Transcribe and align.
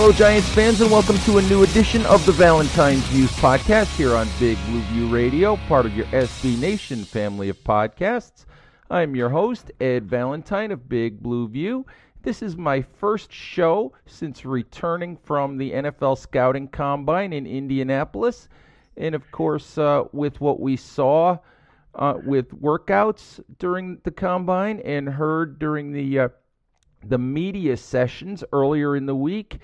Hello, 0.00 0.12
Giants 0.12 0.48
fans, 0.50 0.80
and 0.80 0.92
welcome 0.92 1.18
to 1.18 1.38
a 1.38 1.42
new 1.42 1.64
edition 1.64 2.06
of 2.06 2.24
the 2.24 2.30
Valentine's 2.30 3.02
Views 3.08 3.32
podcast 3.32 3.96
here 3.96 4.14
on 4.14 4.28
Big 4.38 4.56
Blue 4.66 4.80
View 4.82 5.08
Radio, 5.08 5.56
part 5.66 5.86
of 5.86 5.96
your 5.96 6.06
SB 6.06 6.56
Nation 6.60 7.02
family 7.02 7.48
of 7.48 7.58
podcasts. 7.64 8.44
I'm 8.90 9.16
your 9.16 9.28
host, 9.28 9.72
Ed 9.80 10.08
Valentine 10.08 10.70
of 10.70 10.88
Big 10.88 11.20
Blue 11.20 11.48
View. 11.48 11.84
This 12.22 12.42
is 12.42 12.56
my 12.56 12.80
first 12.80 13.32
show 13.32 13.92
since 14.06 14.44
returning 14.44 15.16
from 15.16 15.58
the 15.58 15.72
NFL 15.72 16.16
Scouting 16.16 16.68
Combine 16.68 17.32
in 17.32 17.44
Indianapolis. 17.44 18.48
And 18.96 19.16
of 19.16 19.28
course, 19.32 19.78
uh, 19.78 20.04
with 20.12 20.40
what 20.40 20.60
we 20.60 20.76
saw 20.76 21.38
uh, 21.96 22.14
with 22.24 22.52
workouts 22.52 23.40
during 23.58 23.98
the 24.04 24.12
combine 24.12 24.78
and 24.78 25.08
heard 25.08 25.58
during 25.58 25.90
the 25.90 26.20
uh, 26.20 26.28
the 27.04 27.18
media 27.18 27.76
sessions 27.76 28.42
earlier 28.52 28.96
in 28.96 29.06
the 29.06 29.14
week, 29.14 29.58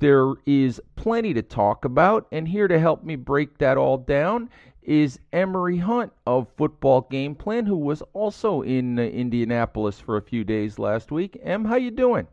there 0.00 0.32
is 0.46 0.80
plenty 0.96 1.32
to 1.34 1.42
talk 1.42 1.84
about, 1.84 2.26
and 2.32 2.48
here 2.48 2.68
to 2.68 2.78
help 2.78 3.04
me 3.04 3.16
break 3.16 3.58
that 3.58 3.76
all 3.76 3.98
down 3.98 4.50
is 4.82 5.20
Emory 5.32 5.76
Hunt 5.78 6.12
of 6.26 6.48
Football 6.56 7.02
Game 7.10 7.34
Plan, 7.34 7.66
who 7.66 7.76
was 7.76 8.02
also 8.12 8.62
in 8.62 8.98
uh, 8.98 9.02
Indianapolis 9.02 10.00
for 10.00 10.16
a 10.16 10.22
few 10.22 10.42
days 10.42 10.78
last 10.78 11.12
week. 11.12 11.38
Em, 11.42 11.64
how 11.64 11.76
you 11.76 11.90
doing? 11.90 12.26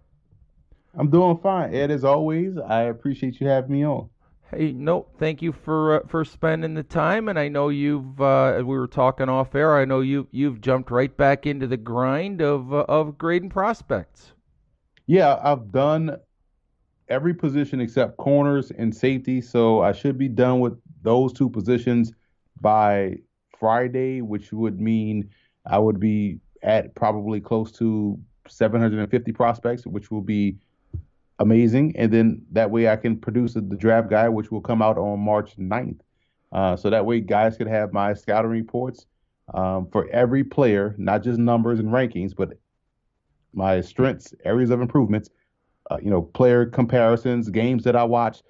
I'm 0.96 1.10
doing 1.10 1.38
fine, 1.38 1.76
Ed. 1.76 1.92
As 1.92 2.04
always, 2.04 2.58
I 2.58 2.84
appreciate 2.84 3.40
you 3.40 3.48
having 3.48 3.72
me 3.72 3.86
on. 3.86 4.10
Hey, 4.50 4.72
no, 4.72 5.06
thank 5.20 5.42
you 5.42 5.52
for 5.52 5.96
uh, 5.96 6.08
for 6.08 6.24
spending 6.24 6.74
the 6.74 6.84
time, 6.84 7.28
and 7.28 7.38
I 7.38 7.50
know 7.50 7.68
you've. 7.68 8.20
Uh, 8.20 8.56
we 8.58 8.78
were 8.78 8.88
talking 8.88 9.28
off 9.28 9.54
air. 9.54 9.78
I 9.78 9.84
know 9.84 10.00
you 10.00 10.28
you've 10.32 10.62
jumped 10.62 10.90
right 10.90 11.16
back 11.16 11.46
into 11.46 11.68
the 11.68 11.78
grind 11.78 12.42
of 12.42 12.74
uh, 12.74 12.86
of 12.88 13.18
grading 13.18 13.50
prospects. 13.50 14.32
Yeah, 15.06 15.40
I've 15.44 15.72
done 15.72 16.18
every 17.10 17.34
position 17.34 17.80
except 17.80 18.18
corners 18.18 18.72
and 18.72 18.96
safety. 18.96 19.42
So 19.42 19.82
I 19.82 19.92
should 19.92 20.18
be 20.18 20.28
done 20.28 20.60
with 20.60 20.78
those 21.04 21.34
two 21.34 21.50
positions 21.50 22.14
by 22.62 23.18
Friday, 23.60 24.22
which 24.22 24.52
would 24.52 24.80
mean 24.80 25.30
I 25.66 25.80
would 25.80 26.00
be 26.00 26.40
at 26.64 26.96
probably 26.96 27.40
close 27.40 27.72
to 27.74 28.20
750 28.48 29.32
prospects, 29.32 29.86
which 29.86 30.12
will 30.12 30.22
be 30.22 30.58
amazing. 31.40 31.96
And 31.98 32.12
then 32.12 32.42
that 32.52 32.72
way 32.72 32.90
I 32.90 32.96
can 32.96 33.18
produce 33.18 33.54
the 33.54 33.62
draft 33.62 34.10
guide, 34.10 34.30
which 34.30 34.52
will 34.52 34.62
come 34.62 34.82
out 34.82 34.98
on 34.98 35.20
March 35.20 35.56
9th. 35.58 36.00
Uh, 36.52 36.76
so 36.76 36.90
that 36.90 37.06
way 37.06 37.20
guys 37.20 37.58
could 37.58 37.68
have 37.68 37.92
my 37.92 38.14
scouting 38.14 38.52
reports 38.52 39.06
um, 39.54 39.88
for 39.92 40.10
every 40.10 40.44
player, 40.44 40.96
not 40.98 41.24
just 41.24 41.40
numbers 41.40 41.80
and 41.80 41.90
rankings, 41.90 42.36
but 42.36 42.58
my 43.54 43.82
strengths, 43.82 44.34
areas 44.46 44.70
of 44.70 44.82
improvements, 44.82 45.30
uh, 45.90 45.98
you 46.02 46.10
know, 46.10 46.22
player 46.22 46.66
comparisons, 46.66 47.50
games 47.50 47.84
that 47.84 47.96
I 47.96 48.04
watch, 48.04 48.44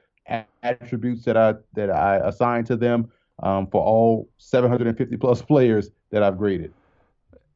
attributes 0.64 1.24
that 1.26 1.38
I 1.38 1.56
that 1.74 1.90
I 1.90 2.18
assign 2.18 2.66
to 2.66 2.76
them 2.76 3.12
um, 3.44 3.68
for 3.68 3.82
all 3.82 4.30
750 4.38 5.18
plus 5.18 5.42
players 5.44 5.90
that 6.12 6.24
I've 6.24 6.38
graded. 6.38 6.74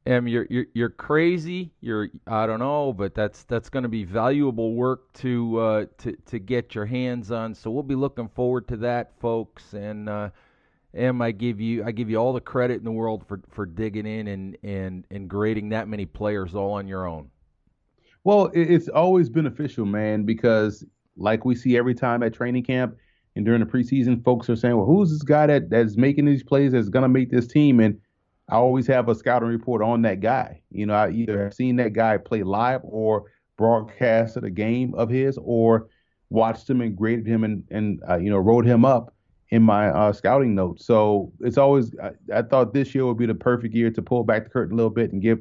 Em, 0.07 0.27
you're 0.27 0.47
you're 0.49 0.65
you're 0.73 0.89
crazy. 0.89 1.71
You're 1.79 2.09
I 2.25 2.47
don't 2.47 2.59
know, 2.59 2.91
but 2.91 3.13
that's 3.13 3.43
that's 3.43 3.69
going 3.69 3.83
to 3.83 3.89
be 3.89 4.03
valuable 4.03 4.73
work 4.73 5.13
to 5.13 5.59
uh, 5.59 5.85
to 5.99 6.13
to 6.25 6.39
get 6.39 6.73
your 6.73 6.85
hands 6.85 7.31
on. 7.31 7.53
So 7.53 7.69
we'll 7.69 7.83
be 7.83 7.95
looking 7.95 8.27
forward 8.27 8.67
to 8.69 8.77
that, 8.77 9.11
folks. 9.19 9.73
And 9.73 10.09
uh, 10.09 10.31
Em, 10.93 11.21
I 11.21 11.31
give 11.31 11.61
you 11.61 11.83
I 11.85 11.91
give 11.91 12.09
you 12.09 12.17
all 12.17 12.33
the 12.33 12.41
credit 12.41 12.79
in 12.79 12.83
the 12.83 12.91
world 12.91 13.25
for 13.27 13.41
for 13.49 13.65
digging 13.65 14.07
in 14.07 14.27
and 14.27 14.57
and 14.63 15.05
and 15.11 15.29
grading 15.29 15.69
that 15.69 15.87
many 15.87 16.05
players 16.05 16.55
all 16.55 16.73
on 16.73 16.87
your 16.87 17.07
own. 17.07 17.29
Well, 18.23 18.51
it's 18.53 18.87
always 18.87 19.29
beneficial, 19.29 19.85
man, 19.85 20.23
because 20.23 20.85
like 21.17 21.43
we 21.43 21.55
see 21.55 21.77
every 21.77 21.95
time 21.95 22.23
at 22.23 22.33
training 22.33 22.63
camp 22.63 22.95
and 23.35 23.45
during 23.45 23.61
the 23.61 23.65
preseason, 23.65 24.23
folks 24.23 24.49
are 24.49 24.55
saying, 24.55 24.77
"Well, 24.77 24.85
who's 24.85 25.09
this 25.09 25.23
guy 25.23 25.47
that 25.47 25.69
that's 25.69 25.97
making 25.97 26.25
these 26.25 26.43
plays 26.43 26.73
that's 26.73 26.89
to 26.89 27.07
make 27.07 27.31
this 27.31 27.47
team?" 27.47 27.79
And 27.79 27.99
I 28.49 28.55
always 28.55 28.85
have 28.87 29.09
a 29.09 29.15
scouting 29.15 29.49
report 29.49 29.81
on 29.81 30.03
that 30.03 30.19
guy. 30.19 30.61
You 30.69 30.85
know, 30.85 30.93
I 30.93 31.09
either 31.11 31.41
have 31.43 31.53
seen 31.53 31.77
that 31.77 31.93
guy 31.93 32.17
play 32.17 32.43
live 32.43 32.81
or 32.83 33.25
broadcasted 33.57 34.43
a 34.43 34.49
game 34.49 34.93
of 34.95 35.09
his, 35.09 35.37
or 35.41 35.87
watched 36.29 36.69
him 36.69 36.81
and 36.81 36.95
graded 36.95 37.25
him 37.25 37.43
and 37.43 37.63
and 37.71 38.01
uh, 38.07 38.17
you 38.17 38.29
know 38.29 38.37
wrote 38.37 38.65
him 38.65 38.85
up 38.85 39.15
in 39.49 39.63
my 39.63 39.89
uh, 39.89 40.13
scouting 40.13 40.53
notes. 40.53 40.85
So 40.85 41.31
it's 41.39 41.57
always 41.57 41.93
I, 42.01 42.11
I, 42.33 42.41
thought 42.41 42.73
this 42.73 42.95
year 42.95 43.05
would 43.05 43.17
be 43.17 43.25
the 43.25 43.35
perfect 43.35 43.73
year 43.75 43.91
to 43.91 44.01
pull 44.01 44.23
back 44.23 44.45
the 44.45 44.49
curtain 44.49 44.73
a 44.73 44.77
little 44.77 44.89
bit 44.89 45.11
and 45.11 45.21
give 45.21 45.39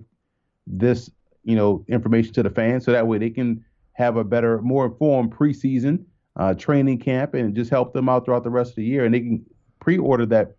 this 0.67 1.11
you 1.45 1.57
know, 1.57 1.85
information 1.89 2.33
to 2.35 2.43
the 2.43 2.51
fans 2.51 2.85
so 2.85 2.93
that 2.93 3.07
way 3.07 3.19
they 3.19 3.31
can 3.31 3.65
have 3.93 4.17
a 4.17 4.25
better, 4.25 4.61
more 4.63 4.87
informed 4.87 5.33
preseason 5.33 6.05
uh, 6.37 6.55
training 6.55 6.99
camp 6.99 7.35
and 7.35 7.55
just 7.55 7.71
help 7.71 7.93
them 7.93 8.09
out 8.09 8.25
throughout 8.25 8.45
the 8.45 8.51
rest 8.51 8.71
of 8.71 8.77
the 8.77 8.85
year. 8.85 9.05
And 9.05 9.15
they 9.15 9.21
can 9.21 9.45
pre-order 9.81 10.27
that 10.27 10.57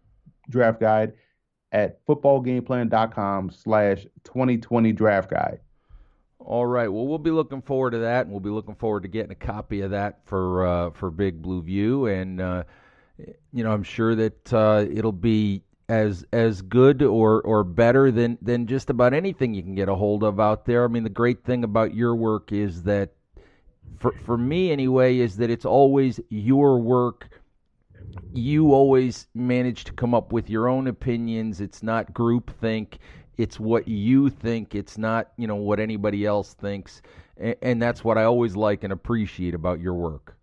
draft 0.49 0.79
guide 0.79 1.13
at 1.71 2.05
footballgameplan.com 2.05 3.51
slash 3.51 4.05
2020 4.23 4.91
draft 4.91 5.29
guide. 5.29 5.59
All 6.39 6.65
right. 6.65 6.87
Well, 6.87 7.07
we'll 7.07 7.19
be 7.19 7.31
looking 7.31 7.61
forward 7.61 7.91
to 7.91 7.99
that, 7.99 8.25
and 8.25 8.31
we'll 8.31 8.39
be 8.39 8.49
looking 8.49 8.75
forward 8.75 9.03
to 9.03 9.09
getting 9.09 9.31
a 9.31 9.35
copy 9.35 9.81
of 9.81 9.91
that 9.91 10.21
for 10.25 10.65
uh, 10.65 10.89
for 10.89 11.11
Big 11.11 11.39
Blue 11.39 11.61
View. 11.61 12.07
And 12.07 12.41
uh, 12.41 12.63
you 13.53 13.63
know, 13.63 13.72
I'm 13.72 13.84
sure 13.84 14.16
that 14.16 14.51
uh, 14.51 14.85
it'll 14.91 15.11
be 15.11 15.61
as 15.91 16.26
as 16.32 16.61
good 16.61 17.03
or 17.03 17.41
or 17.41 17.66
better 17.66 18.11
than 18.11 18.38
than 18.41 18.66
just 18.66 18.90
about 18.90 19.14
anything 19.14 19.53
you 19.53 19.61
can 19.61 19.76
get 19.76 19.90
a 19.90 19.96
hold 19.96 20.23
of 20.23 20.40
out 20.40 20.66
there. 20.66 20.85
I 20.85 20.88
mean, 20.88 21.03
the 21.03 21.09
great 21.09 21.43
thing 21.43 21.66
about 21.66 21.93
your 21.93 22.16
work 22.16 22.53
is 22.53 22.84
that 22.84 23.09
for 23.99 24.14
for 24.23 24.38
me 24.38 24.72
anyway 24.72 25.17
is 25.17 25.35
that 25.35 25.49
it's 25.49 25.66
always 25.66 26.17
your 26.29 26.79
work. 26.79 27.28
You 28.34 28.73
always 28.73 29.28
manage 29.35 29.84
to 29.84 29.91
come 29.91 30.14
up 30.14 30.32
with 30.32 30.49
your 30.49 30.70
own 30.70 30.88
opinions. 30.88 31.59
It's 31.59 31.84
not 31.84 32.14
group 32.14 32.58
think. 32.61 32.99
It's 33.37 33.59
what 33.59 33.85
you 33.85 34.29
think. 34.29 34.76
It's 34.76 34.97
not, 34.97 35.34
you 35.35 35.46
know, 35.46 35.58
what 35.58 35.82
anybody 35.82 36.26
else 36.26 36.53
thinks. 36.53 37.02
And, 37.35 37.55
and 37.61 37.82
that's 37.82 38.02
what 38.02 38.17
I 38.17 38.23
always 38.23 38.55
like 38.55 38.85
and 38.85 38.94
appreciate 38.94 39.53
about 39.53 39.82
your 39.82 39.94
work. 39.96 40.37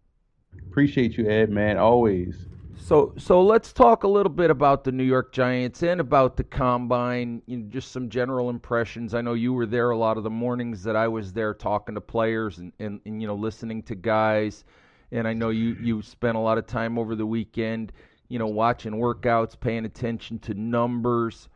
Appreciate 0.70 1.16
you, 1.16 1.26
Ed, 1.26 1.48
man. 1.48 1.78
Always. 1.78 2.46
So, 2.80 3.12
so 3.18 3.42
let's 3.42 3.72
talk 3.72 4.04
a 4.04 4.08
little 4.08 4.32
bit 4.32 4.50
about 4.50 4.84
the 4.84 4.92
New 4.92 5.04
York 5.04 5.32
Giants 5.32 5.82
and 5.82 6.00
about 6.00 6.36
the 6.36 6.44
combine. 6.44 7.42
You 7.46 7.58
know, 7.58 7.66
just 7.68 7.90
some 7.92 8.08
general 8.08 8.50
impressions. 8.50 9.14
I 9.14 9.20
know 9.20 9.34
you 9.34 9.52
were 9.52 9.66
there 9.66 9.90
a 9.90 9.98
lot 9.98 10.16
of 10.16 10.22
the 10.22 10.30
mornings 10.30 10.82
that 10.84 10.96
I 10.96 11.08
was 11.08 11.32
there, 11.32 11.52
talking 11.54 11.94
to 11.96 12.00
players 12.00 12.58
and, 12.58 12.72
and, 12.78 13.00
and 13.04 13.20
you 13.20 13.28
know 13.28 13.34
listening 13.34 13.82
to 13.84 13.94
guys. 13.94 14.64
and 15.12 15.26
I 15.26 15.34
know 15.34 15.50
you 15.50 15.76
you 15.80 16.02
spent 16.02 16.36
a 16.36 16.40
lot 16.40 16.56
of 16.56 16.66
time 16.66 16.98
over 16.98 17.14
the 17.14 17.26
weekend, 17.26 17.92
you 18.28 18.38
know, 18.38 18.46
watching 18.46 18.92
workouts, 18.92 19.58
paying 19.58 19.84
attention 19.84 20.38
to 20.40 20.54
numbers. 20.54 21.48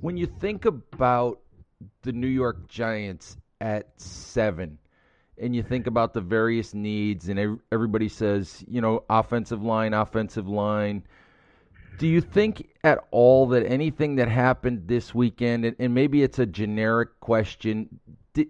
When 0.00 0.16
you 0.16 0.26
think 0.26 0.64
about 0.64 1.40
the 2.02 2.12
New 2.12 2.26
York 2.26 2.68
Giants 2.68 3.36
at 3.60 3.88
seven, 4.00 4.78
and 5.38 5.54
you 5.56 5.62
think 5.62 5.86
about 5.86 6.12
the 6.12 6.20
various 6.20 6.74
needs, 6.74 7.28
and 7.28 7.58
everybody 7.72 8.08
says, 8.08 8.64
you 8.68 8.80
know, 8.80 9.04
offensive 9.08 9.62
line, 9.62 9.94
offensive 9.94 10.48
line. 10.48 11.02
Do 11.98 12.06
you 12.06 12.20
think 12.20 12.68
at 12.84 13.04
all 13.10 13.46
that 13.48 13.64
anything 13.66 14.16
that 14.16 14.28
happened 14.28 14.88
this 14.88 15.14
weekend, 15.14 15.74
and 15.78 15.94
maybe 15.94 16.22
it's 16.22 16.38
a 16.38 16.46
generic 16.46 17.20
question, 17.20 18.00
did, 18.34 18.48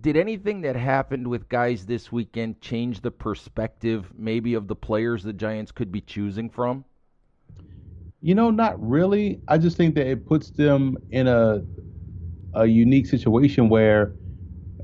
did 0.00 0.16
anything 0.16 0.60
that 0.62 0.76
happened 0.76 1.26
with 1.28 1.48
guys 1.48 1.86
this 1.86 2.10
weekend 2.10 2.60
change 2.60 3.00
the 3.00 3.10
perspective, 3.10 4.12
maybe, 4.16 4.54
of 4.54 4.66
the 4.68 4.76
players 4.76 5.22
the 5.22 5.32
Giants 5.32 5.72
could 5.72 5.92
be 5.92 6.00
choosing 6.00 6.50
from? 6.50 6.84
You 8.22 8.34
know, 8.34 8.50
not 8.50 8.80
really. 8.86 9.40
I 9.48 9.56
just 9.56 9.76
think 9.76 9.94
that 9.94 10.06
it 10.06 10.26
puts 10.26 10.50
them 10.50 10.96
in 11.10 11.26
a 11.26 11.64
a 12.54 12.66
unique 12.66 13.06
situation 13.06 13.68
where 13.68 14.12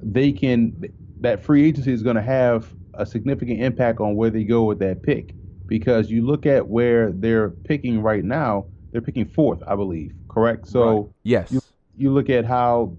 they 0.00 0.30
can 0.30 0.72
that 1.20 1.42
free 1.42 1.66
agency 1.66 1.92
is 1.92 2.02
going 2.02 2.16
to 2.16 2.22
have 2.22 2.74
a 2.94 3.06
significant 3.06 3.60
impact 3.60 4.00
on 4.00 4.16
where 4.16 4.30
they 4.30 4.44
go 4.44 4.64
with 4.64 4.78
that 4.78 5.02
pick 5.02 5.34
because 5.66 6.10
you 6.10 6.24
look 6.24 6.46
at 6.46 6.68
where 6.68 7.12
they're 7.12 7.50
picking 7.50 8.00
right 8.00 8.24
now, 8.24 8.66
they're 8.92 9.00
picking 9.00 9.26
fourth, 9.26 9.62
I 9.66 9.76
believe, 9.76 10.12
correct? 10.28 10.68
So 10.68 10.96
right. 10.96 11.06
yes, 11.24 11.52
you, 11.52 11.60
you 11.96 12.12
look 12.12 12.30
at 12.30 12.44
how 12.44 12.96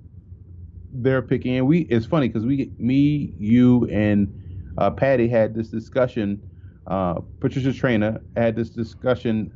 they're 0.91 1.21
picking, 1.21 1.57
and 1.57 1.67
we 1.67 1.81
it's 1.81 2.05
funny 2.05 2.27
because 2.27 2.45
we, 2.45 2.71
me, 2.77 3.33
you, 3.37 3.87
and 3.89 4.33
uh, 4.77 4.91
Patty 4.91 5.27
had 5.27 5.53
this 5.53 5.69
discussion. 5.69 6.41
Uh, 6.85 7.15
Patricia 7.39 7.69
Traina 7.69 8.21
had 8.35 8.55
this 8.55 8.69
discussion 8.69 9.51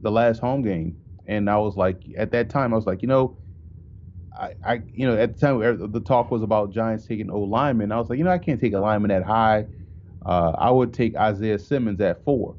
the 0.00 0.10
last 0.10 0.38
home 0.38 0.62
game, 0.62 0.96
and 1.26 1.48
I 1.48 1.58
was 1.58 1.76
like, 1.76 2.02
at 2.16 2.32
that 2.32 2.50
time, 2.50 2.72
I 2.72 2.76
was 2.76 2.86
like, 2.86 3.02
you 3.02 3.08
know, 3.08 3.36
I, 4.38 4.54
I, 4.64 4.82
you 4.92 5.06
know, 5.06 5.16
at 5.16 5.38
the 5.38 5.40
time 5.40 5.92
the 5.92 6.00
talk 6.00 6.30
was 6.30 6.42
about 6.42 6.72
Giants 6.72 7.06
taking 7.06 7.30
O 7.30 7.40
lineman. 7.40 7.92
I 7.92 7.98
was 7.98 8.08
like, 8.08 8.18
you 8.18 8.24
know, 8.24 8.30
I 8.30 8.38
can't 8.38 8.60
take 8.60 8.72
a 8.72 8.80
lineman 8.80 9.10
that 9.10 9.24
high. 9.24 9.66
Uh, 10.24 10.52
I 10.58 10.70
would 10.70 10.94
take 10.94 11.16
Isaiah 11.16 11.58
Simmons 11.58 12.00
at 12.00 12.24
four. 12.24 12.56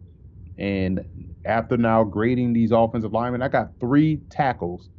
And 0.57 1.05
after 1.45 1.77
now 1.77 2.03
grading 2.03 2.53
these 2.53 2.71
offensive 2.71 3.11
linemen, 3.11 3.41
I 3.41 3.47
got 3.47 3.71
three 3.79 4.17
tackles 4.29 4.89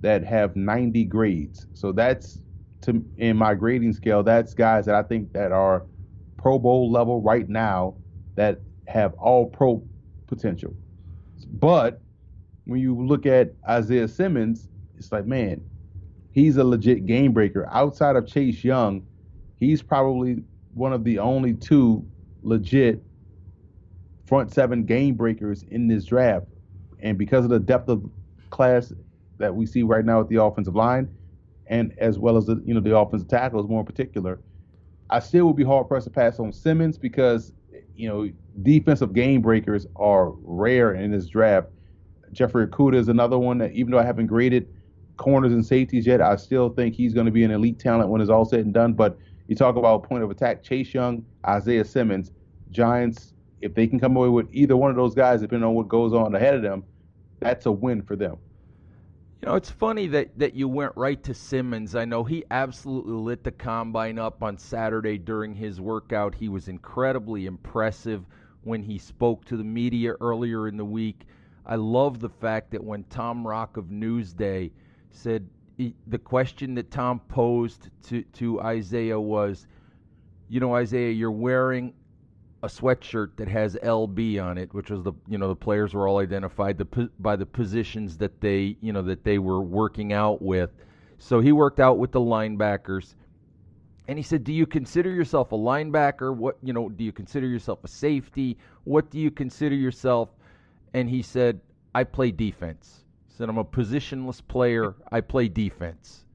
that 0.00 0.24
have 0.24 0.54
90 0.56 1.04
grades. 1.04 1.66
So 1.74 1.92
that's 1.92 2.40
to 2.82 3.04
in 3.16 3.36
my 3.36 3.54
grading 3.54 3.92
scale, 3.94 4.22
that's 4.22 4.54
guys 4.54 4.86
that 4.86 4.94
I 4.94 5.02
think 5.02 5.32
that 5.32 5.52
are 5.52 5.86
Pro 6.36 6.58
Bowl 6.58 6.90
level 6.90 7.20
right 7.20 7.48
now 7.48 7.96
that 8.34 8.60
have 8.88 9.14
all 9.14 9.46
pro 9.46 9.82
potential. 10.26 10.74
But 11.52 12.00
when 12.64 12.80
you 12.80 13.00
look 13.00 13.26
at 13.26 13.54
Isaiah 13.68 14.08
Simmons, 14.08 14.68
it's 14.96 15.12
like, 15.12 15.26
man, 15.26 15.62
he's 16.32 16.56
a 16.56 16.64
legit 16.64 17.06
game 17.06 17.32
breaker. 17.32 17.68
Outside 17.70 18.16
of 18.16 18.26
Chase 18.26 18.64
Young, 18.64 19.06
he's 19.60 19.82
probably 19.82 20.42
one 20.74 20.92
of 20.92 21.04
the 21.04 21.18
only 21.18 21.54
two 21.54 22.04
legit 22.42 23.02
front 24.26 24.52
seven 24.52 24.84
game 24.84 25.14
breakers 25.14 25.64
in 25.70 25.86
this 25.86 26.06
draft. 26.06 26.46
And 27.00 27.18
because 27.18 27.44
of 27.44 27.50
the 27.50 27.60
depth 27.60 27.88
of 27.88 28.02
class 28.50 28.92
that 29.38 29.54
we 29.54 29.66
see 29.66 29.82
right 29.82 30.04
now 30.04 30.18
with 30.20 30.28
the 30.28 30.42
offensive 30.42 30.74
line, 30.74 31.14
and 31.66 31.94
as 31.98 32.18
well 32.18 32.36
as 32.36 32.46
the 32.46 32.62
you 32.64 32.74
know 32.74 32.80
the 32.80 32.96
offensive 32.96 33.28
tackles 33.28 33.68
more 33.68 33.80
in 33.80 33.86
particular, 33.86 34.40
I 35.10 35.20
still 35.20 35.46
would 35.46 35.56
be 35.56 35.64
hard 35.64 35.88
pressed 35.88 36.04
to 36.04 36.10
pass 36.10 36.38
on 36.38 36.52
Simmons 36.52 36.98
because 36.98 37.52
you 37.94 38.08
know 38.08 38.30
defensive 38.62 39.12
game 39.12 39.42
breakers 39.42 39.86
are 39.96 40.30
rare 40.42 40.94
in 40.94 41.10
this 41.10 41.26
draft. 41.26 41.68
Jeffrey 42.32 42.66
Okudah 42.66 42.96
is 42.96 43.08
another 43.08 43.38
one 43.38 43.58
that 43.58 43.72
even 43.72 43.90
though 43.90 43.98
I 43.98 44.04
haven't 44.04 44.26
graded 44.26 44.68
corners 45.16 45.52
and 45.52 45.64
safeties 45.64 46.06
yet. 46.06 46.20
I 46.20 46.36
still 46.36 46.68
think 46.70 46.94
he's 46.94 47.14
going 47.14 47.26
to 47.26 47.32
be 47.32 47.44
an 47.44 47.50
elite 47.50 47.78
talent 47.78 48.08
when 48.08 48.20
it's 48.20 48.30
all 48.30 48.44
said 48.44 48.60
and 48.60 48.74
done. 48.74 48.92
But 48.92 49.18
you 49.46 49.56
talk 49.56 49.76
about 49.76 50.02
point 50.04 50.22
of 50.22 50.30
attack, 50.30 50.62
Chase 50.62 50.94
Young, 50.94 51.24
Isaiah 51.46 51.84
Simmons, 51.84 52.32
Giants. 52.70 53.34
If 53.60 53.74
they 53.74 53.86
can 53.86 54.00
come 54.00 54.16
away 54.16 54.28
with 54.28 54.48
either 54.52 54.76
one 54.76 54.90
of 54.90 54.96
those 54.96 55.14
guys, 55.14 55.40
depending 55.40 55.68
on 55.68 55.74
what 55.74 55.88
goes 55.88 56.12
on 56.12 56.34
ahead 56.34 56.54
of 56.54 56.62
them, 56.62 56.84
that's 57.38 57.66
a 57.66 57.72
win 57.72 58.02
for 58.02 58.16
them. 58.16 58.36
You 59.40 59.48
know, 59.48 59.56
it's 59.56 59.70
funny 59.70 60.06
that, 60.08 60.38
that 60.38 60.54
you 60.54 60.68
went 60.68 60.92
right 60.94 61.20
to 61.24 61.34
Simmons. 61.34 61.96
I 61.96 62.04
know 62.04 62.22
he 62.22 62.44
absolutely 62.52 63.14
lit 63.14 63.42
the 63.42 63.50
combine 63.50 64.18
up 64.18 64.42
on 64.42 64.56
Saturday 64.56 65.18
during 65.18 65.54
his 65.54 65.80
workout. 65.80 66.34
He 66.34 66.48
was 66.48 66.68
incredibly 66.68 67.46
impressive 67.46 68.24
when 68.62 68.82
he 68.82 68.98
spoke 68.98 69.44
to 69.46 69.56
the 69.56 69.64
media 69.64 70.12
earlier 70.20 70.68
in 70.68 70.76
the 70.76 70.84
week. 70.84 71.26
I 71.66 71.74
love 71.74 72.20
the 72.20 72.28
fact 72.28 72.70
that 72.70 72.82
when 72.82 73.02
Tom 73.04 73.44
Rock 73.44 73.76
of 73.76 73.86
Newsday 73.86 74.70
said 75.14 75.48
he, 75.76 75.94
the 76.06 76.18
question 76.18 76.74
that 76.74 76.90
Tom 76.90 77.20
posed 77.28 77.88
to, 78.04 78.22
to 78.22 78.60
Isaiah 78.60 79.20
was, 79.20 79.66
you 80.48 80.60
know, 80.60 80.74
Isaiah, 80.74 81.10
you're 81.10 81.30
wearing 81.30 81.94
a 82.62 82.68
sweatshirt 82.68 83.36
that 83.36 83.48
has 83.48 83.74
LB 83.82 84.42
on 84.42 84.56
it, 84.56 84.72
which 84.72 84.90
was 84.90 85.02
the 85.02 85.12
you 85.26 85.36
know 85.36 85.48
the 85.48 85.56
players 85.56 85.94
were 85.94 86.06
all 86.06 86.18
identified 86.18 86.78
the, 86.78 87.10
by 87.18 87.34
the 87.34 87.46
positions 87.46 88.16
that 88.18 88.40
they 88.40 88.76
you 88.80 88.92
know 88.92 89.02
that 89.02 89.24
they 89.24 89.38
were 89.38 89.60
working 89.60 90.12
out 90.12 90.40
with. 90.40 90.70
So 91.18 91.40
he 91.40 91.52
worked 91.52 91.80
out 91.80 91.98
with 91.98 92.12
the 92.12 92.20
linebackers, 92.20 93.14
and 94.06 94.16
he 94.16 94.22
said, 94.22 94.44
"Do 94.44 94.52
you 94.52 94.66
consider 94.66 95.10
yourself 95.10 95.50
a 95.52 95.56
linebacker? 95.56 96.34
What 96.36 96.58
you 96.62 96.72
know? 96.72 96.88
Do 96.88 97.02
you 97.02 97.12
consider 97.12 97.48
yourself 97.48 97.82
a 97.82 97.88
safety? 97.88 98.58
What 98.84 99.10
do 99.10 99.18
you 99.18 99.30
consider 99.30 99.74
yourself?" 99.74 100.28
And 100.94 101.10
he 101.10 101.22
said, 101.22 101.60
"I 101.94 102.04
play 102.04 102.30
defense." 102.30 103.01
Said 103.42 103.48
I'm 103.48 103.58
a 103.58 103.64
positionless 103.64 104.40
player. 104.46 104.94
I 105.10 105.20
play 105.20 105.48
defense. 105.48 106.26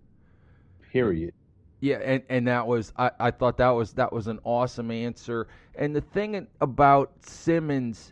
Period. 0.92 1.34
Yeah, 1.80 2.00
and, 2.04 2.22
and 2.28 2.46
that 2.50 2.68
was 2.68 2.92
I, 2.98 3.12
I 3.18 3.32
thought 3.32 3.56
that 3.60 3.70
was 3.70 3.94
that 3.94 4.12
was 4.12 4.28
an 4.28 4.42
awesome 4.44 4.92
answer. 4.92 5.48
And 5.76 5.96
the 5.96 6.02
thing 6.02 6.48
about 6.60 7.14
Simmons, 7.22 8.12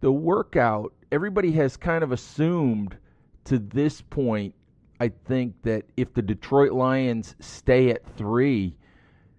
the 0.00 0.10
workout, 0.10 0.94
everybody 1.12 1.52
has 1.52 1.76
kind 1.76 2.02
of 2.02 2.12
assumed 2.12 2.96
to 3.44 3.58
this 3.58 4.00
point, 4.00 4.54
I 4.98 5.08
think 5.26 5.60
that 5.64 5.84
if 5.98 6.14
the 6.14 6.22
Detroit 6.22 6.72
Lions 6.72 7.36
stay 7.40 7.90
at 7.90 8.06
three, 8.16 8.74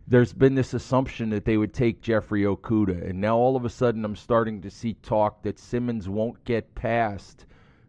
there's 0.05 0.31
been 0.31 0.53
this 0.53 0.75
assumption 0.75 1.31
that 1.31 1.43
they 1.43 1.57
would 1.57 1.73
take 1.73 2.03
Jeffrey 2.03 2.43
Okudah. 2.43 3.09
And 3.09 3.19
now 3.19 3.35
all 3.35 3.55
of 3.55 3.65
a 3.65 3.69
sudden 3.71 4.05
I'm 4.05 4.15
starting 4.15 4.61
to 4.61 4.69
see 4.69 4.93
talk 4.93 5.41
that 5.41 5.57
Simmons 5.57 6.07
won't 6.07 6.43
get 6.43 6.75
past 6.75 7.47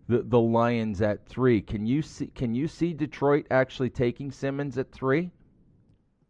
the 0.08 0.22
the 0.22 0.40
Lions 0.40 1.02
at 1.02 1.26
three. 1.26 1.60
Can 1.60 1.86
you 1.86 2.02
see 2.02 2.28
can 2.28 2.54
you 2.54 2.66
see 2.66 2.92
Detroit 2.92 3.46
actually 3.50 3.90
taking 3.90 4.30
Simmons 4.32 4.78
at 4.78 4.90
three? 4.90 5.30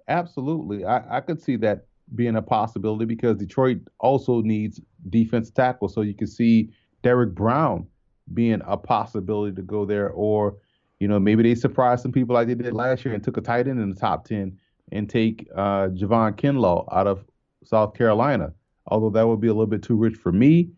Absolutely, 0.09 0.85
I, 0.85 1.19
I 1.19 1.21
could 1.21 1.41
see 1.41 1.57
that 1.57 1.87
being 2.15 2.37
a 2.37 2.43
possibility 2.43 3.05
because 3.05 3.37
Detroit 3.37 3.79
also 4.01 4.41
needs 4.41 4.81
defense 5.11 5.51
tackle. 5.51 5.89
So 5.89 6.01
you 6.01 6.15
can 6.15 6.27
see 6.27 6.71
Derrick 7.03 7.35
Brown 7.35 7.87
being 8.35 8.61
a 8.67 8.77
possibility 8.77 9.55
to 9.55 9.63
go 9.63 9.85
there, 9.85 10.11
or 10.11 10.57
you 10.99 11.09
know 11.09 11.21
maybe 11.21 11.43
they 11.43 11.55
surprise 11.55 12.03
some 12.03 12.13
people 12.13 12.35
like 12.35 12.49
they 12.49 12.55
did 12.55 12.73
last 12.73 13.05
year 13.05 13.15
and 13.15 13.23
took 13.23 13.37
a 13.37 13.41
tight 13.43 13.69
end 13.69 13.81
in 13.81 13.91
the 13.91 13.97
top 13.97 14.25
ten 14.25 14.59
and 14.91 15.09
take 15.09 15.47
uh, 15.55 15.89
Javon 15.89 16.33
Kinlaw 16.33 16.89
out 16.93 17.07
of 17.07 17.25
South 17.65 17.95
Carolina. 17.95 18.53
Although 18.87 19.11
that 19.11 19.29
would 19.29 19.41
be 19.41 19.49
a 19.49 19.53
little 19.53 19.67
bit 19.67 19.83
too 19.83 19.97
rich 19.97 20.17
for 20.17 20.33
me. 20.33 20.71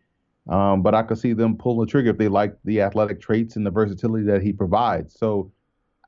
Um, 0.48 0.82
but 0.82 0.94
I 0.94 1.02
could 1.02 1.18
see 1.18 1.32
them 1.32 1.56
pulling 1.56 1.86
the 1.86 1.90
trigger 1.90 2.10
if 2.10 2.18
they 2.18 2.28
like 2.28 2.56
the 2.64 2.80
athletic 2.80 3.20
traits 3.20 3.56
and 3.56 3.64
the 3.64 3.70
versatility 3.70 4.24
that 4.26 4.42
he 4.42 4.52
provides. 4.52 5.16
So 5.18 5.52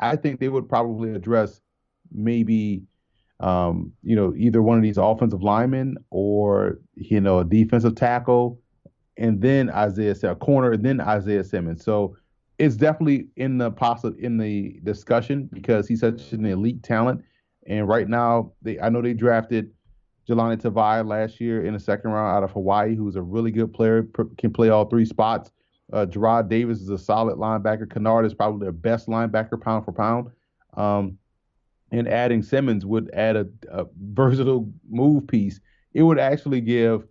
I 0.00 0.16
think 0.16 0.40
they 0.40 0.48
would 0.48 0.68
probably 0.68 1.14
address 1.14 1.60
maybe, 2.10 2.82
um, 3.40 3.92
you 4.02 4.16
know, 4.16 4.34
either 4.36 4.62
one 4.62 4.78
of 4.78 4.82
these 4.82 4.98
offensive 4.98 5.42
linemen 5.42 5.96
or, 6.10 6.80
you 6.94 7.20
know, 7.20 7.40
a 7.40 7.44
defensive 7.44 7.94
tackle 7.94 8.58
and 9.16 9.40
then 9.40 9.70
Isaiah 9.70 10.16
a 10.24 10.34
corner 10.34 10.72
and 10.72 10.84
then 10.84 11.00
Isaiah 11.00 11.44
Simmons. 11.44 11.84
So 11.84 12.16
it's 12.58 12.76
definitely 12.76 13.28
in 13.36 13.58
the 13.58 13.70
possible 13.70 14.16
in 14.18 14.38
the 14.38 14.80
discussion 14.84 15.48
because 15.52 15.86
he's 15.88 16.00
such 16.00 16.32
an 16.32 16.46
elite 16.46 16.82
talent. 16.82 17.22
And 17.66 17.86
right 17.86 18.08
now, 18.08 18.52
they 18.62 18.80
I 18.80 18.88
know 18.88 19.02
they 19.02 19.14
drafted 19.14 19.70
Jahlani 20.28 20.60
Tavai 20.60 21.06
last 21.06 21.40
year 21.40 21.64
in 21.64 21.74
the 21.74 21.80
second 21.80 22.10
round 22.12 22.36
out 22.36 22.44
of 22.44 22.52
Hawaii, 22.52 22.94
who's 22.94 23.16
a 23.16 23.22
really 23.22 23.50
good 23.50 23.72
player, 23.72 24.06
can 24.38 24.52
play 24.52 24.68
all 24.68 24.84
three 24.84 25.04
spots. 25.04 25.50
Uh, 25.92 26.06
Jarrad 26.06 26.48
Davis 26.48 26.80
is 26.80 26.88
a 26.88 26.98
solid 26.98 27.36
linebacker. 27.36 27.86
Kinnard 27.86 28.24
is 28.24 28.32
probably 28.32 28.64
their 28.64 28.72
best 28.72 29.08
linebacker 29.08 29.60
pound 29.60 29.84
for 29.84 29.92
pound. 29.92 30.30
Um, 30.74 31.18
and 31.90 32.08
adding 32.08 32.42
Simmons 32.42 32.86
would 32.86 33.10
add 33.12 33.36
a, 33.36 33.46
a, 33.70 33.86
versatile 34.00 34.72
move 34.88 35.26
piece. 35.26 35.60
It 35.92 36.02
would 36.02 36.18
actually 36.18 36.62
give 36.62 37.04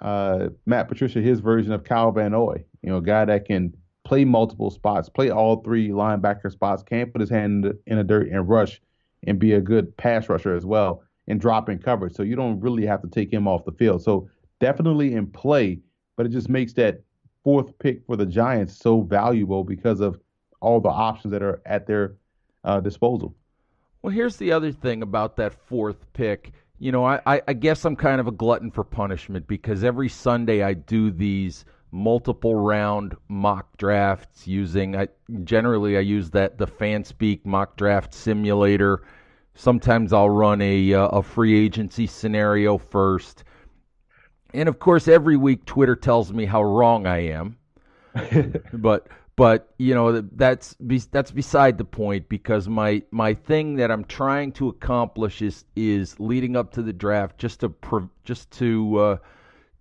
uh, 0.00 0.50
Matt 0.66 0.86
Patricia 0.88 1.20
his 1.20 1.40
version 1.40 1.72
of 1.72 1.82
Kyle 1.82 2.12
Van 2.12 2.30
Noy, 2.30 2.64
you 2.82 2.90
know, 2.90 2.98
a 2.98 3.02
guy 3.02 3.24
that 3.24 3.46
can 3.46 3.74
play 4.04 4.24
multiple 4.24 4.70
spots, 4.70 5.08
play 5.08 5.30
all 5.30 5.62
three 5.62 5.88
linebacker 5.88 6.52
spots, 6.52 6.84
can 6.84 7.10
put 7.10 7.20
his 7.20 7.30
hand 7.30 7.72
in 7.86 7.96
the 7.96 8.04
dirt 8.04 8.28
and 8.28 8.48
rush 8.48 8.80
and 9.26 9.40
be 9.40 9.54
a 9.54 9.60
good 9.60 9.96
pass 9.96 10.28
rusher 10.28 10.54
as 10.54 10.66
well 10.66 11.02
and 11.28 11.40
drop 11.40 11.68
in 11.68 11.78
coverage. 11.78 12.14
So 12.14 12.22
you 12.22 12.36
don't 12.36 12.60
really 12.60 12.86
have 12.86 13.02
to 13.02 13.08
take 13.08 13.32
him 13.32 13.48
off 13.48 13.64
the 13.64 13.72
field. 13.72 14.02
So 14.02 14.28
definitely 14.60 15.14
in 15.14 15.26
play, 15.26 15.80
but 16.16 16.26
it 16.26 16.30
just 16.30 16.48
makes 16.48 16.72
that 16.74 17.02
fourth 17.42 17.78
pick 17.78 18.04
for 18.06 18.16
the 18.16 18.26
Giants 18.26 18.76
so 18.76 19.02
valuable 19.02 19.64
because 19.64 20.00
of 20.00 20.18
all 20.60 20.80
the 20.80 20.88
options 20.88 21.32
that 21.32 21.42
are 21.42 21.60
at 21.66 21.86
their 21.86 22.16
uh, 22.64 22.80
disposal. 22.80 23.34
Well, 24.02 24.12
here's 24.12 24.36
the 24.36 24.52
other 24.52 24.72
thing 24.72 25.02
about 25.02 25.36
that 25.36 25.54
fourth 25.54 26.10
pick. 26.12 26.52
You 26.78 26.92
know, 26.92 27.06
I, 27.06 27.20
I 27.26 27.52
guess 27.52 27.84
I'm 27.84 27.96
kind 27.96 28.20
of 28.20 28.26
a 28.26 28.32
glutton 28.32 28.70
for 28.70 28.84
punishment 28.84 29.46
because 29.46 29.84
every 29.84 30.08
Sunday 30.08 30.62
I 30.62 30.74
do 30.74 31.10
these 31.10 31.64
multiple 31.94 32.56
round 32.56 33.16
mock 33.28 33.76
drafts 33.76 34.48
using 34.48 34.96
I 34.96 35.06
generally 35.44 35.96
I 35.96 36.00
use 36.00 36.28
that 36.30 36.58
the 36.58 36.66
FanSpeak 36.66 37.44
mock 37.44 37.76
draft 37.76 38.12
simulator. 38.12 39.02
Sometimes 39.54 40.12
I'll 40.12 40.30
run 40.30 40.60
a 40.60 40.94
uh, 40.94 41.08
a 41.08 41.22
free 41.22 41.58
agency 41.64 42.06
scenario 42.06 42.78
first. 42.78 43.44
And 44.52 44.68
of 44.68 44.78
course 44.78 45.08
every 45.08 45.36
week 45.36 45.64
Twitter 45.64 45.96
tells 45.96 46.32
me 46.32 46.44
how 46.44 46.62
wrong 46.62 47.06
I 47.06 47.28
am. 47.28 47.56
but 48.72 49.08
but 49.36 49.74
you 49.78 49.94
know 49.94 50.20
that's 50.20 50.76
that's 51.10 51.30
beside 51.30 51.78
the 51.78 51.84
point 51.84 52.28
because 52.28 52.68
my 52.68 53.02
my 53.10 53.34
thing 53.34 53.76
that 53.76 53.90
I'm 53.90 54.04
trying 54.04 54.52
to 54.52 54.68
accomplish 54.68 55.42
is 55.42 55.64
is 55.74 56.18
leading 56.20 56.56
up 56.56 56.72
to 56.72 56.82
the 56.82 56.92
draft 56.92 57.38
just 57.38 57.60
to 57.60 57.74
just 58.24 58.50
to 58.52 58.96
uh, 58.98 59.16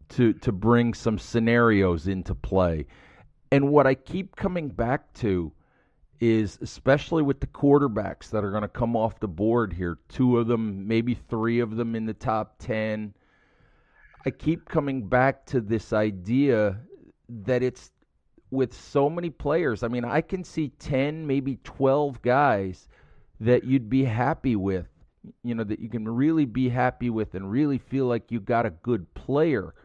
to 0.10 0.34
to 0.34 0.52
bring 0.52 0.94
some 0.94 1.20
scenarios 1.20 2.08
into 2.08 2.34
play. 2.34 2.86
And 3.52 3.70
what 3.70 3.86
I 3.86 3.94
keep 3.94 4.36
coming 4.36 4.70
back 4.70 5.14
to 5.16 5.52
is 6.24 6.58
especially 6.62 7.22
with 7.22 7.42
the 7.42 7.48
quarterbacks 7.48 8.30
that 8.30 8.46
are 8.46 8.50
going 8.50 8.62
to 8.62 8.70
come 8.70 8.96
off 8.96 9.20
the 9.20 9.28
board 9.28 9.74
here, 9.74 9.98
two 10.08 10.38
of 10.38 10.48
them, 10.48 10.88
maybe 10.88 11.14
three 11.14 11.60
of 11.60 11.76
them 11.76 11.96
in 11.96 12.06
the 12.06 12.14
top 12.14 12.56
10. 12.60 13.14
I 14.26 14.30
keep 14.30 14.70
coming 14.70 15.06
back 15.06 15.46
to 15.48 15.60
this 15.60 15.92
idea 15.92 16.80
that 17.28 17.62
it's 17.62 17.92
with 18.52 18.74
so 18.74 19.10
many 19.10 19.30
players. 19.30 19.84
I 19.84 19.90
mean, 19.90 20.06
I 20.06 20.22
can 20.22 20.46
see 20.46 20.70
10, 20.80 21.28
maybe 21.28 21.60
12 21.66 22.22
guys 22.22 22.88
that 23.42 23.66
you'd 23.66 23.90
be 23.90 24.06
happy 24.06 24.56
with, 24.56 24.88
you 25.44 25.56
know, 25.56 25.66
that 25.66 25.82
you 25.82 25.90
can 25.90 26.08
really 26.08 26.46
be 26.46 26.70
happy 26.70 27.10
with 27.10 27.36
and 27.36 27.52
really 27.52 27.78
feel 27.78 28.06
like 28.06 28.32
you 28.32 28.40
got 28.40 28.66
a 28.66 28.70
good 28.70 29.14
player 29.14 29.76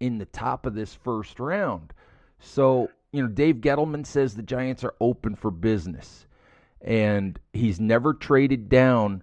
in 0.00 0.18
the 0.18 0.26
top 0.26 0.66
of 0.66 0.74
this 0.74 0.92
first 0.92 1.38
round. 1.38 1.92
So, 2.40 2.90
you 3.16 3.22
know, 3.22 3.28
Dave 3.28 3.56
Gettleman 3.56 4.06
says 4.06 4.34
the 4.34 4.42
Giants 4.42 4.84
are 4.84 4.94
open 5.00 5.34
for 5.34 5.50
business 5.50 6.26
and 6.82 7.38
he's 7.52 7.80
never 7.80 8.14
traded 8.14 8.68
down. 8.68 9.22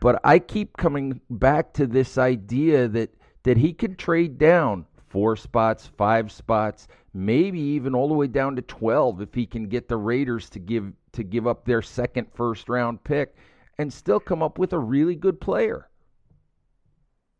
But 0.00 0.20
I 0.24 0.38
keep 0.38 0.76
coming 0.76 1.20
back 1.30 1.74
to 1.74 1.86
this 1.86 2.18
idea 2.18 2.88
that 2.88 3.14
that 3.44 3.56
he 3.56 3.72
could 3.72 3.98
trade 3.98 4.38
down 4.38 4.86
four 5.08 5.36
spots, 5.36 5.86
five 5.98 6.30
spots, 6.30 6.88
maybe 7.12 7.60
even 7.60 7.94
all 7.94 8.08
the 8.08 8.14
way 8.14 8.28
down 8.28 8.56
to 8.56 8.62
12 8.62 9.20
if 9.20 9.34
he 9.34 9.46
can 9.46 9.68
get 9.68 9.88
the 9.88 9.96
Raiders 9.96 10.48
to 10.50 10.58
give 10.58 10.92
to 11.12 11.22
give 11.22 11.46
up 11.46 11.64
their 11.64 11.82
second 11.82 12.28
first 12.34 12.68
round 12.68 13.04
pick 13.04 13.36
and 13.78 13.92
still 13.92 14.20
come 14.20 14.42
up 14.42 14.58
with 14.58 14.72
a 14.72 14.78
really 14.78 15.14
good 15.14 15.40
player. 15.40 15.88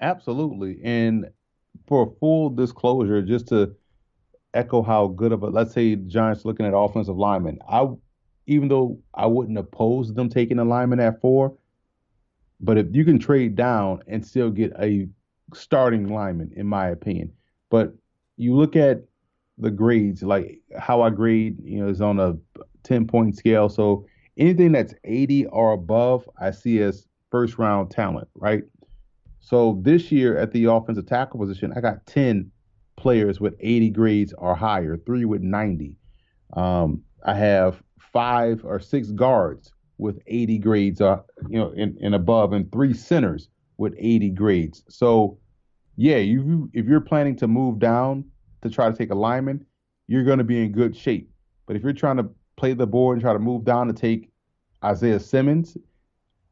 Absolutely. 0.01 0.81
And 0.83 1.31
for 1.87 2.15
full 2.21 2.51
disclosure, 2.51 3.23
just 3.23 3.49
to 3.49 3.75
echo 4.55 4.83
how 4.83 5.09
good 5.09 5.33
of 5.33 5.43
a 5.43 5.47
let's 5.47 5.73
say 5.73 5.97
Giants 5.97 6.45
looking 6.45 6.67
at 6.67 6.75
offensive 6.75 7.17
linemen, 7.17 7.59
I 7.69 7.87
even 8.47 8.69
though 8.69 8.99
I 9.15 9.27
wouldn't 9.27 9.59
oppose 9.59 10.13
them 10.15 10.29
taking 10.29 10.59
a 10.59 10.65
lineman 10.65 11.01
at 11.01 11.21
four, 11.21 11.57
but 12.61 12.79
if 12.79 12.87
you 12.93 13.05
can 13.05 13.19
trade 13.19 13.55
down 13.57 14.03
and 14.07 14.25
still 14.27 14.51
get 14.51 14.73
a 14.81 15.09
starting 15.55 16.09
lineman, 16.09 16.53
in 16.57 16.67
my 16.67 16.89
opinion. 16.89 17.33
But 17.71 17.95
you 18.37 18.55
look 18.55 18.77
at 18.77 19.05
the 19.59 19.71
grades, 19.71 20.23
like 20.23 20.61
how 20.79 21.03
I 21.03 21.11
grade, 21.11 21.59
you 21.63 21.81
know, 21.81 21.89
is 21.89 22.01
on 22.01 22.19
a 22.19 22.37
10 22.83 23.07
point 23.07 23.37
scale. 23.37 23.69
So 23.69 24.07
anything 24.37 24.73
that's 24.73 24.95
80 25.05 25.47
or 25.47 25.73
above, 25.73 26.29
I 26.41 26.51
see 26.51 26.81
as 26.81 27.07
first 27.31 27.59
round 27.59 27.91
talent, 27.91 28.29
right? 28.35 28.65
So 29.41 29.81
this 29.83 30.13
year 30.13 30.39
at 30.39 30.53
the 30.53 30.67
offensive 30.67 31.07
tackle 31.07 31.41
position, 31.41 31.73
I 31.77 31.81
got 31.81 32.07
10 32.07 32.51
players 32.97 33.41
with 33.41 33.55
80 33.61 33.91
grades 33.91 34.35
or 34.39 34.55
higher, 34.55 34.97
three 34.97 35.25
with 35.25 35.43
90. 35.43 35.97
Um, 36.55 37.03
I 37.25 37.35
have 37.35 37.83
five 37.99 38.65
or 38.65 38.81
six 38.81 39.11
guards 39.11 39.73
with 39.99 40.21
80 40.27 40.59
grades, 40.59 41.01
uh, 41.01 41.21
you 41.49 41.59
know, 41.59 41.73
and, 41.77 41.97
and 41.99 42.15
above, 42.15 42.53
and 42.53 42.71
three 42.73 42.95
centers 42.95 43.49
with 43.79 43.95
80 43.99 44.31
grades. 44.31 44.83
So, 44.89 45.39
yeah, 45.97 46.17
you 46.17 46.71
if 46.73 46.87
you're 46.87 47.01
planning 47.01 47.37
to 47.37 47.47
move 47.47 47.79
down 47.79 48.25
to 48.63 48.71
try 48.71 48.91
to 48.91 48.97
take 48.97 49.11
a 49.11 49.15
lineman, 49.15 49.65
you're 50.09 50.25
going 50.25 50.39
to 50.39 50.45
be 50.45 50.63
in 50.63 50.73
good 50.73 50.97
shape. 50.97 51.31
But 51.67 51.77
if 51.77 51.83
you're 51.83 51.93
trying 51.93 52.17
to 52.17 52.29
play 52.57 52.75
the 52.75 52.87
board 52.87 53.17
and 53.17 53.23
try 53.23 53.33
to 53.33 53.39
move 53.39 53.65
down 53.65 53.87
to 53.87 53.93
take 53.93 54.31
Isaiah 54.85 55.21
Simmons, 55.21 55.77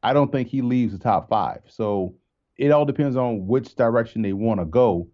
I 0.03 0.13
don't 0.13 0.33
think 0.33 0.49
he 0.49 0.63
leaves 0.63 0.93
the 0.93 0.99
top 0.99 1.29
five. 1.29 1.63
So 1.67 2.15
it 2.57 2.71
all 2.71 2.85
depends 2.85 3.17
on 3.17 3.47
which 3.47 3.75
direction 3.75 4.23
they 4.23 4.33
want 4.33 4.61
to 4.61 4.67
go 4.67 5.09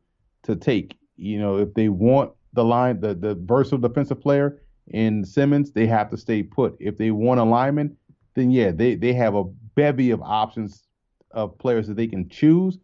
to 0.45 0.57
take. 0.57 0.97
You 1.17 1.39
know, 1.39 1.57
if 1.57 1.75
they 1.75 1.89
want 1.89 2.33
the 2.53 2.65
line, 2.65 3.01
the 3.01 3.15
the 3.15 3.35
versatile 3.35 3.79
defensive 3.79 4.21
player 4.21 4.63
in 4.89 5.25
Simmons, 5.25 5.73
they 5.73 5.87
have 5.87 6.11
to 6.11 6.17
stay 6.17 6.43
put. 6.43 6.77
If 6.81 6.97
they 6.97 7.11
want 7.11 7.41
a 7.41 7.45
lineman, 7.45 7.97
then 8.35 8.51
yeah, 8.51 8.71
they 8.71 8.95
they 8.95 9.13
have 9.15 9.35
a 9.35 9.45
bevy 9.75 10.11
of 10.11 10.23
options 10.23 10.85
of 11.33 11.57
players 11.59 11.87
that 11.89 11.97
they 11.97 12.07
can 12.07 12.29
choose, 12.29 12.79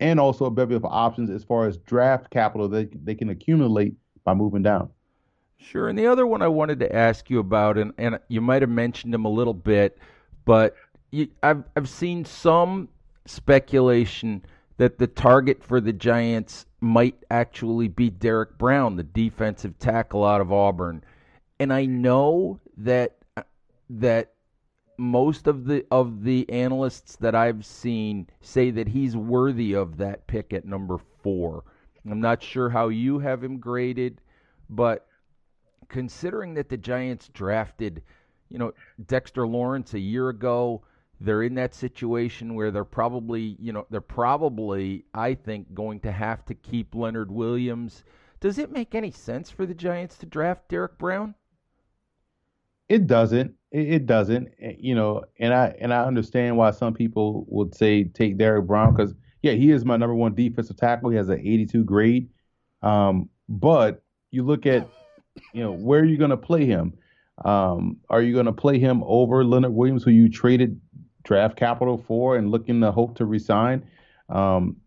and 0.00 0.20
also 0.20 0.46
a 0.46 0.50
bevy 0.50 0.74
of 0.74 0.84
options 0.84 1.30
as 1.30 1.44
far 1.44 1.66
as 1.66 1.76
draft 1.78 2.30
capital 2.30 2.68
that 2.68 3.04
they 3.04 3.14
can 3.14 3.30
accumulate 3.30 3.94
by 4.24 4.34
moving 4.34 4.62
down. 4.62 4.90
Sure. 5.58 5.88
And 5.88 5.98
the 5.98 6.06
other 6.06 6.26
one 6.26 6.40
I 6.40 6.48
wanted 6.48 6.78
to 6.80 6.94
ask 6.94 7.28
you 7.28 7.40
about, 7.40 7.78
and, 7.78 7.92
and 7.98 8.18
you 8.28 8.40
might 8.40 8.62
have 8.62 8.70
mentioned 8.70 9.12
him 9.12 9.24
a 9.24 9.28
little 9.28 9.54
bit, 9.54 9.98
but 10.44 10.76
you, 11.10 11.28
I've 11.42 11.64
I've 11.76 11.88
seen 11.88 12.24
some 12.24 12.88
speculation 13.26 14.44
that 14.76 14.98
the 14.98 15.06
target 15.06 15.62
for 15.62 15.80
the 15.80 15.92
Giants 15.92 16.66
might 16.80 17.16
actually 17.30 17.88
be 17.88 18.10
Derrick 18.10 18.56
Brown, 18.58 18.96
the 18.96 19.02
defensive 19.02 19.78
tackle 19.78 20.24
out 20.24 20.40
of 20.40 20.52
Auburn. 20.52 21.02
And 21.58 21.72
I 21.72 21.86
know 21.86 22.60
that 22.76 23.16
uh, 23.36 23.42
that 23.90 24.32
most 24.96 25.46
of 25.46 25.64
the 25.64 25.84
of 25.90 26.22
the 26.22 26.48
analysts 26.50 27.16
that 27.16 27.34
I've 27.34 27.64
seen 27.64 28.28
say 28.40 28.70
that 28.70 28.88
he's 28.88 29.16
worthy 29.16 29.74
of 29.74 29.96
that 29.98 30.26
pick 30.26 30.52
at 30.52 30.64
number 30.64 30.98
4. 31.22 31.64
I'm 32.10 32.20
not 32.20 32.42
sure 32.42 32.70
how 32.70 32.88
you 32.88 33.18
have 33.18 33.42
him 33.42 33.58
graded, 33.58 34.20
but 34.70 35.06
considering 35.88 36.54
that 36.54 36.68
the 36.68 36.76
Giants 36.76 37.28
drafted, 37.28 38.02
you 38.48 38.58
know, 38.58 38.72
Dexter 39.06 39.46
Lawrence 39.46 39.94
a 39.94 39.98
year 39.98 40.28
ago, 40.28 40.82
they're 41.20 41.42
in 41.42 41.54
that 41.56 41.74
situation 41.74 42.54
where 42.54 42.70
they're 42.70 42.84
probably, 42.84 43.56
you 43.58 43.72
know, 43.72 43.86
they're 43.90 44.00
probably, 44.00 45.04
I 45.14 45.34
think, 45.34 45.74
going 45.74 46.00
to 46.00 46.12
have 46.12 46.44
to 46.46 46.54
keep 46.54 46.94
Leonard 46.94 47.30
Williams. 47.30 48.04
Does 48.40 48.58
it 48.58 48.70
make 48.70 48.94
any 48.94 49.10
sense 49.10 49.50
for 49.50 49.66
the 49.66 49.74
Giants 49.74 50.16
to 50.18 50.26
draft 50.26 50.68
Derrick 50.68 50.96
Brown? 50.98 51.34
It 52.88 53.06
doesn't. 53.06 53.54
It, 53.70 54.06
doesn't. 54.06 54.48
Eh, 54.60 54.74
you 54.78 54.94
know, 54.94 55.24
and 55.38 55.52
I 55.52 55.74
and 55.78 55.92
I 55.92 56.04
understand 56.04 56.56
why 56.56 56.70
some 56.70 56.94
people 56.94 57.44
would 57.48 57.74
say 57.74 58.04
take 58.04 58.38
Derrick 58.38 58.66
Brown 58.66 58.94
because 58.94 59.14
yeah, 59.42 59.52
he 59.52 59.70
is 59.70 59.84
my 59.84 59.96
number 59.96 60.14
one 60.14 60.34
defensive 60.34 60.76
tackle. 60.76 61.10
He 61.10 61.16
has 61.16 61.28
an 61.28 61.40
82 61.40 61.84
grade. 61.84 62.28
Um, 62.82 63.28
but 63.48 64.02
you 64.30 64.42
look 64.42 64.66
at, 64.66 64.88
you 65.52 65.62
know, 65.62 65.72
where 65.72 66.00
are 66.00 66.04
you 66.04 66.16
going 66.16 66.30
to 66.30 66.36
play 66.36 66.64
him? 66.64 66.94
Um, 67.44 67.98
are 68.10 68.20
you 68.20 68.32
going 68.32 68.46
to 68.46 68.52
play 68.52 68.78
him 68.78 69.02
over 69.06 69.44
Leonard 69.44 69.72
Williams, 69.72 70.02
who 70.02 70.10
you 70.10 70.28
traded 70.28 70.80
draft 71.28 71.56
capital 71.56 71.98
for 71.98 72.36
and 72.36 72.50
looking 72.50 72.80
to 72.80 72.90
hope 72.90 73.14
to 73.18 73.26
resign. 73.26 73.84
Um, 74.30 74.78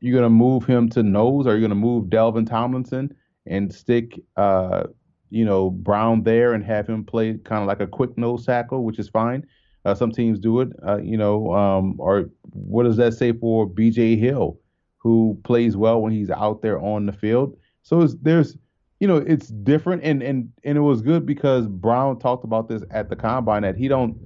you're 0.00 0.12
going 0.12 0.30
to 0.30 0.30
move 0.30 0.64
him 0.66 0.88
to 0.90 1.02
nose, 1.02 1.46
or 1.46 1.52
you're 1.52 1.60
going 1.60 1.70
to 1.70 1.74
move 1.74 2.06
Dalvin 2.06 2.46
Tomlinson 2.46 3.16
and 3.46 3.72
stick, 3.72 4.20
uh, 4.36 4.84
you 5.30 5.44
know, 5.44 5.70
Brown 5.70 6.22
there 6.24 6.52
and 6.52 6.62
have 6.64 6.86
him 6.86 7.04
play 7.04 7.38
kind 7.38 7.62
of 7.62 7.68
like 7.68 7.80
a 7.80 7.86
quick 7.86 8.18
nose 8.18 8.44
tackle, 8.44 8.84
which 8.84 8.98
is 8.98 9.08
fine. 9.08 9.46
Uh, 9.84 9.94
some 9.94 10.12
teams 10.12 10.38
do 10.38 10.60
it, 10.60 10.68
uh, 10.86 10.98
you 10.98 11.16
know, 11.16 11.52
um, 11.54 11.96
or 11.98 12.30
what 12.52 12.84
does 12.84 12.96
that 12.98 13.14
say 13.14 13.32
for 13.32 13.66
B.J. 13.66 14.16
Hill, 14.16 14.58
who 14.98 15.40
plays 15.42 15.76
well 15.76 16.00
when 16.02 16.12
he's 16.12 16.30
out 16.30 16.62
there 16.62 16.78
on 16.80 17.06
the 17.06 17.12
field? 17.12 17.56
So 17.82 18.06
there's, 18.06 18.56
you 19.00 19.08
know, 19.08 19.16
it's 19.16 19.48
different, 19.48 20.04
and 20.04 20.22
and 20.22 20.52
and 20.62 20.78
it 20.78 20.82
was 20.82 21.02
good 21.02 21.26
because 21.26 21.66
Brown 21.66 22.20
talked 22.20 22.44
about 22.44 22.68
this 22.68 22.84
at 22.92 23.08
the 23.08 23.16
combine 23.16 23.62
that 23.62 23.76
he 23.76 23.88
don't, 23.88 24.16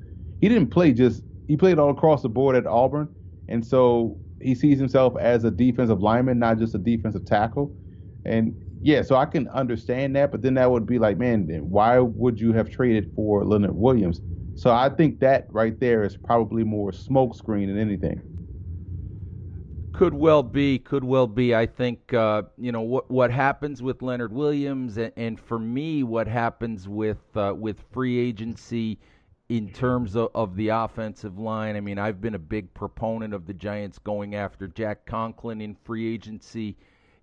he 0.43 0.49
didn't 0.51 0.69
play 0.69 0.93
just 0.93 1.23
he 1.47 1.57
played 1.57 1.79
all 1.79 1.91
across 1.91 2.23
the 2.23 2.29
board 2.29 2.57
at 2.57 2.67
Auburn, 2.67 3.09
and 3.49 3.65
so 3.67 4.21
he 4.41 4.55
sees 4.55 4.79
himself 4.79 5.15
as 5.19 5.45
a 5.45 5.51
defensive 5.51 6.03
lineman, 6.03 6.39
not 6.39 6.59
just 6.59 6.75
a 6.75 6.79
defensive 6.79 7.25
tackle. 7.25 7.75
And 8.25 8.57
yeah, 8.81 9.03
so 9.03 9.17
I 9.17 9.27
can 9.27 9.49
understand 9.49 10.17
that, 10.17 10.31
but 10.33 10.43
then 10.43 10.55
that 10.55 10.71
would 10.71 10.87
be 10.87 10.99
like, 10.99 11.19
man, 11.19 11.49
why 11.71 11.99
would 11.99 12.41
you 12.41 12.53
have 12.53 12.69
traded 12.71 13.11
for 13.15 13.45
Leonard 13.45 13.75
Williams? 13.75 14.21
So 14.55 14.71
I 14.73 14.89
think 14.91 15.21
that 15.21 15.47
right 15.51 15.79
there 15.81 16.05
is 16.05 16.17
probably 16.17 16.65
more 16.65 16.91
smokescreen 16.91 17.67
than 17.69 17.79
anything. 17.79 18.23
Could 19.93 20.13
well 20.13 20.43
be, 20.43 20.79
could 20.79 21.05
well 21.05 21.27
be. 21.27 21.55
I 21.55 21.65
think 21.65 22.13
uh, 22.13 22.43
you 22.59 22.71
know 22.71 22.83
what 22.83 23.11
what 23.11 23.31
happens 23.31 23.83
with 23.83 24.03
Leonard 24.03 24.31
Williams, 24.33 24.99
and, 24.99 25.11
and 25.17 25.41
for 25.41 25.59
me, 25.59 26.03
what 26.03 26.29
happens 26.29 26.87
with 26.87 27.35
uh, 27.35 27.55
with 27.57 27.81
free 27.93 28.19
agency 28.19 28.99
in 29.49 29.71
terms 29.73 30.17
of, 30.17 30.31
of 30.35 30.57
the 30.57 30.69
offensive 30.69 31.39
line. 31.39 31.77
I 31.77 31.81
mean, 31.81 31.99
I've 31.99 32.21
been 32.21 32.35
a 32.35 32.39
big 32.39 32.73
proponent 32.75 33.33
of 33.33 33.47
the 33.47 33.55
Giants 33.55 33.99
going 33.99 34.35
after 34.35 34.67
Jack 34.67 35.07
Conklin 35.07 35.61
in 35.61 35.77
free 35.85 36.13
agency, 36.13 36.77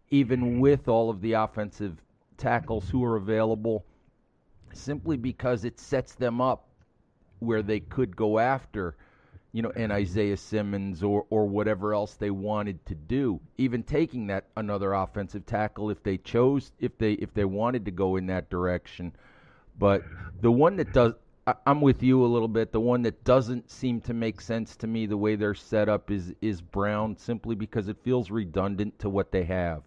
even 0.10 0.60
with 0.60 0.88
all 0.88 1.10
of 1.10 1.22
the 1.22 1.34
offensive 1.34 2.02
tackles 2.38 2.90
who 2.90 3.04
are 3.04 3.18
available, 3.18 3.86
simply 4.74 5.18
because 5.18 5.66
it 5.66 5.80
sets 5.80 6.16
them 6.16 6.40
up 6.40 6.68
where 7.40 7.62
they 7.62 7.80
could 7.80 8.16
go 8.16 8.40
after 8.40 8.96
you 9.54 9.62
know, 9.62 9.72
and 9.76 9.92
Isaiah 9.92 10.36
Simmons 10.36 11.04
or 11.04 11.26
or 11.30 11.46
whatever 11.46 11.94
else 11.94 12.16
they 12.16 12.32
wanted 12.32 12.84
to 12.88 12.96
do. 12.96 13.40
Even 13.58 13.84
taking 13.84 14.28
that 14.28 14.48
another 14.58 14.94
offensive 14.94 15.46
tackle 15.46 15.92
if 15.92 16.02
they 16.04 16.18
chose 16.18 16.72
if 16.80 16.98
they 16.98 17.14
if 17.14 17.34
they 17.36 17.46
wanted 17.46 17.86
to 17.86 17.92
go 17.92 18.16
in 18.16 18.26
that 18.28 18.50
direction. 18.50 19.14
But 19.78 20.04
the 20.42 20.52
one 20.52 20.76
that 20.78 20.92
does 20.92 21.14
I, 21.48 21.56
I'm 21.66 21.82
with 21.82 22.04
you 22.04 22.24
a 22.24 22.28
little 22.28 22.48
bit. 22.48 22.72
The 22.72 22.80
one 22.80 23.02
that 23.04 23.24
doesn't 23.24 23.70
seem 23.72 24.02
to 24.02 24.14
make 24.14 24.42
sense 24.42 24.76
to 24.78 24.88
me 24.88 25.06
the 25.06 25.18
way 25.18 25.36
they're 25.36 25.56
set 25.56 25.90
up 25.90 26.12
is 26.12 26.34
is 26.42 26.62
Brown 26.62 27.18
simply 27.18 27.56
because 27.56 27.88
it 27.88 27.98
feels 28.04 28.32
redundant 28.32 29.00
to 29.00 29.10
what 29.10 29.32
they 29.32 29.44
have. 29.46 29.84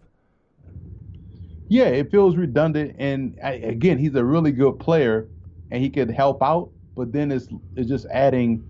Yeah, 1.69 1.85
it 1.85 2.11
feels 2.11 2.37
redundant, 2.37 2.95
and 2.97 3.35
again, 3.41 3.97
he's 3.97 4.15
a 4.15 4.23
really 4.23 4.51
good 4.53 4.79
player, 4.79 5.29
and 5.69 5.83
he 5.83 5.89
could 5.89 6.09
help 6.09 6.41
out. 6.41 6.71
But 6.95 7.11
then 7.11 7.31
it's 7.31 7.47
it's 7.75 7.89
just 7.89 8.05
adding 8.11 8.63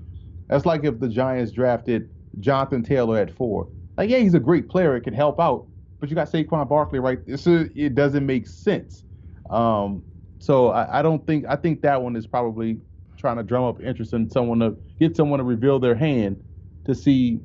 that's 0.49 0.65
like 0.65 0.83
if 0.83 0.99
the 0.99 1.09
Giants 1.09 1.51
drafted 1.51 2.09
Jonathan 2.39 2.83
Taylor 2.83 3.17
at 3.19 3.31
four. 3.31 3.69
Like, 3.97 4.09
yeah, 4.09 4.19
he's 4.19 4.33
a 4.35 4.39
great 4.39 4.69
player. 4.69 4.95
It 4.95 5.01
can 5.01 5.13
help 5.13 5.39
out, 5.39 5.67
but 5.99 6.09
you 6.09 6.15
got 6.15 6.31
Saquon 6.31 6.67
Barkley 6.69 6.99
right. 6.99 7.19
So 7.37 7.65
it 7.75 7.95
doesn't 7.95 8.25
make 8.25 8.47
sense. 8.47 9.03
Um, 9.49 10.03
so 10.39 10.69
I, 10.69 10.99
I, 10.99 11.01
don't 11.01 11.25
think 11.25 11.45
I 11.47 11.55
think 11.55 11.81
that 11.81 12.01
one 12.01 12.15
is 12.15 12.27
probably 12.27 12.79
trying 13.17 13.37
to 13.37 13.43
drum 13.43 13.63
up 13.63 13.81
interest 13.81 14.13
in 14.13 14.29
someone 14.29 14.59
to 14.59 14.75
get 14.99 15.15
someone 15.15 15.39
to 15.39 15.43
reveal 15.43 15.79
their 15.79 15.95
hand 15.95 16.43
to 16.85 16.95
see, 16.95 17.39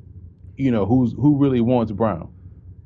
you 0.57 0.71
know, 0.71 0.85
who's 0.85 1.13
who 1.13 1.37
really 1.37 1.61
wants 1.61 1.91
Brown. 1.91 2.31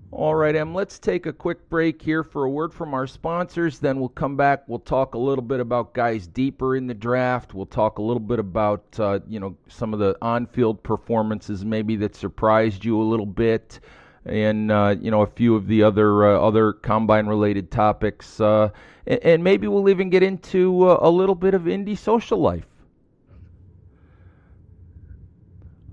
All 0.09 0.35
right, 0.35 0.55
Em, 0.55 0.73
let's 0.73 0.99
take 0.99 1.25
a 1.25 1.33
quick 1.33 1.69
break 1.69 2.01
here 2.01 2.23
for 2.23 2.45
a 2.45 2.49
word 2.49 2.73
from 2.73 2.93
our 2.93 3.05
sponsors. 3.05 3.77
Then 3.79 3.99
we'll 3.99 4.07
come 4.07 4.37
back. 4.37 4.63
We'll 4.67 4.79
talk 4.79 5.15
a 5.15 5.17
little 5.17 5.43
bit 5.43 5.59
about 5.59 5.93
guys 5.93 6.27
deeper 6.27 6.77
in 6.77 6.87
the 6.87 6.93
draft. 6.93 7.53
We'll 7.53 7.65
talk 7.65 7.97
a 7.97 8.01
little 8.01 8.21
bit 8.21 8.39
about, 8.39 8.85
uh, 8.99 9.19
you 9.27 9.41
know, 9.41 9.57
some 9.67 9.93
of 9.93 9.99
the 9.99 10.17
on 10.21 10.47
field 10.47 10.81
performances 10.81 11.65
maybe 11.65 11.97
that 11.97 12.15
surprised 12.15 12.85
you 12.85 13.01
a 13.01 13.03
little 13.03 13.25
bit. 13.25 13.81
And 14.27 14.71
uh, 14.71 14.95
you 14.99 15.09
know 15.09 15.21
a 15.21 15.27
few 15.27 15.55
of 15.55 15.67
the 15.67 15.83
other 15.83 16.25
uh, 16.25 16.39
other 16.39 16.73
combine 16.73 17.27
related 17.27 17.71
topics, 17.71 18.41
uh, 18.41 18.69
and, 19.05 19.19
and, 19.23 19.43
maybe 19.43 19.67
we'll 19.67 19.89
even 19.89 20.09
get 20.09 20.21
into 20.21 20.89
uh, 20.89 20.99
a 21.01 21.09
little 21.09 21.35
bit 21.35 21.53
of 21.53 21.67
Indy 21.67 21.95
social 21.95 22.39
life. 22.39 22.65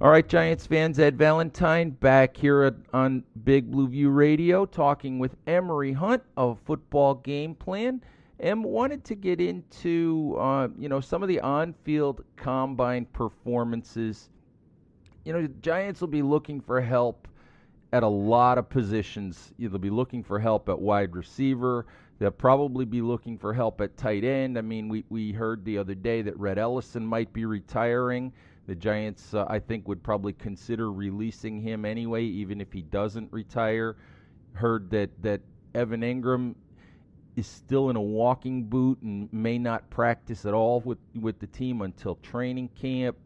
All 0.01 0.11
right, 0.11 0.29
Giants 0.29 0.67
fans, 0.67 0.99
Ed 0.99 1.17
Valentine 1.17 1.91
back 1.91 2.37
here 2.37 2.77
on 2.93 3.23
Big 3.45 3.71
Blue 3.71 3.87
View 3.89 4.11
Radio 4.11 4.67
talking 4.67 5.21
with 5.21 5.37
Emory 5.47 5.93
Hunt 5.93 6.23
of 6.37 6.59
Football 6.67 7.15
Game 7.15 7.55
Plan. 7.55 8.03
And 8.41 8.65
wanted 8.65 9.05
to 9.05 9.15
get 9.15 9.41
into, 9.41 10.37
uh, 10.39 10.69
you 10.77 10.89
know, 10.89 11.01
some 11.01 11.23
of 11.23 11.29
the 11.29 11.41
on-field 11.41 12.25
combine 12.37 13.07
performances. 13.07 14.29
You 15.25 15.33
know, 15.33 15.49
Giants 15.63 16.01
will 16.01 16.09
be 16.09 16.21
looking 16.21 16.61
for 16.61 16.81
help 16.81 17.29
at 17.95 18.03
a 18.03 18.09
lot 18.09 18.59
of 18.59 18.69
positions. 18.69 19.53
They'll 19.57 19.79
be 19.79 19.89
looking 19.89 20.25
for 20.25 20.41
help 20.41 20.69
at 20.69 20.77
wide 20.77 21.15
receiver. 21.15 21.87
They'll 22.19 22.33
probably 22.33 22.85
be 22.85 23.01
looking 23.01 23.39
for 23.39 23.55
help 23.55 23.81
at 23.81 23.97
tight 23.97 24.25
end. 24.25 24.59
I 24.59 24.63
mean, 24.63 24.89
we, 24.89 25.05
we 25.11 25.31
heard 25.31 25.65
the 25.65 25.79
other 25.79 25.95
day 25.95 26.21
that 26.23 26.37
Rhett 26.37 26.59
Ellison 26.59 27.07
might 27.07 27.33
be 27.33 27.45
retiring. 27.45 28.33
The 28.67 28.75
Giants, 28.75 29.33
uh, 29.33 29.47
I 29.49 29.61
think, 29.61 29.87
would 29.87 30.03
probably 30.03 30.33
consider 30.33 30.91
releasing 30.91 31.61
him 31.61 31.85
anyway, 31.85 32.25
even 32.25 32.61
if 32.61 32.73
he 32.73 32.83
doesn't 32.83 33.33
retire. 33.33 33.95
Heard 34.55 34.91
that 34.91 35.11
that 35.23 35.41
Evan 35.77 36.01
Engram 36.01 36.57
is 37.37 37.47
still 37.47 37.91
in 37.91 37.97
a 37.97 38.03
walking 38.03 38.65
boot 38.65 39.01
and 39.03 39.33
may 39.33 39.59
not 39.59 39.89
practice 39.91 40.45
at 40.47 40.55
all 40.55 40.81
with 40.81 40.99
with 41.21 41.39
the 41.39 41.47
team 41.49 41.83
until 41.83 42.17
training 42.17 42.71
camp. 42.81 43.17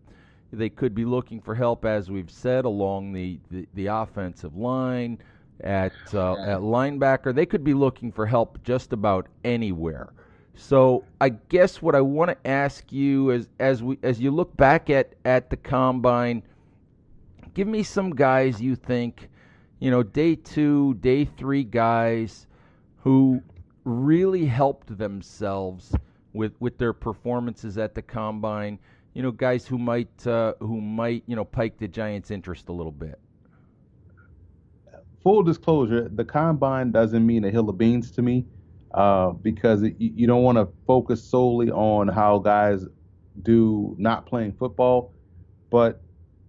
They 0.53 0.71
could 0.71 0.95
be 0.95 1.05
looking 1.05 1.41
for 1.41 1.55
help, 1.55 1.85
as 1.85 2.11
we've 2.11 2.31
said, 2.31 2.65
along 2.65 3.13
the 3.13 3.39
the, 3.51 3.67
the 3.75 3.87
offensive 3.87 4.57
line 4.57 5.19
at 5.61 5.93
uh, 6.15 6.35
at 6.39 6.61
linebacker. 6.61 7.35
They 7.35 7.47
could 7.47 7.65
be 7.65 7.75
looking 7.75 8.11
for 8.13 8.27
help 8.27 8.63
just 8.63 8.93
about 8.93 9.27
anywhere. 9.45 10.13
So 10.55 11.05
I 11.21 11.29
guess 11.29 11.81
what 11.81 11.95
I 11.95 12.01
want 12.01 12.31
to 12.31 12.51
ask 12.51 12.91
you 12.93 13.31
is, 13.31 13.49
as 13.61 13.83
we 13.83 13.99
as 14.03 14.21
you 14.21 14.31
look 14.31 14.57
back 14.57 14.91
at 14.91 15.15
at 15.25 15.51
the 15.51 15.57
combine, 15.57 16.43
give 17.55 17.69
me 17.69 17.83
some 17.83 18.15
guys 18.15 18.61
you 18.61 18.75
think, 18.75 19.29
you 19.79 19.91
know, 19.91 20.03
day 20.03 20.35
two, 20.35 20.95
day 20.95 21.25
three 21.25 21.63
guys 21.63 22.47
who 22.97 23.41
really 23.85 24.47
helped 24.47 24.99
themselves 24.99 25.95
with 26.33 26.53
with 26.59 26.77
their 26.79 26.93
performances 26.93 27.79
at 27.79 27.95
the 27.95 28.03
combine. 28.03 28.79
You 29.19 29.25
know, 29.25 29.33
guys 29.33 29.67
who 29.67 29.79
might 29.79 30.25
uh, 30.29 30.55
who 30.61 30.81
might 30.81 31.25
you 31.27 31.35
know 31.35 31.45
pike 31.45 31.77
the 31.77 31.89
Giants' 31.89 32.31
interest 32.31 32.69
a 32.69 32.73
little 32.73 32.93
bit. 32.93 33.19
Full 35.25 35.43
disclosure: 35.43 36.09
the 36.09 36.25
combine 36.25 36.93
doesn't 36.93 37.27
mean 37.27 37.45
a 37.45 37.51
hill 37.51 37.69
of 37.69 37.77
beans 37.77 38.13
to 38.13 38.23
me 38.23 38.47
uh, 38.95 39.31
because 39.31 39.83
it, 39.83 39.97
you 39.99 40.29
don't 40.29 40.45
want 40.45 40.57
to 40.57 40.69
focus 40.87 41.21
solely 41.21 41.69
on 41.69 42.07
how 42.07 42.39
guys 42.39 42.87
do 43.43 43.97
not 43.99 44.25
playing 44.25 44.53
football. 44.53 45.13
But 45.69 46.01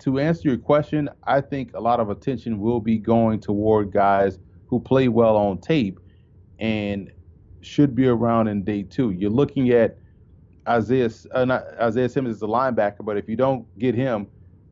to 0.04 0.20
answer 0.20 0.50
your 0.50 0.60
question, 0.60 1.10
I 1.24 1.42
think 1.42 1.74
a 1.74 1.80
lot 1.80 2.00
of 2.00 2.12
attention 2.12 2.60
will 2.60 2.82
be 2.82 3.00
going 3.00 3.40
toward 3.40 3.92
guys 3.92 4.38
who 4.68 4.80
play 4.80 5.08
well 5.08 5.38
on 5.38 5.58
tape 5.58 6.00
and 6.60 7.12
should 7.62 7.96
be 7.96 8.06
around 8.06 8.48
in 8.48 8.64
day 8.64 8.84
two. 8.84 9.10
You're 9.10 9.32
looking 9.32 9.72
at 9.72 9.98
Isaiah, 10.70 11.10
uh, 11.32 11.46
not, 11.46 11.66
Isaiah 11.82 12.10
Simmons 12.10 12.38
is 12.38 12.42
a 12.44 12.48
linebacker, 12.48 13.04
but 13.04 13.18
if 13.18 13.28
you 13.28 13.36
don't 13.36 13.66
get 13.80 13.96
him, 13.96 14.28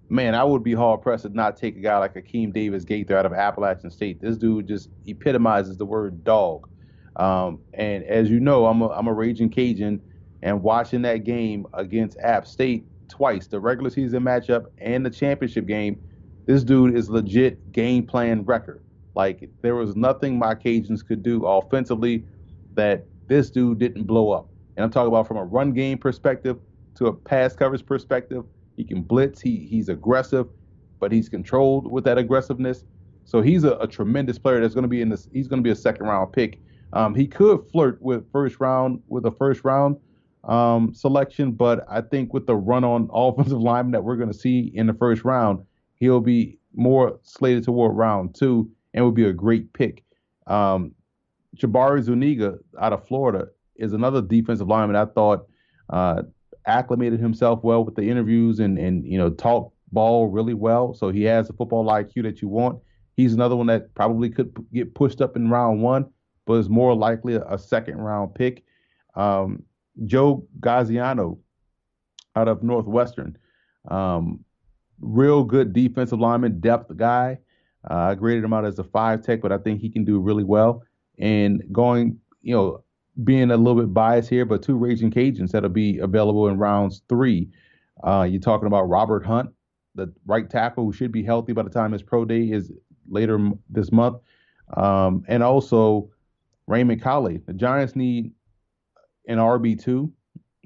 man, 0.10 0.36
I 0.36 0.44
would 0.44 0.64
be 0.64 0.74
hard 0.74 1.02
pressed 1.02 1.24
to 1.24 1.30
not 1.30 1.58
take 1.58 1.76
a 1.76 1.80
guy 1.80 1.98
like 1.98 2.14
Akeem 2.14 2.54
Davis 2.54 2.86
Gaither 2.86 3.18
out 3.18 3.26
of 3.26 3.34
Appalachian 3.34 3.90
State. 3.90 4.22
This 4.22 4.38
dude 4.38 4.68
just 4.68 4.90
epitomizes 5.06 5.78
the 5.78 5.86
word 5.86 6.24
dog. 6.24 6.70
Um, 7.16 7.60
and 7.74 8.04
as 8.04 8.30
you 8.30 8.40
know, 8.40 8.68
I'm 8.68 8.82
a, 8.82 8.90
I'm 8.90 9.08
a 9.08 9.14
raging 9.14 9.50
Cajun, 9.50 10.02
and 10.44 10.62
watching 10.62 11.02
that 11.02 11.24
game 11.24 11.66
against 11.74 12.18
App 12.20 12.46
State 12.46 12.86
twice, 13.10 13.48
the 13.48 13.60
regular 13.60 13.90
season 13.90 14.24
matchup 14.24 14.68
and 14.78 15.06
the 15.06 15.10
championship 15.10 15.66
game, 15.66 16.00
this 16.46 16.64
dude 16.64 16.96
is 16.96 17.10
legit 17.10 17.72
game 17.72 18.06
plan 18.06 18.44
record. 18.44 18.84
Like 19.16 19.50
there 19.62 19.76
was 19.76 19.96
nothing 19.96 20.38
my 20.38 20.54
Cajuns 20.54 21.06
could 21.06 21.24
do 21.24 21.44
offensively 21.46 22.24
that 22.76 23.06
this 23.28 23.50
dude 23.50 23.80
didn't 23.80 24.04
blow 24.04 24.30
up. 24.32 24.48
And 24.78 24.86
I'm 24.86 24.92
talking 24.92 25.10
about 25.10 25.28
from 25.28 25.36
a 25.38 25.44
run 25.44 25.74
game 25.74 25.98
perspective 25.98 26.58
to 26.96 27.08
a 27.08 27.14
pass 27.14 27.56
coverage 27.56 27.86
perspective. 27.86 28.46
He 28.78 28.86
can 28.86 29.02
blitz. 29.02 29.42
He 29.42 29.68
he's 29.70 29.90
aggressive, 29.90 30.48
but 31.00 31.12
he's 31.12 31.28
controlled 31.28 31.92
with 31.92 32.06
that 32.06 32.18
aggressiveness. 32.18 32.86
So 33.26 33.42
he's 33.42 33.66
a, 33.66 33.74
a 33.74 33.88
tremendous 33.88 34.40
player. 34.40 34.62
That's 34.62 34.74
going 34.74 34.84
to 34.84 34.88
be 34.88 35.02
in 35.02 35.10
this. 35.10 35.28
He's 35.34 35.50
going 35.50 35.60
to 35.62 35.64
be 35.64 35.72
a 35.72 35.76
second 35.76 36.06
round 36.06 36.32
pick 36.32 36.62
um, 36.94 37.14
he 37.14 37.28
could 37.28 37.66
flirt 37.72 38.02
with 38.02 38.30
first 38.32 38.60
round 38.60 39.02
with 39.08 39.26
a 39.26 39.32
first 39.32 39.64
round 39.64 39.98
um, 40.46 40.94
selection, 40.94 41.52
but 41.52 41.86
I 41.90 42.02
think 42.02 42.34
with 42.34 42.48
the 42.48 42.56
run 42.56 42.84
on 42.84 43.10
offensive 43.14 43.60
lineman 43.60 43.92
that 43.92 44.04
we're 44.04 44.16
going 44.16 44.32
to 44.32 44.38
see 44.38 44.72
in 44.74 44.88
the 44.88 44.94
first 44.94 45.24
round, 45.24 45.64
he'll 45.96 46.22
be 46.22 46.60
more 46.76 47.20
slated 47.24 47.64
toward 47.64 47.96
round 47.96 48.36
two 48.36 48.70
and 48.94 49.04
would 49.04 49.16
be 49.16 49.26
a 49.26 49.34
great 49.34 49.74
pick. 49.74 50.04
Um, 50.48 50.94
Jabari 51.58 52.02
Zuniga 52.04 52.58
out 52.80 52.94
of 52.94 53.06
Florida 53.08 53.48
is 53.78 53.94
another 53.94 54.22
defensive 54.22 54.68
lineman 54.68 54.96
I 54.96 55.06
thought 55.06 55.48
uh, 55.90 56.24
acclimated 56.66 57.20
himself 57.20 57.64
well 57.64 57.84
with 57.84 57.96
the 57.96 58.10
interviews 58.10 58.60
and 58.60 58.78
and 58.78 59.06
you 59.06 59.18
know 59.18 59.30
talked 59.30 59.76
ball 59.92 60.28
really 60.28 60.54
well. 60.54 60.94
So 60.94 61.10
he 61.10 61.24
has 61.24 61.48
the 61.48 61.54
football 61.54 61.86
IQ 61.88 62.24
that 62.24 62.42
you 62.42 62.48
want. 62.48 62.80
He's 63.16 63.34
another 63.34 63.56
one 63.56 63.68
that 63.68 63.94
probably 63.96 64.30
could 64.30 64.56
get 64.74 64.94
pushed 64.94 65.22
up 65.22 65.36
in 65.36 65.50
round 65.50 65.82
one 65.82 66.08
but 66.48 66.54
is 66.54 66.70
more 66.70 66.96
likely 66.96 67.36
a, 67.36 67.44
a 67.44 67.60
second 67.60 67.98
round 67.98 68.34
pick. 68.34 68.64
Um, 69.14 69.64
Joe 70.06 70.48
Gaziano 70.60 71.38
out 72.36 72.48
of 72.48 72.64
Northwestern, 72.64 73.38
um, 73.90 74.44
real 75.00 75.44
good 75.44 75.74
defensive 75.74 76.20
lineman, 76.20 76.60
depth 76.60 76.96
guy. 76.96 77.38
Uh, 77.90 77.96
I 77.96 78.16
graded 78.16 78.44
him 78.44 78.54
out 78.54 78.66
as 78.66 78.80
a 78.80 78.84
five 78.84 79.22
tech, 79.22 79.42
but 79.42 79.52
I 79.52 79.58
think 79.58 79.82
he 79.82 79.90
can 79.90 80.06
do 80.06 80.20
really 80.20 80.44
well. 80.44 80.84
And 81.20 81.64
going, 81.72 82.20
you 82.42 82.56
know, 82.56 82.84
being 83.24 83.52
a 83.52 83.58
little 83.58 83.82
bit 83.82 83.94
biased 83.94 84.30
here, 84.30 84.46
but 84.46 84.62
two 84.62 84.78
Raging 84.78 85.12
Cajuns 85.12 85.52
that'll 85.52 85.70
be 85.70 85.98
available 86.00 86.48
in 86.48 86.58
rounds 86.58 87.02
three. 87.10 87.50
Uh, 88.04 88.28
you're 88.30 88.42
talking 88.42 88.68
about 88.68 88.84
Robert 88.84 89.26
Hunt, 89.26 89.50
the 89.96 90.14
right 90.26 90.50
tackle 90.50 90.86
who 90.86 90.94
should 90.94 91.12
be 91.12 91.24
healthy 91.24 91.54
by 91.54 91.64
the 91.64 91.70
time 91.70 91.92
his 91.92 92.04
pro 92.04 92.26
day 92.26 92.44
is 92.44 92.72
later 93.10 93.52
this 93.70 93.92
month. 93.92 94.18
Um, 94.76 95.24
and 95.28 95.42
also 95.42 96.10
Raymond 96.68 97.02
Calais. 97.02 97.42
The 97.46 97.54
Giants 97.54 97.96
need 97.96 98.32
an 99.28 99.38
RB2. 99.38 100.12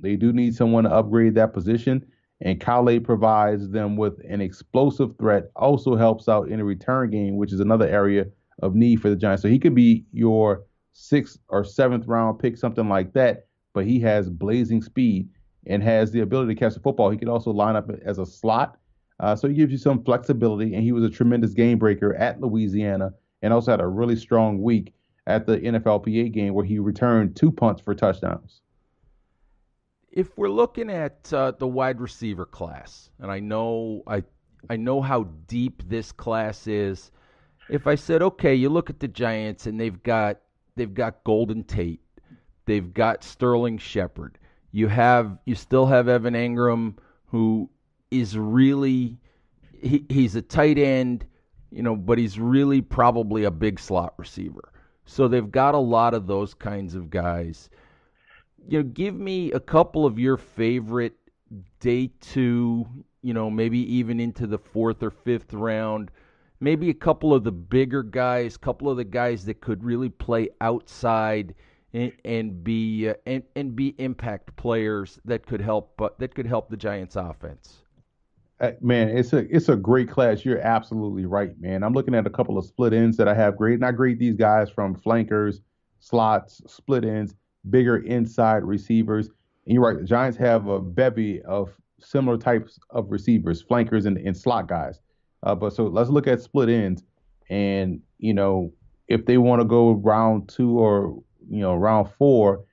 They 0.02 0.16
do 0.16 0.34
need 0.34 0.56
someone 0.56 0.84
to 0.84 0.92
upgrade 0.92 1.36
that 1.36 1.54
position. 1.54 2.06
And 2.42 2.60
Calais 2.60 3.00
provides 3.00 3.70
them 3.70 3.96
with 3.96 4.20
an 4.28 4.42
explosive 4.42 5.16
threat, 5.20 5.52
also 5.56 5.96
helps 5.96 6.28
out 6.28 6.50
in 6.50 6.58
the 6.58 6.64
return 6.64 7.12
game, 7.12 7.38
which 7.38 7.54
is 7.54 7.60
another 7.60 7.88
area 7.88 8.26
of 8.64 8.74
need 8.74 9.00
for 9.00 9.10
the 9.10 9.16
Giants. 9.16 9.44
So 9.44 9.48
he 9.48 9.60
could 9.60 9.76
be 9.76 10.06
your 10.12 10.64
sixth 10.94 11.40
or 11.50 11.64
seventh 11.64 12.08
round 12.08 12.40
pick, 12.40 12.58
something 12.58 12.90
like 12.90 13.14
that. 13.14 13.46
But 13.74 13.86
he 13.86 14.00
has 14.02 14.30
blazing 14.30 14.82
speed 14.82 15.30
and 15.68 15.82
has 15.84 16.12
the 16.12 16.22
ability 16.22 16.54
to 16.54 16.60
catch 16.60 16.74
the 16.74 16.80
football. 16.80 17.10
He 17.10 17.18
could 17.18 17.30
also 17.30 17.52
line 17.52 17.76
up 17.76 17.90
as 18.04 18.20
a 18.20 18.26
slot. 18.26 18.78
Uh, 19.20 19.36
so 19.36 19.48
he 19.48 19.54
gives 19.54 19.72
you 19.72 19.78
some 19.78 20.04
flexibility. 20.04 20.74
And 20.74 20.84
he 20.84 20.92
was 20.92 21.04
a 21.04 21.10
tremendous 21.10 21.54
game 21.54 21.78
breaker 21.78 22.16
at 22.16 22.42
Louisiana 22.42 23.14
and 23.42 23.54
also 23.54 23.72
had 23.72 23.82
a 23.82 23.88
really 23.88 24.16
strong 24.16 24.62
week 24.62 24.94
at 25.28 25.46
the 25.46 25.60
NFLPA 25.60 26.32
game 26.32 26.54
where 26.54 26.66
he 26.66 26.80
returned 26.80 27.36
two 27.36 27.52
punts 27.52 27.82
for 27.82 27.94
touchdowns. 27.94 28.62
If 30.12 30.38
we're 30.38 30.50
looking 30.50 30.90
at 30.90 31.32
uh, 31.32 31.52
the 31.52 31.68
wide 31.68 32.02
receiver 32.02 32.46
class, 32.46 33.10
and 33.20 33.32
I 33.32 33.40
know 33.40 34.04
I 34.08 34.24
I 34.70 34.76
know 34.76 35.02
how 35.02 35.24
deep 35.48 35.84
this 35.88 36.12
class 36.12 36.68
is. 36.68 37.12
If 37.70 37.88
I 37.88 37.96
said, 37.96 38.22
okay, 38.22 38.54
you 38.54 38.70
look 38.70 38.90
at 38.90 39.00
the 39.00 39.08
Giants 39.08 39.66
and 39.68 39.80
they've 39.80 40.02
got 40.04 40.42
they've 40.76 40.94
got 40.94 41.24
Golden 41.24 41.64
Tate, 41.64 42.02
they've 42.66 42.94
got 42.94 43.24
Sterling 43.24 43.78
Shepard, 43.78 44.38
you 44.72 44.88
have 44.88 45.38
you 45.46 45.56
still 45.56 45.86
have 45.86 46.08
Evan 46.08 46.34
Engram, 46.34 46.96
who 47.26 47.70
is 48.10 48.38
really 48.38 49.20
he, 49.82 50.06
he's 50.10 50.36
a 50.36 50.42
tight 50.42 50.78
end, 50.78 51.26
you 51.72 51.84
know, 51.84 51.96
but 51.96 52.18
he's 52.18 52.40
really 52.40 52.82
probably 52.82 53.44
a 53.44 53.52
big 53.52 53.80
slot 53.80 54.14
receiver. 54.18 54.72
So 55.06 55.28
they've 55.28 55.52
got 55.52 55.76
a 55.76 55.80
lot 55.80 56.14
of 56.14 56.28
those 56.28 56.54
kinds 56.54 56.96
of 56.96 57.10
guys. 57.10 57.70
You 58.68 58.80
know, 58.80 58.84
give 58.84 59.16
me 59.16 59.52
a 59.52 59.60
couple 59.60 60.06
of 60.06 60.20
your 60.20 60.38
favorite 60.38 61.16
day 61.80 62.12
two, 62.22 62.86
you 63.22 63.34
know, 63.34 63.50
maybe 63.50 63.80
even 63.94 64.20
into 64.20 64.48
the 64.48 64.60
fourth 64.60 65.04
or 65.04 65.12
fifth 65.12 65.54
round. 65.54 66.12
Maybe 66.62 66.90
a 66.90 66.94
couple 66.94 67.34
of 67.34 67.44
the 67.44 67.52
bigger 67.52 68.04
guys, 68.04 68.56
couple 68.56 68.90
of 68.90 68.96
the 68.96 69.04
guys 69.04 69.46
that 69.46 69.62
could 69.62 69.84
really 69.84 70.10
play 70.10 70.50
outside 70.62 71.56
and, 71.94 72.12
and 72.24 72.64
be 72.64 73.10
uh, 73.10 73.16
and, 73.26 73.44
and 73.56 73.76
be 73.76 73.96
impact 73.98 74.56
players 74.56 75.20
that 75.26 75.46
could 75.46 75.60
help 75.60 76.00
uh, 76.02 76.10
that 76.20 76.36
could 76.36 76.46
help 76.46 76.70
the 76.70 76.78
Giants 76.78 77.16
offense. 77.16 77.80
Uh, 78.60 78.72
man, 78.80 79.10
it's 79.10 79.34
a 79.34 79.40
it's 79.54 79.70
a 79.70 79.76
great 79.76 80.10
class. 80.10 80.46
You're 80.46 80.60
absolutely 80.60 81.26
right, 81.26 81.60
man. 81.60 81.84
I'm 81.84 81.94
looking 81.94 82.14
at 82.14 82.28
a 82.28 82.30
couple 82.30 82.58
of 82.58 82.66
split 82.66 82.94
ends 82.94 83.18
that 83.18 83.28
I 83.28 83.34
have 83.34 83.58
graded, 83.58 83.80
and 83.80 83.86
I 83.86 83.92
grade 83.92 84.20
these 84.20 84.36
guys 84.36 84.70
from 84.70 84.94
flankers, 84.96 85.62
slots, 86.00 86.62
split 86.68 87.04
ends, 87.04 87.34
bigger 87.70 87.98
inside 87.98 88.64
receivers. 88.64 89.30
And 89.66 89.74
you're 89.74 89.84
right, 89.84 90.00
the 90.00 90.06
Giants 90.06 90.38
have 90.38 90.68
a 90.68 90.80
bevy 90.80 91.42
of 91.42 91.72
similar 92.00 92.38
types 92.38 92.80
of 92.92 93.12
receivers, 93.12 93.62
flankers 93.62 94.06
and, 94.06 94.18
and 94.18 94.36
slot 94.36 94.68
guys. 94.68 95.00
Uh, 95.44 95.56
but 95.56 95.74
so 95.74 95.86
let's 95.88 96.10
look 96.10 96.28
at 96.28 96.42
split 96.42 96.70
ends, 96.70 97.04
and 97.50 98.02
you 98.20 98.34
know 98.34 98.72
if 99.08 99.26
they 99.26 99.38
want 99.38 99.62
to 99.62 99.66
go 99.66 99.92
round 99.92 100.48
two 100.48 100.80
or 100.80 101.22
you 101.50 101.60
know 101.60 101.76
round 101.76 102.10
four, 102.18 102.64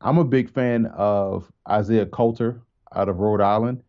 I'm 0.00 0.18
a 0.18 0.24
big 0.24 0.50
fan 0.50 0.86
of 0.96 1.50
Isaiah 1.68 2.06
Coulter 2.06 2.62
out 2.94 3.08
of 3.08 3.18
Rhode 3.18 3.40
Island, 3.40 3.82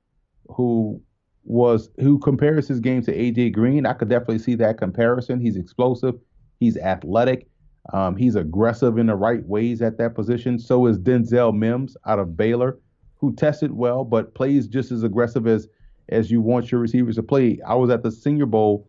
who 0.48 1.02
was 1.44 1.90
who 2.00 2.20
compares 2.20 2.68
his 2.68 2.80
game 2.80 3.04
to 3.04 3.16
AJ 3.16 3.54
Green. 3.54 3.86
I 3.86 3.94
could 3.94 4.10
definitely 4.10 4.40
see 4.40 4.56
that 4.56 4.78
comparison. 4.78 5.40
He's 5.40 5.56
explosive, 5.56 6.16
he's 6.60 6.78
athletic, 6.78 7.48
um, 7.94 8.16
he's 8.16 8.36
aggressive 8.36 8.98
in 8.98 9.08
the 9.08 9.16
right 9.16 9.46
ways 9.46 9.82
at 9.82 9.98
that 10.00 10.16
position. 10.16 10.60
So 10.60 10.88
is 10.88 10.98
Denzel 10.98 11.56
Mims 11.56 11.96
out 12.06 12.20
of 12.20 12.36
Baylor, 12.36 12.80
who 13.18 13.34
tested 13.36 13.72
well 13.72 14.04
but 14.04 14.34
plays 14.34 14.68
just 14.68 14.92
as 14.92 15.04
aggressive 15.04 15.48
as 15.48 15.68
as 16.10 16.30
you 16.30 16.41
want 16.41 16.72
your 16.72 16.82
receivers 16.82 17.15
to 17.15 17.24
play. 17.24 17.60
I 17.65 17.76
was 17.76 17.89
at 17.89 18.04
the 18.04 18.12
Senior 18.12 18.46
Bowl 18.46 18.88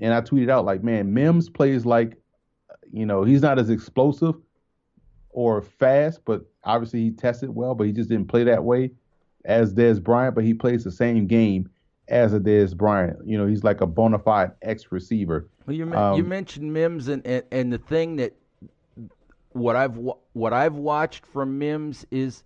and 0.00 0.12
I 0.12 0.20
tweeted 0.20 0.50
out 0.50 0.64
like, 0.64 0.82
man, 0.82 1.12
Mims 1.12 1.48
plays 1.48 1.84
like, 1.84 2.16
you 2.92 3.06
know, 3.06 3.24
he's 3.24 3.42
not 3.42 3.58
as 3.58 3.70
explosive 3.70 4.34
or 5.30 5.62
fast, 5.62 6.20
but 6.24 6.42
obviously 6.62 7.00
he 7.00 7.10
tested 7.10 7.50
well, 7.50 7.74
but 7.74 7.86
he 7.86 7.92
just 7.92 8.08
didn't 8.08 8.28
play 8.28 8.44
that 8.44 8.62
way 8.62 8.92
as 9.44 9.74
Dez 9.74 10.02
Bryant, 10.02 10.34
but 10.34 10.44
he 10.44 10.54
plays 10.54 10.84
the 10.84 10.92
same 10.92 11.26
game 11.26 11.68
as 12.08 12.32
a 12.32 12.40
Dez 12.40 12.76
Bryant. 12.76 13.18
You 13.24 13.38
know, 13.38 13.46
he's 13.46 13.64
like 13.64 13.80
a 13.80 13.86
bona 13.86 14.18
fide 14.18 14.52
X 14.62 14.86
receiver. 14.90 15.48
Well, 15.66 15.76
you, 15.76 15.92
um, 15.94 16.16
you 16.16 16.24
mentioned 16.24 16.72
Mims, 16.72 17.08
and, 17.08 17.26
and, 17.26 17.42
and 17.50 17.72
the 17.72 17.78
thing 17.78 18.16
that 18.16 18.34
what 19.52 19.76
I've 19.76 19.98
what 20.32 20.52
I've 20.52 20.74
watched 20.74 21.26
from 21.26 21.58
Mims 21.58 22.06
is 22.10 22.42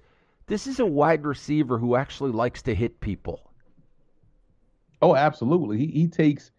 this 0.46 0.66
is 0.66 0.78
a 0.78 0.86
wide 0.86 1.24
receiver 1.24 1.78
who 1.78 1.96
actually 1.96 2.32
likes 2.32 2.62
to 2.62 2.74
hit 2.74 3.00
people. 3.00 3.47
Oh, 5.00 5.14
absolutely. 5.14 5.78
He 5.78 5.86
he 5.86 6.08
takes 6.08 6.50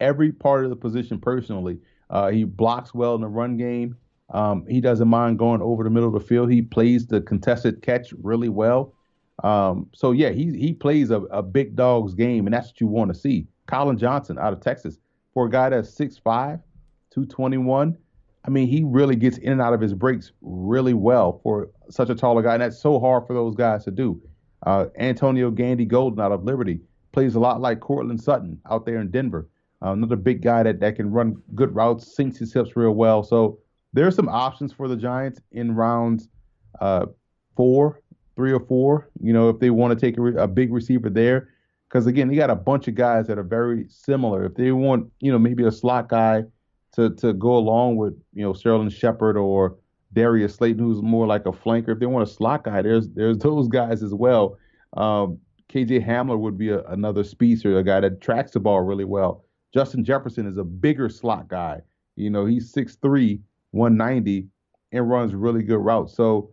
every 0.00 0.32
part 0.32 0.64
of 0.64 0.70
the 0.70 0.76
position 0.76 1.20
personally. 1.20 1.78
Uh, 2.10 2.28
he 2.28 2.44
blocks 2.44 2.94
well 2.94 3.14
in 3.14 3.20
the 3.20 3.28
run 3.28 3.56
game. 3.56 3.96
Um, 4.30 4.66
he 4.68 4.80
doesn't 4.80 5.08
mind 5.08 5.38
going 5.38 5.62
over 5.62 5.84
the 5.84 5.90
middle 5.90 6.14
of 6.14 6.14
the 6.14 6.26
field. 6.26 6.50
He 6.50 6.62
plays 6.62 7.06
the 7.06 7.20
contested 7.20 7.82
catch 7.82 8.12
really 8.22 8.48
well. 8.48 8.94
Um, 9.42 9.88
so 9.94 10.12
yeah, 10.12 10.30
he 10.30 10.56
he 10.56 10.72
plays 10.72 11.10
a, 11.10 11.20
a 11.22 11.42
big 11.42 11.76
dog's 11.76 12.14
game, 12.14 12.46
and 12.46 12.54
that's 12.54 12.68
what 12.68 12.80
you 12.80 12.86
want 12.86 13.12
to 13.12 13.18
see. 13.18 13.46
Collin 13.66 13.98
Johnson 13.98 14.38
out 14.38 14.52
of 14.52 14.60
Texas, 14.60 14.98
for 15.34 15.46
a 15.46 15.50
guy 15.50 15.68
that's 15.68 15.94
6'5", 15.94 16.60
221, 17.10 17.96
I 18.44 18.50
mean, 18.50 18.66
he 18.66 18.82
really 18.82 19.14
gets 19.14 19.36
in 19.38 19.52
and 19.52 19.60
out 19.60 19.74
of 19.74 19.80
his 19.80 19.92
breaks 19.92 20.32
really 20.40 20.94
well 20.94 21.40
for 21.42 21.68
such 21.90 22.08
a 22.08 22.14
taller 22.14 22.42
guy, 22.42 22.54
and 22.54 22.62
that's 22.62 22.80
so 22.80 22.98
hard 22.98 23.26
for 23.26 23.34
those 23.34 23.54
guys 23.54 23.84
to 23.84 23.90
do. 23.90 24.20
Uh, 24.64 24.86
Antonio 24.98 25.50
Gandy 25.50 25.84
Golden 25.84 26.18
out 26.18 26.32
of 26.32 26.44
Liberty 26.44 26.80
plays 27.18 27.34
a 27.34 27.40
lot 27.40 27.60
like 27.60 27.80
Courtland 27.80 28.22
Sutton 28.22 28.60
out 28.70 28.86
there 28.86 29.00
in 29.00 29.10
Denver. 29.10 29.48
Uh, 29.82 29.90
another 29.90 30.14
big 30.14 30.40
guy 30.40 30.62
that, 30.62 30.78
that 30.78 30.94
can 30.94 31.10
run 31.10 31.42
good 31.52 31.74
routes, 31.74 32.14
sinks 32.14 32.38
his 32.38 32.52
hips 32.52 32.76
real 32.76 32.92
well. 32.92 33.24
So 33.24 33.58
there 33.92 34.06
are 34.06 34.12
some 34.12 34.28
options 34.28 34.72
for 34.72 34.86
the 34.86 34.94
Giants 34.94 35.40
in 35.50 35.74
rounds 35.74 36.28
uh, 36.80 37.06
four 37.56 38.00
three 38.36 38.52
or 38.52 38.60
four. 38.60 39.10
You 39.20 39.32
know, 39.32 39.48
if 39.48 39.58
they 39.58 39.70
want 39.70 39.98
to 39.98 40.06
take 40.06 40.16
a, 40.16 40.44
a 40.44 40.46
big 40.46 40.72
receiver 40.72 41.10
there, 41.10 41.48
because 41.88 42.06
again, 42.06 42.28
they 42.28 42.36
got 42.36 42.50
a 42.50 42.54
bunch 42.54 42.86
of 42.86 42.94
guys 42.94 43.26
that 43.26 43.36
are 43.36 43.42
very 43.42 43.86
similar. 43.88 44.44
If 44.44 44.54
they 44.54 44.70
want, 44.70 45.10
you 45.18 45.32
know, 45.32 45.40
maybe 45.40 45.64
a 45.64 45.72
slot 45.72 46.08
guy 46.08 46.44
to 46.92 47.10
to 47.16 47.32
go 47.32 47.56
along 47.56 47.96
with, 47.96 48.14
you 48.32 48.44
know, 48.44 48.52
Sterling 48.52 48.90
Shepard 48.90 49.36
or 49.36 49.76
Darius 50.12 50.54
Slayton, 50.54 50.78
who's 50.78 51.02
more 51.02 51.26
like 51.26 51.46
a 51.46 51.52
flanker. 51.52 51.88
If 51.88 51.98
they 51.98 52.06
want 52.06 52.28
a 52.28 52.32
slot 52.32 52.62
guy, 52.62 52.80
there's 52.80 53.08
there's 53.08 53.38
those 53.48 53.66
guys 53.66 54.04
as 54.04 54.14
well. 54.14 54.56
Um, 54.96 55.40
KJ 55.72 56.06
Hamler 56.06 56.38
would 56.38 56.56
be 56.56 56.70
a, 56.70 56.82
another 56.84 57.24
speedster, 57.24 57.78
a 57.78 57.84
guy 57.84 58.00
that 58.00 58.20
tracks 58.20 58.52
the 58.52 58.60
ball 58.60 58.80
really 58.80 59.04
well. 59.04 59.44
Justin 59.72 60.04
Jefferson 60.04 60.46
is 60.46 60.56
a 60.56 60.64
bigger 60.64 61.08
slot 61.08 61.48
guy. 61.48 61.82
You 62.16 62.30
know, 62.30 62.46
he's 62.46 62.72
6'3", 62.72 63.40
190, 63.72 64.48
and 64.92 65.10
runs 65.10 65.34
really 65.34 65.62
good 65.62 65.78
routes. 65.78 66.14
So 66.14 66.50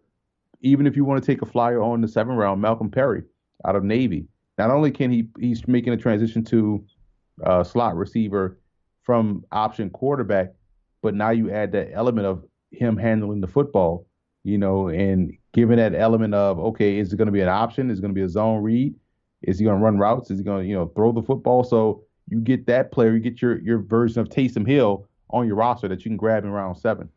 even 0.61 0.87
if 0.87 0.95
you 0.95 1.05
want 1.05 1.23
to 1.23 1.25
take 1.25 1.41
a 1.41 1.45
flyer 1.45 1.81
on 1.81 2.01
the 2.01 2.07
seventh 2.07 2.37
round, 2.37 2.61
Malcolm 2.61 2.91
Perry 2.91 3.23
out 3.65 3.75
of 3.75 3.83
Navy. 3.83 4.27
Not 4.57 4.71
only 4.71 4.91
can 4.91 5.11
he 5.11 5.27
he's 5.39 5.67
making 5.67 5.93
a 5.93 5.97
transition 5.97 6.43
to 6.45 6.83
uh, 7.45 7.63
slot 7.63 7.95
receiver 7.95 8.59
from 9.03 9.43
option 9.51 9.89
quarterback, 9.89 10.53
but 11.01 11.13
now 11.13 11.29
you 11.29 11.51
add 11.51 11.71
that 11.73 11.91
element 11.93 12.25
of 12.25 12.43
him 12.71 12.97
handling 12.97 13.41
the 13.41 13.47
football, 13.47 14.07
you 14.43 14.57
know, 14.57 14.87
and 14.87 15.37
given 15.53 15.77
that 15.77 15.93
element 15.93 16.33
of 16.33 16.57
okay, 16.59 16.97
is 16.97 17.11
it 17.11 17.17
going 17.17 17.27
to 17.27 17.31
be 17.31 17.41
an 17.41 17.49
option? 17.49 17.91
Is 17.91 17.99
it 17.99 18.01
going 18.01 18.13
to 18.13 18.19
be 18.19 18.25
a 18.25 18.29
zone 18.29 18.63
read? 18.63 18.95
Is 19.41 19.59
he 19.59 19.65
going 19.65 19.77
to 19.77 19.83
run 19.83 19.97
routes? 19.97 20.31
Is 20.31 20.39
he 20.39 20.43
going 20.43 20.63
to 20.63 20.69
you 20.69 20.75
know 20.75 20.87
throw 20.87 21.11
the 21.11 21.21
football? 21.21 21.63
So 21.63 22.03
you 22.27 22.39
get 22.39 22.65
that 22.67 22.91
player, 22.91 23.13
you 23.13 23.19
get 23.19 23.41
your 23.41 23.59
your 23.59 23.79
version 23.79 24.21
of 24.21 24.29
Taysom 24.29 24.67
Hill 24.67 25.07
on 25.29 25.47
your 25.47 25.55
roster 25.55 25.87
that 25.87 26.05
you 26.05 26.09
can 26.09 26.17
grab 26.17 26.43
in 26.43 26.51
round 26.51 26.77
seven. 26.77 27.09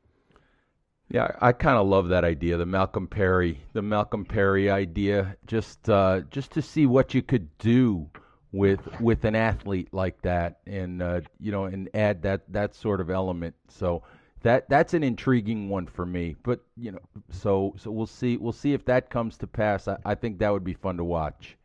Yeah, 1.11 1.31
I 1.41 1.53
kind 1.53 1.79
of 1.79 1.87
love 1.87 2.09
that 2.09 2.25
idea, 2.25 2.59
the 2.59 2.67
Malcolm 2.67 3.07
Perry, 3.07 3.61
the 3.73 3.81
Malcolm 3.81 4.27
Perry 4.27 4.69
idea, 4.69 5.37
just 5.47 5.89
uh, 5.89 6.21
just 6.31 6.53
to 6.53 6.63
see 6.63 6.85
what 6.85 7.15
you 7.15 7.23
could 7.23 7.57
do 7.59 8.11
with 8.53 8.81
with 9.01 9.25
an 9.25 9.35
athlete 9.35 9.89
like 9.93 10.21
that, 10.23 10.61
and 10.67 11.03
uh, 11.03 11.21
you 11.41 11.51
know, 11.51 11.65
and 11.65 11.89
add 11.95 12.23
that 12.23 12.43
that 12.53 12.75
sort 12.75 13.01
of 13.01 13.09
element. 13.09 13.55
So 13.69 14.03
that 14.43 14.69
that's 14.69 14.93
an 14.93 15.03
intriguing 15.03 15.71
one 15.71 15.87
for 15.87 16.05
me. 16.05 16.37
But 16.43 16.61
you 16.77 16.93
know, 16.93 17.01
so 17.31 17.75
so 17.79 17.91
we'll 17.91 18.07
see 18.07 18.37
we'll 18.37 18.53
see 18.53 18.75
if 18.75 18.85
that 18.85 19.09
comes 19.09 19.39
to 19.39 19.47
pass. 19.47 19.89
I, 19.89 19.97
I 20.05 20.15
think 20.15 20.39
that 20.41 20.53
would 20.53 20.65
be 20.65 20.75
fun 20.75 20.99
to 20.99 21.05
watch. 21.05 21.57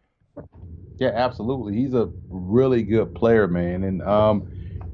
Yeah, 1.00 1.12
absolutely. 1.14 1.76
He's 1.76 1.94
a 1.94 2.10
really 2.30 2.84
good 2.84 3.14
player, 3.16 3.48
man, 3.48 3.84
and 3.84 4.02
um, 4.04 4.48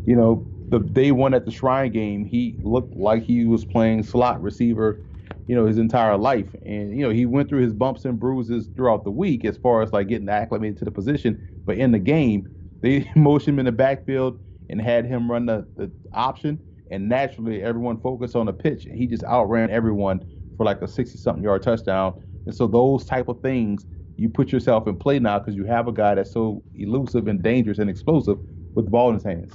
you 0.06 0.15
know, 0.15 0.47
the 0.69 0.80
day 0.80 1.12
one 1.12 1.34
at 1.34 1.45
the 1.45 1.52
Shrine 1.52 1.91
game, 1.91 2.25
he 2.25 2.58
looked 2.62 2.95
like 2.95 3.23
he 3.23 3.45
was 3.45 3.65
playing 3.65 4.04
slot 4.04 4.41
receiver, 4.41 5.02
you 5.47 5.56
know, 5.56 5.65
his 5.65 5.78
entire 5.78 6.17
life. 6.17 6.56
And 6.65 6.97
you 6.97 7.04
know, 7.04 7.10
he 7.10 7.25
went 7.25 7.49
through 7.49 7.62
his 7.63 7.73
bumps 7.73 8.06
and 8.06 8.19
bruises 8.19 8.69
throughout 8.75 9.04
the 9.04 9.12
week 9.12 9.45
as 9.45 9.58
far 9.58 9.82
as 9.82 9.91
like 9.91 10.08
getting 10.08 10.30
acclimated 10.30 10.78
to 10.80 10.86
the 10.86 10.91
position. 10.91 11.43
But 11.65 11.78
in 11.78 11.91
the 11.91 11.99
game, 11.99 12.47
they 12.82 13.10
motioned 13.15 13.56
him 13.56 13.60
in 13.60 13.65
the 13.65 13.71
backfield, 13.73 14.39
and 14.69 14.82
had 14.82 15.06
him 15.06 15.30
run 15.30 15.45
the, 15.47 15.67
the 15.75 15.91
option, 16.13 16.60
and 16.91 17.10
naturally 17.10 17.62
everyone 17.62 17.99
focused 17.99 18.36
on 18.36 18.45
the 18.45 18.54
pitch, 18.54 18.86
and 18.86 18.95
he 18.97 19.06
just 19.08 19.23
outran 19.23 19.69
everyone 19.69 20.23
for 20.58 20.65
like 20.65 20.82
a 20.82 20.88
60 20.88 21.17
something 21.17 21.43
yard 21.43 21.62
touchdown. 21.62 22.13
And 22.45 22.56
so 22.56 22.67
those 22.67 23.04
type 23.06 23.28
of 23.28 23.41
things, 23.41 23.86
you 24.20 24.30
put 24.30 24.52
yourself 24.52 24.88
in 24.88 24.98
play 24.98 25.18
now 25.18 25.40
because 25.40 25.56
you 25.56 25.66
have 25.66 25.88
a 25.88 25.94
guy 25.94 26.16
that's 26.16 26.32
so 26.32 26.62
elusive 26.76 27.28
and 27.28 27.42
dangerous 27.42 27.80
and 27.80 27.90
explosive 27.90 28.38
with 28.76 28.86
the 28.86 28.92
ball 28.92 29.10
in 29.10 29.16
his 29.16 29.24
hands. 29.24 29.54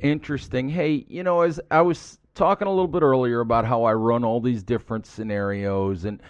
Interesting. 0.00 0.68
Hey, 0.68 1.04
you 1.08 1.24
know, 1.24 1.40
as 1.40 1.60
I 1.70 1.82
was 1.82 2.18
talking 2.34 2.68
a 2.68 2.70
little 2.70 2.86
bit 2.86 3.02
earlier 3.02 3.40
about 3.40 3.64
how 3.64 3.82
I 3.82 3.94
run 3.94 4.24
all 4.24 4.40
these 4.40 4.62
different 4.62 5.06
scenarios 5.06 6.04
and 6.04 6.22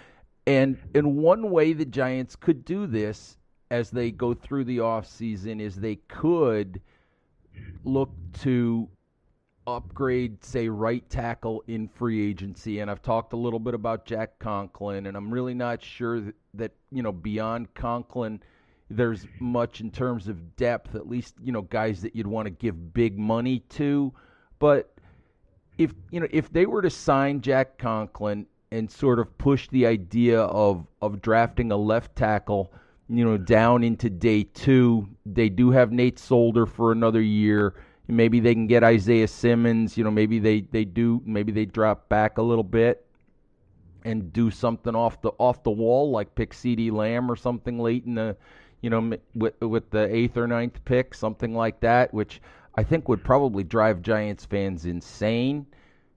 and 0.47 0.79
in 0.95 1.17
one 1.17 1.51
way 1.51 1.73
the 1.73 1.85
Giants 1.85 2.35
could 2.35 2.65
do 2.65 2.87
this 2.87 3.37
as 3.69 3.91
they 3.91 4.09
go 4.09 4.33
through 4.33 4.63
the 4.63 4.79
off 4.79 5.05
season 5.05 5.59
is 5.59 5.75
they 5.75 5.97
could 5.97 6.81
look 7.83 8.11
to 8.41 8.89
upgrade, 9.67 10.43
say, 10.43 10.67
right 10.67 11.07
tackle 11.09 11.63
in 11.67 11.87
free 11.87 12.27
agency. 12.27 12.79
And 12.79 12.89
I've 12.89 13.01
talked 13.01 13.33
a 13.33 13.37
little 13.37 13.59
bit 13.59 13.73
about 13.73 14.05
Jack 14.05 14.39
Conklin, 14.39 15.05
and 15.05 15.15
I'm 15.15 15.31
really 15.31 15.53
not 15.53 15.83
sure 15.83 16.33
that, 16.55 16.71
you 16.91 17.03
know, 17.03 17.11
beyond 17.11 17.73
Conklin, 17.73 18.41
there's 18.89 19.27
much 19.39 19.81
in 19.81 19.91
terms 19.91 20.27
of 20.27 20.55
depth, 20.55 20.95
at 20.95 21.07
least, 21.07 21.35
you 21.41 21.51
know, 21.51 21.61
guys 21.61 22.01
that 22.01 22.15
you'd 22.15 22.27
want 22.27 22.47
to 22.47 22.51
give 22.51 22.93
big 22.93 23.17
money 23.17 23.59
to. 23.69 24.13
But 24.57 24.91
if, 25.77 25.93
you 26.11 26.19
know, 26.19 26.27
if 26.31 26.51
they 26.51 26.65
were 26.65 26.81
to 26.81 26.89
sign 26.89 27.41
Jack 27.41 27.77
Conklin 27.77 28.47
and 28.71 28.89
sort 28.89 29.19
of 29.19 29.37
push 29.37 29.67
the 29.69 29.85
idea 29.85 30.41
of, 30.41 30.85
of 31.01 31.21
drafting 31.21 31.71
a 31.71 31.77
left 31.77 32.15
tackle, 32.15 32.73
you 33.07 33.25
know, 33.25 33.37
down 33.37 33.83
into 33.83 34.09
day 34.09 34.43
two, 34.43 35.07
they 35.25 35.49
do 35.49 35.71
have 35.71 35.91
Nate 35.91 36.19
Solder 36.19 36.65
for 36.65 36.91
another 36.91 37.21
year 37.21 37.75
Maybe 38.09 38.39
they 38.39 38.55
can 38.55 38.65
get 38.65 38.83
Isaiah 38.83 39.27
Simmons. 39.27 39.95
You 39.95 40.03
know, 40.03 40.09
maybe 40.09 40.39
they, 40.39 40.61
they 40.61 40.83
do. 40.83 41.21
Maybe 41.25 41.51
they 41.51 41.65
drop 41.65 42.09
back 42.09 42.39
a 42.39 42.41
little 42.41 42.63
bit 42.63 43.05
and 44.05 44.31
do 44.33 44.49
something 44.51 44.95
off 44.95 45.21
the 45.21 45.31
off 45.37 45.63
the 45.63 45.71
wall, 45.71 46.11
like 46.11 46.33
pick 46.35 46.51
CeeDee 46.51 46.91
Lamb 46.91 47.29
or 47.29 47.35
something 47.35 47.79
late 47.79 48.05
in 48.05 48.15
the, 48.15 48.35
you 48.81 48.89
know, 48.89 49.17
with 49.35 49.59
with 49.61 49.89
the 49.89 50.13
eighth 50.13 50.37
or 50.37 50.47
ninth 50.47 50.83
pick, 50.85 51.13
something 51.13 51.53
like 51.53 51.79
that, 51.81 52.13
which 52.13 52.41
I 52.75 52.83
think 52.83 53.09
would 53.09 53.23
probably 53.23 53.63
drive 53.63 54.01
Giants 54.01 54.45
fans 54.45 54.85
insane. 54.85 55.65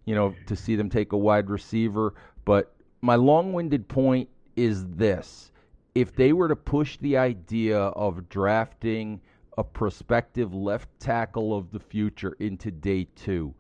You 0.04 0.14
know, 0.14 0.34
to 0.46 0.56
see 0.56 0.74
them 0.74 0.90
take 0.90 1.12
a 1.12 1.16
wide 1.16 1.48
receiver. 1.48 2.14
But 2.44 2.74
my 3.02 3.14
long-winded 3.14 3.88
point 3.88 4.28
is 4.56 4.86
this: 4.86 5.52
if 5.94 6.14
they 6.14 6.32
were 6.32 6.48
to 6.48 6.56
push 6.56 6.96
the 6.98 7.16
idea 7.16 7.78
of 7.78 8.28
drafting 8.28 9.20
a 9.58 9.64
prospective 9.64 10.54
left 10.54 10.88
tackle 10.98 11.56
of 11.56 11.70
the 11.72 11.78
future 11.78 12.36
into 12.40 12.70
day 12.70 13.06
two. 13.14 13.54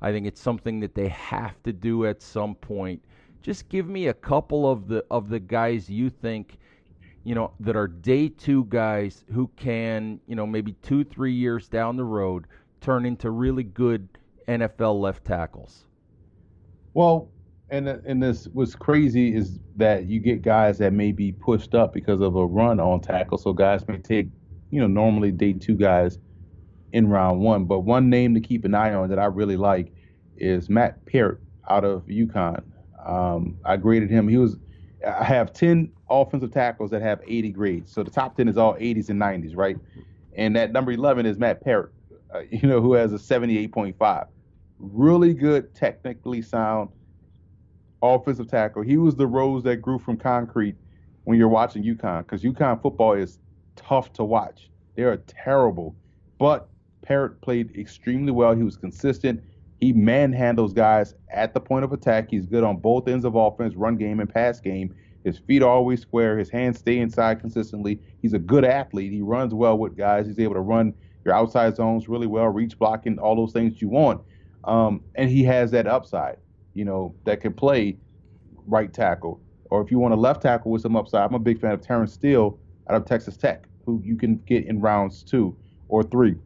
I 0.00 0.12
think 0.12 0.26
it's 0.26 0.40
something 0.40 0.80
that 0.80 0.94
they 0.94 1.08
have 1.08 1.60
to 1.64 1.72
do 1.72 2.06
at 2.06 2.22
some 2.22 2.54
point. 2.54 3.02
Just 3.42 3.68
give 3.68 3.88
me 3.88 4.08
a 4.08 4.14
couple 4.14 4.70
of 4.70 4.88
the 4.88 5.04
of 5.10 5.28
the 5.28 5.38
guys 5.38 5.88
you 5.88 6.10
think, 6.10 6.58
you 7.24 7.34
know, 7.34 7.52
that 7.60 7.76
are 7.76 7.88
day 7.88 8.28
two 8.28 8.64
guys 8.64 9.24
who 9.32 9.50
can, 9.56 10.20
you 10.26 10.34
know, 10.34 10.46
maybe 10.46 10.72
two, 10.82 11.04
three 11.04 11.32
years 11.32 11.68
down 11.68 11.96
the 11.96 12.04
road 12.04 12.46
turn 12.80 13.04
into 13.04 13.30
really 13.30 13.64
good 13.64 14.08
NFL 14.46 15.00
left 15.00 15.24
tackles. 15.24 15.84
Well, 16.94 17.30
and 17.70 17.88
and 17.88 18.22
this 18.22 18.48
what's 18.52 18.74
crazy 18.74 19.34
is 19.34 19.58
that 19.76 20.06
you 20.06 20.20
get 20.20 20.42
guys 20.42 20.78
that 20.78 20.92
may 20.92 21.12
be 21.12 21.32
pushed 21.32 21.74
up 21.74 21.92
because 21.92 22.20
of 22.20 22.36
a 22.36 22.46
run 22.46 22.80
on 22.80 23.00
tackle. 23.00 23.38
So 23.38 23.52
guys 23.52 23.86
may 23.86 23.98
take 23.98 24.28
you 24.70 24.80
know, 24.80 24.86
normally 24.86 25.32
day 25.32 25.52
two 25.52 25.74
guys 25.74 26.18
in 26.92 27.08
round 27.08 27.40
one. 27.40 27.64
But 27.64 27.80
one 27.80 28.10
name 28.10 28.34
to 28.34 28.40
keep 28.40 28.64
an 28.64 28.74
eye 28.74 28.94
on 28.94 29.08
that 29.10 29.18
I 29.18 29.26
really 29.26 29.56
like 29.56 29.92
is 30.36 30.68
Matt 30.68 31.04
Peart 31.06 31.42
out 31.68 31.84
of 31.84 32.04
UConn. 32.06 32.62
Um, 33.08 33.56
I 33.64 33.76
graded 33.76 34.10
him. 34.10 34.28
He 34.28 34.36
was. 34.36 34.56
I 35.04 35.24
have 35.24 35.52
ten 35.52 35.92
offensive 36.10 36.52
tackles 36.52 36.90
that 36.90 37.02
have 37.02 37.20
80 37.26 37.50
grades. 37.50 37.92
So 37.92 38.02
the 38.02 38.10
top 38.10 38.36
10 38.36 38.48
is 38.48 38.56
all 38.56 38.74
80s 38.74 39.08
and 39.08 39.20
90s, 39.20 39.56
right? 39.56 39.76
And 40.36 40.54
that 40.56 40.72
number 40.72 40.92
11 40.92 41.26
is 41.26 41.38
Matt 41.38 41.62
Parrott, 41.62 41.92
uh, 42.34 42.40
you 42.50 42.68
know, 42.68 42.80
who 42.80 42.94
has 42.94 43.12
a 43.12 43.16
78.5. 43.16 44.28
Really 44.78 45.34
good, 45.34 45.74
technically 45.74 46.42
sound 46.42 46.90
offensive 48.02 48.48
tackle. 48.48 48.82
He 48.82 48.96
was 48.96 49.16
the 49.16 49.26
rose 49.26 49.64
that 49.64 49.76
grew 49.76 49.98
from 49.98 50.16
concrete 50.16 50.76
when 51.24 51.36
you're 51.36 51.48
watching 51.48 51.82
UConn 51.82 52.20
because 52.20 52.42
UConn 52.42 52.80
football 52.80 53.14
is 53.14 53.40
tough 53.74 54.12
to 54.14 54.24
watch. 54.24 54.70
They 54.94 55.02
are 55.02 55.16
terrible. 55.16 55.96
But 56.38 56.68
Parrott 57.02 57.40
played 57.40 57.76
extremely 57.76 58.30
well. 58.30 58.54
He 58.54 58.62
was 58.62 58.76
consistent. 58.76 59.42
He 59.80 59.92
manhandles 59.92 60.74
guys 60.74 61.14
at 61.30 61.54
the 61.54 61.60
point 61.60 61.84
of 61.84 61.92
attack. 61.92 62.30
He's 62.30 62.46
good 62.46 62.64
on 62.64 62.78
both 62.78 63.08
ends 63.08 63.24
of 63.24 63.34
offense, 63.34 63.74
run 63.74 63.96
game 63.96 64.20
and 64.20 64.32
pass 64.32 64.60
game. 64.60 64.94
His 65.24 65.38
feet 65.38 65.62
are 65.62 65.68
always 65.68 66.00
square. 66.00 66.38
His 66.38 66.50
hands 66.50 66.78
stay 66.78 66.98
inside 66.98 67.40
consistently. 67.40 68.00
He's 68.22 68.32
a 68.32 68.38
good 68.38 68.64
athlete. 68.64 69.12
He 69.12 69.20
runs 69.20 69.54
well 69.54 69.78
with 69.78 69.96
guys. 69.96 70.26
He's 70.26 70.38
able 70.38 70.54
to 70.54 70.60
run 70.60 70.94
your 71.24 71.34
outside 71.34 71.76
zones 71.76 72.08
really 72.08 72.26
well, 72.26 72.46
reach 72.48 72.78
blocking, 72.78 73.18
all 73.18 73.36
those 73.36 73.52
things 73.52 73.80
you 73.80 73.88
want. 73.88 74.20
Um, 74.64 75.02
and 75.14 75.30
he 75.30 75.44
has 75.44 75.70
that 75.72 75.86
upside, 75.86 76.38
you 76.74 76.84
know, 76.84 77.14
that 77.24 77.40
can 77.40 77.52
play 77.52 77.98
right 78.66 78.92
tackle. 78.92 79.40
Or 79.70 79.82
if 79.82 79.90
you 79.90 79.98
want 79.98 80.14
a 80.14 80.16
left 80.16 80.42
tackle 80.42 80.70
with 80.70 80.82
some 80.82 80.96
upside, 80.96 81.22
I'm 81.22 81.34
a 81.34 81.38
big 81.38 81.60
fan 81.60 81.72
of 81.72 81.82
Terence 81.82 82.12
Steele 82.12 82.58
out 82.88 82.96
of 82.96 83.04
Texas 83.04 83.36
Tech 83.36 83.68
who 83.88 84.02
you 84.04 84.16
can 84.16 84.36
get 84.46 84.66
in 84.66 84.82
rounds 84.82 85.22
two 85.22 85.56
or 85.88 86.02
three. 86.02 86.36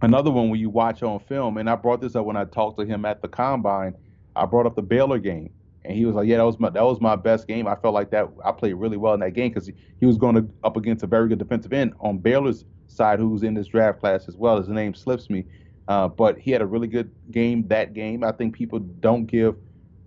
Another 0.00 0.30
one 0.30 0.48
when 0.48 0.60
you 0.60 0.70
watch 0.70 1.02
on 1.02 1.18
film, 1.18 1.56
and 1.56 1.68
I 1.68 1.74
brought 1.74 2.00
this 2.00 2.14
up 2.14 2.24
when 2.24 2.36
I 2.36 2.44
talked 2.44 2.78
to 2.78 2.86
him 2.86 3.04
at 3.04 3.20
the 3.20 3.28
combine. 3.28 3.94
I 4.36 4.46
brought 4.46 4.66
up 4.66 4.76
the 4.76 4.82
Baylor 4.82 5.18
game, 5.18 5.50
and 5.84 5.96
he 5.96 6.04
was 6.04 6.14
like, 6.14 6.28
"Yeah, 6.28 6.36
that 6.36 6.44
was 6.46 6.60
my 6.60 6.70
that 6.70 6.84
was 6.84 7.00
my 7.00 7.16
best 7.16 7.48
game. 7.48 7.66
I 7.66 7.74
felt 7.74 7.94
like 7.94 8.10
that 8.10 8.28
I 8.44 8.52
played 8.52 8.74
really 8.74 8.96
well 8.96 9.14
in 9.14 9.20
that 9.20 9.32
game 9.32 9.50
because 9.50 9.66
he, 9.66 10.06
was 10.06 10.16
going 10.16 10.36
to, 10.36 10.48
up 10.62 10.76
against 10.76 11.02
a 11.02 11.08
very 11.08 11.28
good 11.28 11.38
defensive 11.38 11.72
end 11.72 11.94
on 11.98 12.18
Baylor's 12.18 12.64
side, 12.86 13.18
who's 13.18 13.42
in 13.42 13.54
this 13.54 13.66
draft 13.66 13.98
class 13.98 14.28
as 14.28 14.36
well. 14.36 14.58
His 14.58 14.68
name 14.68 14.94
slips 14.94 15.28
me, 15.28 15.44
uh, 15.88 16.06
but 16.06 16.38
he 16.38 16.52
had 16.52 16.62
a 16.62 16.66
really 16.66 16.86
good 16.86 17.10
game 17.32 17.66
that 17.68 17.92
game. 17.92 18.22
I 18.22 18.30
think 18.30 18.54
people 18.54 18.78
don't 18.78 19.26
give 19.26 19.56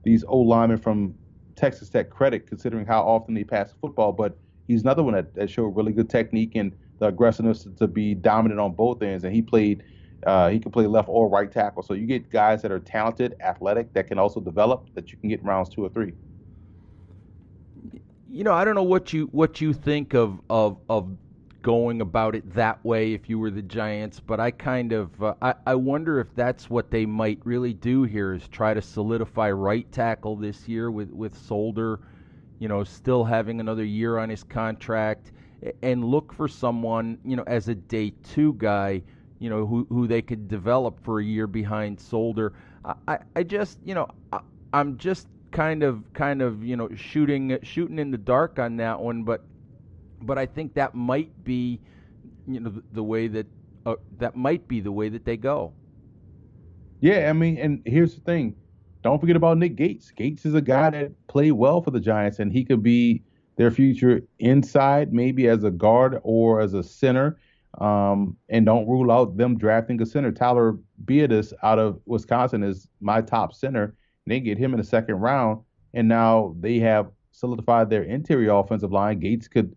these 0.03 0.23
old 0.23 0.47
linemen 0.47 0.77
from 0.77 1.15
Texas 1.57 1.89
Tech 1.89 2.09
credit 2.09 2.47
considering 2.47 2.85
how 2.85 3.01
often 3.01 3.33
they 3.33 3.43
pass 3.43 3.71
the 3.71 3.77
football, 3.79 4.13
but 4.13 4.37
he's 4.67 4.83
another 4.83 5.03
one 5.03 5.13
that, 5.13 5.35
that 5.35 5.49
showed 5.49 5.75
really 5.75 5.91
good 5.91 6.09
technique 6.09 6.55
and 6.55 6.73
the 7.01 7.07
aggressiveness 7.07 7.63
to, 7.63 7.71
to 7.71 7.87
be 7.87 8.13
dominant 8.13 8.59
on 8.59 8.73
both 8.73 9.01
ends. 9.01 9.23
And 9.23 9.33
he 9.33 9.41
played, 9.41 9.83
uh, 10.25 10.49
he 10.49 10.59
can 10.59 10.71
play 10.71 10.85
left 10.85 11.09
or 11.09 11.27
right 11.27 11.51
tackle. 11.51 11.81
So 11.81 11.95
you 11.95 12.05
get 12.05 12.29
guys 12.29 12.61
that 12.61 12.71
are 12.71 12.79
talented, 12.79 13.35
athletic, 13.41 13.91
that 13.93 14.07
can 14.07 14.19
also 14.19 14.39
develop 14.39 14.87
that 14.93 15.11
you 15.11 15.17
can 15.17 15.27
get 15.27 15.43
rounds 15.43 15.67
two 15.69 15.83
or 15.83 15.89
three. 15.89 16.13
You 18.29 18.43
know, 18.43 18.53
I 18.53 18.63
don't 18.63 18.75
know 18.75 18.83
what 18.83 19.11
you 19.11 19.25
what 19.33 19.59
you 19.59 19.73
think 19.73 20.13
of 20.13 20.39
of 20.49 20.77
of 20.89 21.09
going 21.63 22.01
about 22.01 22.35
it 22.35 22.53
that 22.53 22.83
way 22.85 23.13
if 23.13 23.29
you 23.29 23.37
were 23.39 23.51
the 23.51 23.61
Giants, 23.61 24.19
but 24.19 24.39
I 24.39 24.51
kind 24.51 24.93
of 24.93 25.21
uh, 25.21 25.33
I, 25.41 25.55
I 25.65 25.75
wonder 25.75 26.19
if 26.19 26.33
that's 26.35 26.69
what 26.69 26.91
they 26.91 27.05
might 27.05 27.39
really 27.43 27.73
do 27.73 28.03
here 28.03 28.33
is 28.33 28.47
try 28.47 28.73
to 28.73 28.81
solidify 28.81 29.51
right 29.51 29.91
tackle 29.91 30.37
this 30.37 30.67
year 30.67 30.91
with 30.91 31.09
with 31.09 31.35
Solder 31.35 31.99
you 32.61 32.67
know, 32.67 32.83
still 32.83 33.23
having 33.23 33.59
another 33.59 33.83
year 33.83 34.19
on 34.19 34.29
his 34.29 34.43
contract, 34.43 35.31
and 35.83 36.03
look 36.03 36.33
for 36.33 36.47
someone, 36.47 37.17
you 37.23 37.35
know, 37.35 37.43
as 37.47 37.67
a 37.67 37.75
day 37.75 38.13
two 38.23 38.53
guy, 38.53 39.01
you 39.39 39.49
know, 39.49 39.65
who, 39.65 39.85
who 39.89 40.07
they 40.07 40.21
could 40.21 40.47
develop 40.47 41.03
for 41.03 41.19
a 41.19 41.23
year 41.23 41.47
behind 41.47 41.99
Solder. 41.99 42.53
I, 43.07 43.19
I 43.35 43.43
just, 43.43 43.79
you 43.83 43.93
know, 43.93 44.07
I, 44.31 44.39
I'm 44.73 44.97
just 44.97 45.27
kind 45.51 45.83
of, 45.83 46.03
kind 46.13 46.41
of, 46.41 46.63
you 46.63 46.75
know, 46.75 46.89
shooting, 46.95 47.57
shooting 47.63 47.99
in 47.99 48.11
the 48.11 48.17
dark 48.17 48.59
on 48.59 48.77
that 48.77 48.99
one, 48.99 49.23
but, 49.23 49.43
but 50.21 50.37
I 50.37 50.45
think 50.45 50.73
that 50.75 50.95
might 50.95 51.43
be, 51.43 51.79
you 52.47 52.59
know, 52.59 52.69
the, 52.69 52.83
the 52.93 53.03
way 53.03 53.27
that, 53.27 53.47
uh, 53.85 53.95
that 54.17 54.35
might 54.35 54.67
be 54.67 54.79
the 54.79 54.91
way 54.91 55.09
that 55.09 55.25
they 55.25 55.37
go. 55.37 55.73
Yeah, 57.01 57.29
I 57.29 57.33
mean, 57.33 57.57
and 57.57 57.81
here's 57.85 58.15
the 58.15 58.21
thing 58.21 58.55
don't 59.03 59.19
forget 59.19 59.35
about 59.35 59.57
Nick 59.57 59.75
Gates. 59.75 60.11
Gates 60.11 60.45
is 60.45 60.53
a 60.53 60.61
guy 60.61 60.91
that 60.91 61.27
played 61.27 61.53
well 61.53 61.81
for 61.81 61.91
the 61.91 61.99
Giants, 61.99 62.39
and 62.39 62.51
he 62.51 62.63
could 62.63 62.83
be 62.83 63.23
their 63.61 63.69
future 63.69 64.23
inside, 64.39 65.13
maybe 65.13 65.47
as 65.47 65.63
a 65.63 65.69
guard 65.69 66.19
or 66.23 66.61
as 66.61 66.73
a 66.73 66.81
center. 66.81 67.37
Um, 67.79 68.35
and 68.49 68.65
don't 68.65 68.87
rule 68.87 69.11
out 69.11 69.37
them 69.37 69.55
drafting 69.55 70.01
a 70.01 70.05
center. 70.05 70.31
Tyler 70.31 70.79
Biadasz 71.05 71.53
out 71.61 71.77
of 71.77 72.01
Wisconsin 72.07 72.63
is 72.63 72.87
my 73.01 73.21
top 73.21 73.53
center. 73.53 73.83
And 73.83 74.31
they 74.31 74.39
get 74.39 74.57
him 74.57 74.73
in 74.73 74.79
the 74.79 74.83
second 74.83 75.15
round, 75.15 75.61
and 75.93 76.07
now 76.07 76.55
they 76.59 76.79
have 76.79 77.11
solidified 77.31 77.89
their 77.89 78.03
interior 78.03 78.51
offensive 78.51 78.91
line. 78.91 79.19
Gates 79.19 79.47
could 79.47 79.75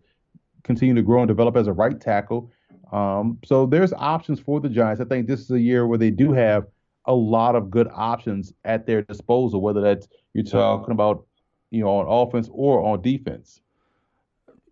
continue 0.63 0.95
to 0.95 1.03
grow 1.03 1.21
and 1.21 1.27
develop 1.27 1.55
as 1.55 1.67
a 1.67 1.73
right 1.73 2.01
tackle. 2.01 2.51
Um, 2.91 3.37
so 3.45 3.67
there's 3.67 3.93
options 3.93 4.39
for 4.39 4.59
the 4.59 4.69
Giants. 4.69 4.99
I 4.99 5.05
think 5.05 5.27
this 5.27 5.41
is 5.41 5.51
a 5.51 5.59
year 5.59 5.85
where 5.85 5.99
they 5.99 6.11
do 6.11 6.33
have 6.33 6.65
a 7.05 7.13
lot 7.13 7.55
of 7.55 7.69
good 7.69 7.87
options 7.93 8.51
at 8.63 8.87
their 8.87 9.03
disposal, 9.03 9.61
whether 9.61 9.81
that's 9.81 10.07
you're 10.33 10.43
talking 10.43 10.91
about, 10.91 11.27
you 11.69 11.81
know, 11.83 11.89
on 11.99 12.05
offense 12.07 12.49
or 12.51 12.83
on 12.83 13.01
defense. 13.03 13.61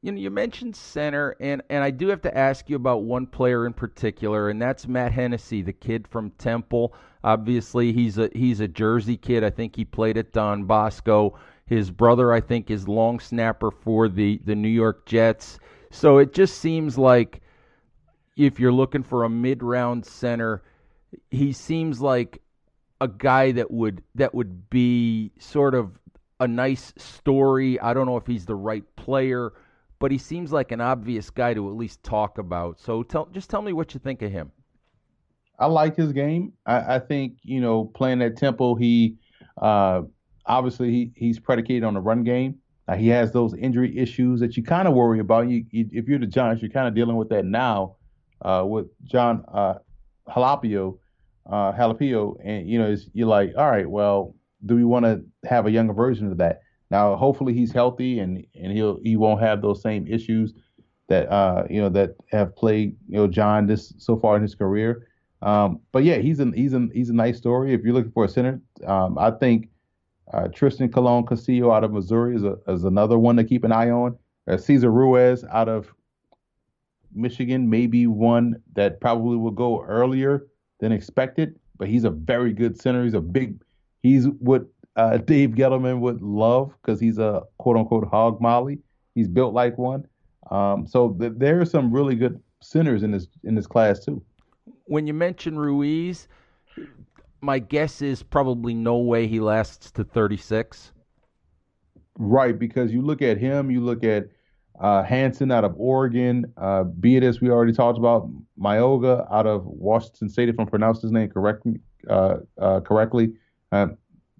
You 0.04 0.12
know, 0.12 0.20
you 0.20 0.30
mentioned 0.30 0.76
center, 0.76 1.36
and 1.40 1.64
and 1.70 1.82
I 1.82 1.90
do 1.90 2.10
have 2.10 2.22
to 2.24 2.38
ask 2.38 2.70
you 2.70 2.76
about 2.76 3.04
one 3.04 3.26
player 3.26 3.66
in 3.66 3.72
particular, 3.72 4.50
and 4.50 4.62
that's 4.62 4.86
Matt 4.86 5.14
Hennessy, 5.14 5.62
the 5.62 5.72
kid 5.72 6.08
from 6.10 6.32
Temple. 6.32 6.94
Obviously, 7.24 7.94
he's 7.94 8.18
a 8.18 8.30
he's 8.36 8.60
a 8.60 8.68
Jersey 8.68 9.16
kid. 9.16 9.46
I 9.46 9.50
think 9.50 9.78
he 9.78 9.86
played 9.86 10.18
at 10.18 10.34
Don 10.34 10.66
Bosco. 10.66 11.40
His 11.66 11.90
brother, 11.90 12.34
I 12.34 12.42
think, 12.42 12.70
is 12.70 12.86
long 12.86 13.22
snapper 13.22 13.72
for 13.72 14.10
the 14.10 14.42
the 14.44 14.56
New 14.56 14.68
York 14.68 15.06
Jets. 15.06 15.58
So 15.90 16.18
it 16.18 16.34
just 16.34 16.58
seems 16.58 16.98
like 16.98 17.42
if 18.36 18.60
you're 18.60 18.74
looking 18.74 19.04
for 19.04 19.24
a 19.24 19.30
mid 19.30 19.64
round 19.64 20.06
center, 20.06 20.64
he 21.32 21.54
seems 21.54 22.02
like 22.02 22.42
a 23.00 23.08
guy 23.08 23.54
that 23.54 23.72
would 23.72 24.04
that 24.16 24.36
would 24.36 24.70
be 24.70 25.32
sort 25.40 25.76
of 25.76 25.98
a 26.42 26.48
nice 26.48 26.94
story. 26.98 27.80
I 27.80 27.94
don't 27.94 28.06
know 28.06 28.18
if 28.18 28.28
he's 28.28 28.46
the 28.46 28.56
right 28.56 28.84
player, 28.98 29.54
but 30.04 30.12
he 30.12 30.18
seems 30.18 30.52
like 30.52 30.74
an 30.74 30.82
obvious 30.82 31.30
guy 31.30 31.54
to 31.54 31.70
at 31.70 31.78
least 31.78 32.04
talk 32.04 32.38
about. 32.38 32.78
So 32.78 33.04
tell 33.04 33.26
just 33.28 33.50
tell 33.50 33.62
me 33.62 33.72
what 33.72 33.94
you 33.94 34.02
think 34.02 34.22
of 34.22 34.34
him. 34.34 34.52
I 35.58 35.68
like 35.68 35.96
his 35.96 36.12
game. 36.12 36.52
I, 36.66 36.96
I 36.96 37.00
think 37.00 37.38
you 37.42 37.62
know 37.62 37.86
playing 37.86 38.22
at 38.22 38.36
Temple, 38.36 38.76
he 38.76 39.16
uh, 39.62 40.02
obviously 40.46 40.92
he, 40.92 41.12
he's 41.16 41.40
predicated 41.40 41.86
on 41.86 41.94
the 41.94 42.02
run 42.02 42.26
game. 42.26 42.56
Uh, 42.86 42.98
he 42.98 43.08
has 43.08 43.32
those 43.32 43.54
injury 43.54 43.98
issues 43.98 44.42
that 44.42 44.58
you 44.58 44.64
kind 44.64 44.90
of 44.90 44.94
worry 44.94 45.22
about. 45.22 45.48
You, 45.48 45.64
you, 45.72 45.88
if 45.94 46.10
you're 46.10 46.20
the 46.20 46.28
Giants, 46.28 46.62
you're 46.62 46.70
kind 46.70 46.90
of 46.90 46.94
dealing 46.94 47.16
with 47.16 47.30
that 47.30 47.46
now 47.46 47.96
uh, 48.42 48.66
with 48.68 48.88
John 49.06 49.46
uh, 49.54 49.76
Halapio, 50.28 50.98
uh, 51.50 51.72
Halapio, 51.72 52.36
and 52.44 52.70
you 52.70 52.78
know 52.78 52.94
you're 53.14 53.30
like, 53.30 53.54
all 53.58 53.72
right, 53.72 53.90
well, 53.90 54.36
do 54.66 54.76
we 54.76 54.84
want 54.84 55.06
to 55.06 55.24
have 55.48 55.66
a 55.66 55.72
younger 55.72 55.94
version 55.94 56.30
of 56.30 56.40
that? 56.40 56.63
Now, 56.94 57.16
hopefully, 57.16 57.54
he's 57.54 57.72
healthy 57.72 58.20
and 58.20 58.46
and 58.54 58.72
he'll 58.72 59.00
he 59.02 59.16
won't 59.18 59.42
have 59.42 59.64
those 59.64 59.82
same 59.82 60.06
issues 60.06 60.54
that 61.08 61.28
uh 61.32 61.64
you 61.68 61.82
know 61.82 61.90
that 61.90 62.12
have 62.30 62.56
plagued 62.56 62.98
you 63.10 63.18
know 63.18 63.26
John 63.26 63.66
this 63.66 63.96
so 63.98 64.16
far 64.16 64.36
in 64.36 64.44
his 64.44 64.54
career. 64.54 65.08
Um, 65.42 65.80
but 65.92 66.04
yeah, 66.04 66.18
he's 66.18 66.40
a 66.40 66.52
he's 66.54 66.76
a 66.76 66.88
he's 66.94 67.10
a 67.10 67.16
nice 67.16 67.40
story. 67.40 67.74
If 67.74 67.82
you're 67.82 67.96
looking 67.96 68.12
for 68.12 68.26
a 68.26 68.30
center, 68.30 68.62
um, 68.86 69.18
I 69.18 69.32
think 69.32 69.70
uh, 70.32 70.50
Trystan 70.50 70.94
Colon 70.94 71.26
Castillo 71.26 71.72
out 71.72 71.84
of 71.84 71.92
Missouri 71.92 72.36
is 72.36 72.44
a, 72.44 72.58
is 72.68 72.84
another 72.84 73.18
one 73.18 73.38
to 73.38 73.44
keep 73.44 73.64
an 73.64 73.72
eye 73.72 73.90
on. 73.90 74.16
Uh, 74.48 74.58
Cesar 74.58 74.92
Ruiz 74.92 75.44
out 75.46 75.70
of 75.70 75.92
Michigan 77.12 77.68
may 77.68 77.88
be 77.88 78.06
one 78.06 78.62
that 78.74 79.02
probably 79.02 79.38
will 79.38 79.50
go 79.66 79.82
earlier 79.82 80.46
than 80.80 80.92
expected, 80.92 81.60
but 81.76 81.88
he's 81.88 82.04
a 82.04 82.12
very 82.12 82.54
good 82.54 82.80
center. 82.80 83.04
He's 83.04 83.16
a 83.16 83.20
big 83.20 83.64
He's 84.04 84.28
what 84.40 84.68
uh, 84.96 85.18
Dave 85.26 85.52
Gettleman 85.52 86.00
would 86.00 86.22
love 86.22 86.74
because 86.82 87.00
he's 87.00 87.18
a 87.18 87.44
quote 87.58 87.78
unquote 87.78 88.08
hog 88.08 88.42
molly. 88.42 88.80
He's 89.16 89.28
built 89.28 89.54
like 89.54 89.78
one. 89.78 90.08
Um, 90.52 90.86
so 90.88 91.10
th- 91.14 91.34
there 91.38 91.62
are 91.62 91.66
some 91.66 91.92
really 91.92 92.16
good 92.16 92.42
centers 92.62 93.04
in 93.04 93.12
this 93.12 93.28
in 93.44 93.56
this 93.56 93.68
class 93.68 94.04
too. 94.04 94.24
When 94.86 95.08
you 95.08 95.14
mention 95.14 95.58
Ruiz, 95.58 96.28
my 97.42 97.60
guess 97.60 98.02
is 98.02 98.24
probably 98.24 98.74
no 98.74 98.98
way 98.98 99.28
he 99.28 99.40
lasts 99.40 99.92
to 99.92 100.04
36. 100.04 100.94
Right, 102.18 102.58
because 102.58 102.94
you 102.94 103.02
look 103.02 103.22
at 103.22 103.38
him, 103.38 103.72
you 103.72 103.82
look 103.82 104.04
at 104.04 104.28
uh, 104.80 105.04
Hanson 105.04 105.52
out 105.52 105.64
of 105.64 105.74
Oregon, 105.78 106.46
uh, 106.58 106.84
Biadasz, 106.84 107.42
we 107.42 107.50
already 107.50 107.74
talked 107.74 107.98
about, 107.98 108.30
Myoga 108.60 109.28
out 109.32 109.48
of 109.48 109.66
Washington 109.66 110.30
State, 110.30 110.50
if 110.50 110.60
I'm 110.60 110.68
pronounced 110.68 111.02
his 111.02 111.12
name 111.12 111.30
correctly. 111.30 111.80
Uh, 112.10 112.38
uh 112.60 112.82
correctly. 112.82 113.34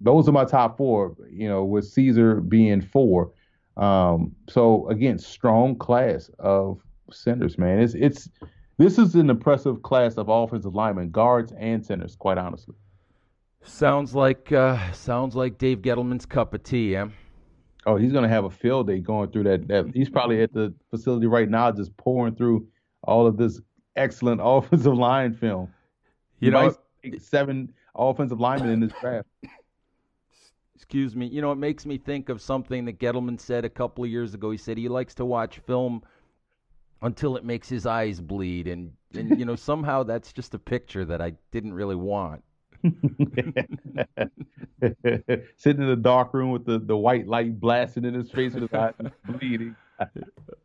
Those 0.00 0.28
are 0.28 0.32
my 0.32 0.44
top 0.44 0.76
four, 0.76 1.16
you 1.30 1.48
know, 1.48 1.64
with 1.64 1.86
Cesar 1.86 2.40
being 2.40 2.80
four. 2.80 3.32
Um, 3.76 4.34
so 4.48 4.88
again, 4.88 5.18
strong 5.18 5.76
class 5.76 6.30
of 6.38 6.80
centers, 7.10 7.58
man. 7.58 7.80
It's 7.80 7.94
it's 7.94 8.28
this 8.76 8.98
is 8.98 9.14
an 9.14 9.30
impressive 9.30 9.82
class 9.82 10.16
of 10.16 10.28
offensive 10.28 10.74
linemen, 10.74 11.10
guards 11.10 11.52
and 11.58 11.84
centers, 11.84 12.16
quite 12.16 12.38
honestly. 12.38 12.74
Sounds 13.62 14.14
like 14.14 14.52
uh, 14.52 14.92
sounds 14.92 15.34
like 15.34 15.58
Dave 15.58 15.78
Gettleman's 15.78 16.26
cup 16.26 16.54
of 16.54 16.62
tea, 16.62 16.92
yeah. 16.92 17.08
Oh, 17.86 17.96
he's 17.96 18.12
gonna 18.12 18.28
have 18.28 18.44
a 18.44 18.50
field 18.50 18.88
day 18.88 18.98
going 18.98 19.30
through 19.30 19.44
that. 19.44 19.68
That 19.68 19.90
he's 19.94 20.10
probably 20.10 20.42
at 20.42 20.52
the 20.52 20.74
facility 20.90 21.26
right 21.26 21.48
now, 21.48 21.70
just 21.70 21.96
pouring 21.96 22.34
through 22.34 22.66
all 23.02 23.26
of 23.26 23.36
this 23.36 23.60
excellent 23.96 24.40
offensive 24.44 24.94
line 24.94 25.32
film. 25.32 25.72
You 26.40 26.50
he 26.50 26.50
know, 26.50 26.74
seven 27.18 27.72
offensive 27.94 28.40
linemen 28.40 28.70
in 28.70 28.80
this 28.80 28.92
draft. 29.00 29.28
Excuse 30.84 31.16
me. 31.16 31.26
You 31.26 31.40
know, 31.40 31.50
it 31.50 31.56
makes 31.56 31.86
me 31.86 31.96
think 31.96 32.28
of 32.28 32.42
something 32.42 32.84
that 32.84 32.98
Gettleman 32.98 33.40
said 33.40 33.64
a 33.64 33.70
couple 33.70 34.04
of 34.04 34.10
years 34.10 34.34
ago. 34.34 34.50
He 34.50 34.58
said 34.58 34.76
he 34.76 34.86
likes 34.86 35.14
to 35.14 35.24
watch 35.24 35.58
film 35.60 36.02
until 37.00 37.38
it 37.38 37.44
makes 37.44 37.70
his 37.70 37.86
eyes 37.86 38.20
bleed, 38.20 38.68
and 38.68 38.92
and 39.14 39.38
you 39.38 39.46
know 39.46 39.56
somehow 39.56 40.02
that's 40.02 40.30
just 40.30 40.52
a 40.52 40.58
picture 40.58 41.06
that 41.06 41.22
I 41.22 41.32
didn't 41.52 41.72
really 41.72 41.96
want. 41.96 42.44
Sitting 42.82 43.54
in 45.82 45.88
the 45.88 45.98
dark 45.98 46.34
room 46.34 46.50
with 46.50 46.66
the, 46.66 46.78
the 46.78 46.98
white 46.98 47.26
light 47.26 47.58
blasting 47.58 48.04
in 48.04 48.12
his 48.12 48.30
face 48.30 48.52
with 48.52 48.70
his 48.70 48.74
eyes 48.74 48.92
bleeding. 49.40 49.74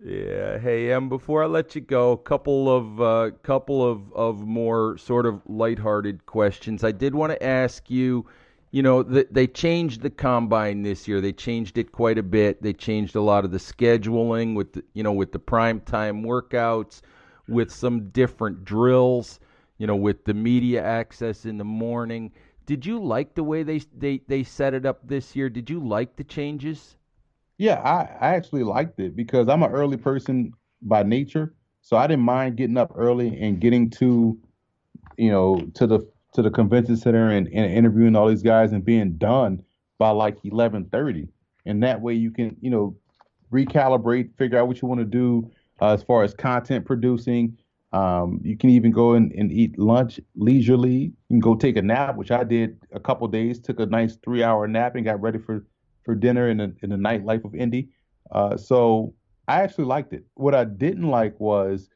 yeah. 0.03 0.57
Hey, 0.57 0.91
Em. 0.91 1.07
before 1.07 1.43
I 1.43 1.45
let 1.45 1.75
you 1.75 1.81
go, 1.81 2.11
a 2.11 2.17
couple 2.17 2.75
of 2.75 3.01
uh, 3.01 3.31
couple 3.41 3.89
of 3.89 4.11
of 4.11 4.45
more 4.45 4.97
sort 4.97 5.25
of 5.25 5.41
lighthearted 5.47 6.25
questions. 6.25 6.83
I 6.83 6.91
did 6.91 7.15
want 7.15 7.31
to 7.31 7.41
ask 7.41 7.89
you. 7.89 8.25
You 8.71 8.83
know, 8.83 9.01
the, 9.01 9.27
they 9.31 9.47
changed 9.47 10.01
the 10.01 10.09
combine 10.09 10.83
this 10.83 11.07
year. 11.07 11.21
They 11.21 11.33
changed 11.33 11.77
it 11.77 11.91
quite 11.91 12.17
a 12.17 12.23
bit. 12.23 12.61
They 12.61 12.73
changed 12.73 13.15
a 13.15 13.21
lot 13.21 13.45
of 13.45 13.51
the 13.51 13.57
scheduling 13.57 14.55
with 14.55 14.73
the, 14.73 14.83
you 14.93 15.03
know 15.03 15.13
with 15.13 15.31
the 15.31 15.39
prime 15.39 15.81
time 15.81 16.23
workouts, 16.23 17.01
with 17.47 17.71
some 17.71 18.09
different 18.09 18.63
drills. 18.63 19.39
You 19.79 19.87
know, 19.87 19.95
with 19.95 20.25
the 20.25 20.33
media 20.33 20.83
access 20.83 21.45
in 21.45 21.57
the 21.57 21.63
morning. 21.63 22.33
Did 22.65 22.85
you 22.85 23.01
like 23.01 23.33
the 23.33 23.43
way 23.43 23.63
they 23.63 23.79
they 23.97 24.21
they 24.27 24.43
set 24.43 24.73
it 24.73 24.85
up 24.85 25.07
this 25.07 25.35
year? 25.35 25.49
Did 25.49 25.69
you 25.69 25.79
like 25.79 26.17
the 26.17 26.23
changes? 26.25 26.97
Yeah, 27.57 27.81
I, 27.81 28.27
I 28.27 28.35
actually 28.35 28.63
liked 28.63 28.99
it 28.99 29.15
because 29.15 29.47
I'm 29.47 29.63
an 29.63 29.71
early 29.71 29.97
person 29.97 30.53
by 30.81 31.03
nature. 31.03 31.55
So 31.81 31.97
I 31.97 32.07
didn't 32.07 32.25
mind 32.25 32.57
getting 32.57 32.77
up 32.77 32.91
early 32.95 33.39
and 33.41 33.59
getting 33.59 33.89
to, 33.91 34.37
you 35.17 35.31
know, 35.31 35.61
to 35.75 35.87
the 35.87 35.99
to 36.33 36.41
the 36.41 36.51
convention 36.51 36.95
center 36.95 37.29
and, 37.29 37.47
and 37.47 37.71
interviewing 37.71 38.15
all 38.15 38.27
these 38.27 38.43
guys 38.43 38.71
and 38.71 38.85
being 38.85 39.17
done 39.17 39.63
by 39.97 40.09
like 40.09 40.41
11:30. 40.43 41.27
And 41.65 41.83
that 41.83 42.01
way 42.01 42.13
you 42.13 42.31
can, 42.31 42.55
you 42.61 42.69
know, 42.69 42.95
recalibrate, 43.51 44.35
figure 44.37 44.57
out 44.57 44.67
what 44.67 44.81
you 44.81 44.87
want 44.87 44.99
to 44.99 45.05
do 45.05 45.51
uh, 45.81 45.93
as 45.93 46.03
far 46.03 46.23
as 46.23 46.33
content 46.33 46.85
producing. 46.85 47.57
Um, 47.91 48.39
you 48.43 48.55
can 48.55 48.69
even 48.69 48.91
go 48.91 49.13
and, 49.13 49.31
and 49.31 49.51
eat 49.51 49.79
lunch 49.79 50.19
leisurely. 50.35 50.91
You 50.91 51.13
can 51.29 51.39
go 51.39 51.55
take 51.55 51.75
a 51.75 51.81
nap, 51.81 52.15
which 52.15 52.31
I 52.31 52.43
did 52.43 52.77
a 52.93 52.99
couple 52.99 53.27
days. 53.27 53.59
Took 53.59 53.79
a 53.79 53.85
nice 53.87 54.15
three 54.17 54.43
hour 54.43 54.67
nap 54.67 54.95
and 54.95 55.03
got 55.03 55.21
ready 55.21 55.39
for 55.39 55.65
for 56.03 56.15
dinner 56.15 56.49
in 56.49 56.57
the 56.57 56.75
in 56.81 56.91
the 56.91 56.95
nightlife 56.95 57.43
of 57.45 57.55
Indy. 57.55 57.89
Uh, 58.31 58.57
so 58.57 59.13
I 59.47 59.61
actually 59.61 59.85
liked 59.85 60.13
it. 60.13 60.25
What 60.35 60.53
I 60.53 60.65
didn't 60.65 61.09
like 61.09 61.39
was 61.39 61.89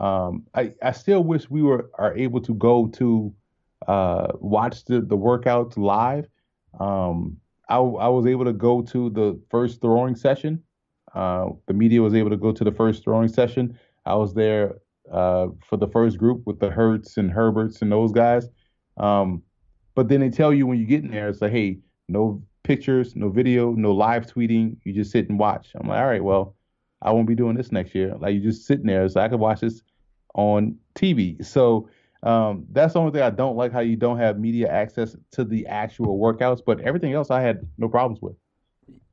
um, 0.00 0.44
I 0.54 0.74
I 0.82 0.90
still 0.92 1.22
wish 1.22 1.48
we 1.48 1.62
were 1.62 1.90
are 1.96 2.16
able 2.16 2.40
to 2.42 2.54
go 2.54 2.88
to 2.88 3.32
uh, 3.86 4.28
watch 4.34 4.84
the 4.84 5.00
the 5.00 5.16
workouts 5.16 5.76
live. 5.76 6.26
Um, 6.78 7.38
I 7.68 7.76
I 7.76 8.08
was 8.08 8.26
able 8.26 8.44
to 8.44 8.52
go 8.52 8.82
to 8.82 9.10
the 9.10 9.40
first 9.50 9.80
throwing 9.80 10.16
session. 10.16 10.62
Uh, 11.14 11.50
the 11.66 11.74
media 11.74 12.02
was 12.02 12.14
able 12.14 12.30
to 12.30 12.36
go 12.36 12.52
to 12.52 12.64
the 12.64 12.72
first 12.72 13.04
throwing 13.04 13.28
session. 13.28 13.78
I 14.04 14.14
was 14.14 14.34
there 14.34 14.76
uh, 15.10 15.48
for 15.64 15.76
the 15.76 15.88
first 15.88 16.18
group 16.18 16.46
with 16.46 16.60
the 16.60 16.70
Hurts 16.70 17.16
and 17.16 17.30
Herberts 17.30 17.80
and 17.80 17.90
those 17.90 18.12
guys. 18.12 18.48
Um, 18.96 19.42
but 19.94 20.08
then 20.08 20.20
they 20.20 20.30
tell 20.30 20.52
you 20.52 20.66
when 20.66 20.78
you 20.78 20.84
get 20.84 21.04
in 21.04 21.10
there, 21.10 21.28
it's 21.28 21.40
like, 21.40 21.52
hey, 21.52 21.78
no 22.08 22.42
pictures, 22.64 23.16
no 23.16 23.28
video, 23.30 23.72
no 23.72 23.92
live 23.92 24.26
tweeting. 24.26 24.76
You 24.84 24.92
just 24.92 25.10
sit 25.10 25.28
and 25.28 25.38
watch. 25.38 25.70
I'm 25.74 25.88
like, 25.88 25.98
all 25.98 26.06
right, 26.06 26.22
well, 26.22 26.56
I 27.02 27.12
won't 27.12 27.28
be 27.28 27.34
doing 27.34 27.56
this 27.56 27.72
next 27.72 27.94
year. 27.94 28.14
Like 28.18 28.34
you 28.34 28.40
just 28.40 28.66
sitting 28.66 28.86
there, 28.86 29.08
so 29.08 29.20
I 29.20 29.28
could 29.28 29.40
watch 29.40 29.60
this 29.60 29.82
on 30.34 30.76
TV. 30.94 31.44
So 31.44 31.88
um, 32.22 32.66
that's 32.70 32.94
the 32.94 33.00
only 33.00 33.12
thing 33.12 33.22
I 33.22 33.30
don't 33.30 33.56
like 33.56 33.72
how 33.72 33.80
you 33.80 33.96
don't 33.96 34.18
have 34.18 34.38
media 34.38 34.68
access 34.68 35.16
to 35.32 35.44
the 35.44 35.66
actual 35.66 36.18
workouts. 36.18 36.60
But 36.64 36.80
everything 36.80 37.12
else, 37.12 37.30
I 37.30 37.40
had 37.40 37.66
no 37.78 37.88
problems 37.88 38.20
with. 38.20 38.36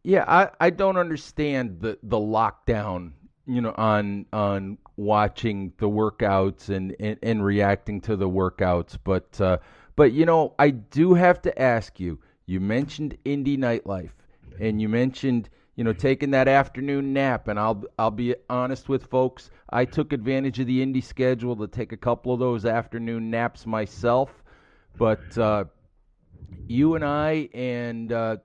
Yeah, 0.04 0.26
I, 0.28 0.49
I 0.60 0.70
don't 0.70 0.97
understand 0.97 1.80
the 1.80 1.97
the 2.04 2.18
lockdown. 2.18 3.12
You 3.45 3.62
know, 3.62 3.74
on 3.78 4.26
on 4.32 4.78
watching 4.95 5.74
the 5.78 5.89
workouts 5.89 6.70
and 6.70 6.95
and, 6.99 7.18
and 7.22 7.43
reacting 7.43 8.01
to 8.01 8.16
the 8.16 8.30
workouts, 8.30 8.97
but 9.04 9.39
uh, 9.41 9.58
but 9.95 10.14
you 10.14 10.26
know, 10.26 10.56
I 10.60 10.70
do 10.70 11.14
have 11.14 11.41
to 11.43 11.62
ask 11.62 11.99
you 11.99 12.20
you 12.45 12.60
mentioned 12.60 13.18
Indy 13.26 13.58
nightlife, 13.58 14.12
and 14.60 14.82
you 14.82 14.89
mentioned 14.89 15.49
you 15.76 15.84
know 15.84 15.94
taking 15.94 16.32
that 16.32 16.48
afternoon 16.48 17.14
nap. 17.14 17.48
And 17.48 17.60
I'll 17.60 17.84
I'll 17.98 18.12
be 18.12 18.36
honest 18.50 18.90
with 18.90 19.06
folks. 19.08 19.50
I 19.70 19.86
took 19.86 20.14
advantage 20.14 20.60
of 20.60 20.68
the 20.68 20.82
Indy 20.82 21.02
schedule 21.02 21.56
to 21.58 21.68
take 21.68 21.92
a 21.92 21.98
couple 21.98 22.34
of 22.34 22.40
those 22.40 22.66
afternoon 22.66 23.30
naps 23.30 23.66
myself. 23.66 24.44
But 24.98 25.38
uh, 25.38 25.66
you 26.68 26.96
and 26.96 27.04
I 27.04 27.50
and 27.54 28.12
uh, 28.12 28.38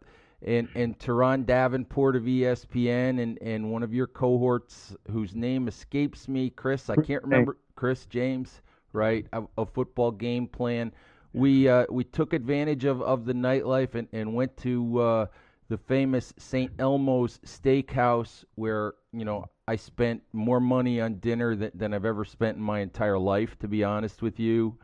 and 0.45 0.69
and 0.75 0.99
Turron 0.99 1.45
Davenport 1.45 2.17
of 2.17 2.23
ESPN 2.23 3.21
and 3.21 3.39
and 3.43 3.71
one 3.71 3.83
of 3.83 3.93
your 3.93 4.07
cohorts 4.07 4.95
whose 5.11 5.35
name 5.35 5.69
escapes 5.69 6.29
me, 6.29 6.51
Chris. 6.51 6.89
I 6.89 6.97
can't 6.97 7.23
remember 7.25 7.59
Chris 7.75 8.07
James, 8.07 8.63
right? 8.93 9.27
A, 9.33 9.43
a 9.59 9.67
football 9.67 10.11
game 10.11 10.47
plan. 10.47 10.93
We 11.35 11.69
uh, 11.69 11.87
we 11.91 12.05
took 12.05 12.33
advantage 12.33 12.85
of, 12.85 13.03
of 13.03 13.25
the 13.25 13.35
nightlife 13.35 13.95
and, 13.95 14.09
and 14.13 14.35
went 14.35 14.57
to 14.59 14.99
uh, 15.01 15.27
the 15.69 15.79
famous 15.79 16.33
St. 16.39 16.73
Elmo's 16.79 17.39
Steakhouse, 17.45 18.45
where 18.55 18.95
you 19.13 19.25
know 19.25 19.47
I 19.67 19.77
spent 19.77 20.23
more 20.33 20.61
money 20.61 21.01
on 21.01 21.15
dinner 21.17 21.55
than, 21.55 21.71
than 21.75 21.95
I've 21.95 22.05
ever 22.05 22.25
spent 22.25 22.57
in 22.57 22.63
my 22.63 22.81
entire 22.81 23.19
life, 23.19 23.59
to 23.61 23.69
be 23.69 23.85
honest 23.85 24.23
with 24.23 24.41
you. 24.41 24.79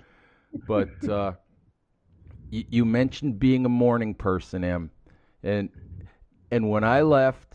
But 0.67 0.91
uh, 1.09 1.33
you, 2.51 2.65
you 2.71 2.85
mentioned 2.85 3.39
being 3.39 3.65
a 3.65 3.71
morning 3.71 4.15
person, 4.15 4.65
Em 4.65 4.91
and 5.43 5.69
and 6.51 6.71
when 6.71 6.85
I 6.85 7.03
left, 7.03 7.55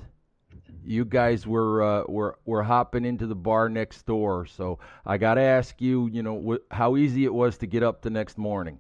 you 0.84 1.06
guys 1.06 1.46
were 1.46 1.84
uh, 1.84 2.04
were 2.08 2.38
were 2.46 2.64
hopping 2.64 3.06
into 3.06 3.28
the 3.28 3.36
bar 3.36 3.70
next 3.70 4.06
door. 4.06 4.46
So 4.46 4.80
I 5.06 5.18
got 5.18 5.36
to 5.36 5.42
ask 5.42 5.82
you, 5.82 6.08
you 6.08 6.24
know, 6.24 6.42
wh- 6.42 6.76
how 6.76 6.98
easy 6.98 7.26
it 7.26 7.34
was 7.34 7.58
to 7.60 7.68
get 7.68 7.84
up 7.84 8.02
the 8.02 8.10
next 8.10 8.38
morning. 8.38 8.80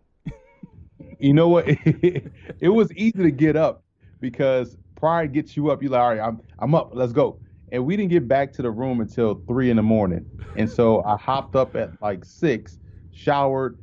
you 1.19 1.33
know 1.33 1.49
what? 1.49 1.65
it 1.67 2.69
was 2.69 2.91
easy 2.93 3.23
to 3.23 3.31
get 3.31 3.55
up 3.55 3.83
because 4.20 4.78
pride 4.95 5.34
gets 5.34 5.55
you 5.55 5.72
up. 5.72 5.82
You're 5.82 5.91
like, 5.91 6.01
all 6.01 6.09
right, 6.09 6.20
I'm 6.20 6.41
I'm 6.59 6.76
up. 6.76 6.91
Let's 6.93 7.13
go. 7.13 7.39
And 7.72 7.86
we 7.86 7.95
didn't 7.95 8.09
get 8.09 8.28
back 8.28 8.51
to 8.53 8.61
the 8.61 8.72
room 8.72 8.99
until 8.99 9.43
three 9.47 9.70
in 9.70 9.78
the 9.78 9.84
morning. 9.84 10.26
And 10.55 10.70
so 10.70 11.03
I 11.05 11.17
hopped 11.17 11.55
up 11.55 11.76
at 11.76 12.01
like 12.01 12.26
six, 12.26 12.80
showered, 13.11 13.78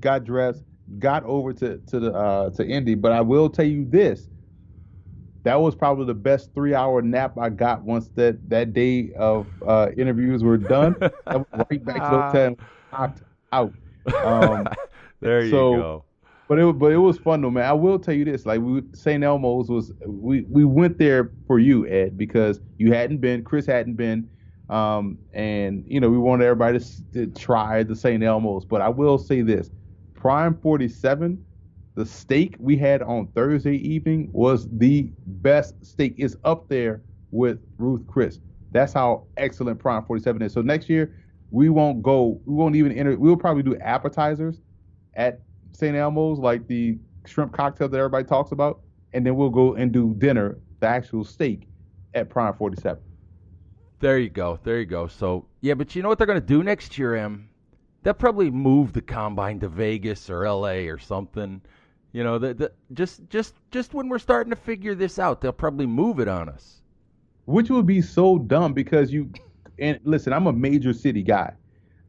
got 0.00 0.24
dressed, 0.24 0.64
got 0.98 1.24
over 1.24 1.52
to 1.54 1.78
to 1.78 2.00
the 2.00 2.12
uh, 2.12 2.50
to 2.50 2.66
Indy. 2.66 2.94
But 2.94 3.12
I 3.12 3.20
will 3.20 3.48
tell 3.48 3.66
you 3.66 3.84
this: 3.88 4.28
that 5.44 5.60
was 5.60 5.74
probably 5.74 6.06
the 6.06 6.14
best 6.14 6.52
three 6.54 6.74
hour 6.74 7.02
nap 7.02 7.38
I 7.38 7.48
got 7.48 7.82
once 7.82 8.08
that 8.14 8.48
that 8.48 8.72
day 8.72 9.12
of 9.18 9.46
uh, 9.66 9.88
interviews 9.96 10.42
were 10.42 10.58
done. 10.58 10.96
right 11.00 11.14
back 11.26 11.50
to 11.50 11.84
the 11.84 12.00
hotel, 12.22 12.56
knocked 12.92 13.22
out. 13.52 13.72
Um, 14.24 14.66
there 15.20 15.44
you 15.44 15.50
so, 15.50 15.76
go. 15.76 16.04
But 16.52 16.58
it 16.58 16.78
but 16.78 16.92
it 16.92 16.98
was 16.98 17.16
fun 17.16 17.40
though, 17.40 17.50
man. 17.50 17.64
I 17.64 17.72
will 17.72 17.98
tell 17.98 18.12
you 18.12 18.26
this: 18.26 18.44
like 18.44 18.60
we 18.60 18.82
St. 18.92 19.24
Elmo's 19.24 19.70
was 19.70 19.90
we 20.04 20.42
we 20.42 20.66
went 20.66 20.98
there 20.98 21.30
for 21.46 21.58
you, 21.58 21.86
Ed, 21.86 22.18
because 22.18 22.60
you 22.76 22.92
hadn't 22.92 23.22
been, 23.22 23.42
Chris 23.42 23.64
hadn't 23.64 23.94
been, 23.94 24.28
um, 24.68 25.16
and 25.32 25.82
you 25.86 25.98
know 25.98 26.10
we 26.10 26.18
wanted 26.18 26.44
everybody 26.44 26.78
to, 26.78 27.12
to 27.14 27.26
try 27.28 27.82
the 27.82 27.96
St. 27.96 28.22
Elmo's. 28.22 28.66
But 28.66 28.82
I 28.82 28.90
will 28.90 29.16
say 29.16 29.40
this: 29.40 29.70
Prime 30.12 30.54
47 30.58 31.42
the 31.94 32.04
steak 32.04 32.56
we 32.58 32.76
had 32.76 33.00
on 33.00 33.28
Thursday 33.28 33.76
evening 33.76 34.28
was 34.34 34.68
the 34.76 35.10
best 35.26 35.82
steak. 35.82 36.16
It's 36.18 36.36
up 36.44 36.68
there 36.68 37.00
with 37.30 37.60
Ruth 37.78 38.06
Chris. 38.06 38.40
That's 38.72 38.92
how 38.92 39.24
excellent 39.38 39.78
Prime 39.78 40.04
47 40.04 40.42
is. 40.42 40.52
So 40.52 40.60
next 40.60 40.90
year 40.90 41.16
we 41.50 41.70
won't 41.70 42.02
go. 42.02 42.42
We 42.44 42.54
won't 42.54 42.76
even 42.76 42.92
enter. 42.92 43.16
We'll 43.16 43.38
probably 43.38 43.62
do 43.62 43.74
appetizers 43.78 44.60
at 45.14 45.40
St. 45.72 45.96
Elmo's, 45.96 46.38
like 46.38 46.66
the 46.66 46.98
shrimp 47.26 47.52
cocktail 47.52 47.88
that 47.88 47.96
everybody 47.96 48.24
talks 48.24 48.52
about, 48.52 48.80
and 49.12 49.26
then 49.26 49.36
we'll 49.36 49.50
go 49.50 49.74
and 49.74 49.92
do 49.92 50.14
dinner, 50.18 50.58
the 50.80 50.86
actual 50.86 51.24
steak, 51.24 51.68
at 52.14 52.28
Prime 52.28 52.54
47. 52.54 53.02
There 54.00 54.18
you 54.18 54.28
go. 54.28 54.58
There 54.64 54.78
you 54.78 54.86
go. 54.86 55.06
So 55.06 55.46
yeah, 55.60 55.74
but 55.74 55.94
you 55.94 56.02
know 56.02 56.08
what 56.08 56.18
they're 56.18 56.26
gonna 56.26 56.40
do 56.40 56.62
next 56.62 56.98
year, 56.98 57.14
Em? 57.16 57.48
They'll 58.02 58.14
probably 58.14 58.50
move 58.50 58.92
the 58.92 59.02
combine 59.02 59.60
to 59.60 59.68
Vegas 59.68 60.28
or 60.28 60.44
L.A. 60.44 60.88
or 60.88 60.98
something 60.98 61.62
you 62.12 62.22
know, 62.22 62.38
the, 62.38 62.54
the, 62.54 62.72
just 62.92 63.28
just 63.30 63.54
just 63.70 63.94
when 63.94 64.08
we're 64.08 64.18
starting 64.18 64.50
to 64.50 64.56
figure 64.56 64.94
this 64.94 65.18
out, 65.18 65.40
they'll 65.40 65.52
probably 65.52 65.86
move 65.86 66.20
it 66.20 66.28
on 66.28 66.48
us. 66.48 66.82
Which 67.46 67.70
would 67.70 67.86
be 67.86 68.02
so 68.02 68.38
dumb 68.38 68.74
because 68.74 69.12
you 69.12 69.30
and 69.78 69.98
listen, 70.04 70.32
I'm 70.32 70.46
a 70.46 70.52
major 70.52 70.92
city 70.92 71.22
guy. 71.22 71.54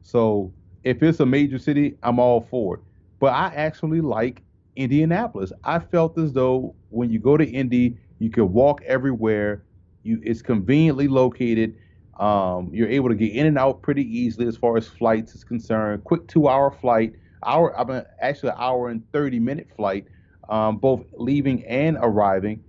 So 0.01 0.53
if 0.83 1.01
it's 1.01 1.21
a 1.21 1.25
major 1.25 1.57
city, 1.57 1.97
I'm 2.03 2.19
all 2.19 2.41
for 2.41 2.75
it. 2.75 2.81
But 3.19 3.33
I 3.33 3.53
actually 3.55 4.01
like 4.01 4.43
Indianapolis. 4.75 5.51
I 5.63 5.79
felt 5.79 6.17
as 6.17 6.33
though 6.33 6.75
when 6.89 7.09
you 7.09 7.19
go 7.19 7.37
to 7.37 7.45
Indy, 7.45 7.97
you 8.19 8.29
can 8.29 8.51
walk 8.51 8.81
everywhere. 8.85 9.63
You 10.03 10.19
it's 10.23 10.41
conveniently 10.41 11.07
located. 11.07 11.75
Um, 12.19 12.69
you're 12.71 12.89
able 12.89 13.09
to 13.09 13.15
get 13.15 13.33
in 13.33 13.47
and 13.47 13.57
out 13.57 13.81
pretty 13.81 14.03
easily 14.03 14.47
as 14.47 14.55
far 14.55 14.77
as 14.77 14.87
flights 14.87 15.33
is 15.35 15.43
concerned. 15.43 16.03
Quick 16.03 16.27
two 16.27 16.47
hour 16.47 16.69
flight 16.71 17.13
hour, 17.45 17.77
I 17.77 17.83
mean, 17.83 18.03
actually 18.21 18.49
an 18.49 18.55
hour 18.57 18.89
and 18.89 19.03
30 19.11 19.39
minute 19.39 19.67
flight, 19.75 20.05
um, 20.49 20.77
both 20.77 21.03
leaving 21.13 21.63
and 21.65 21.97
arriving. 21.99 22.63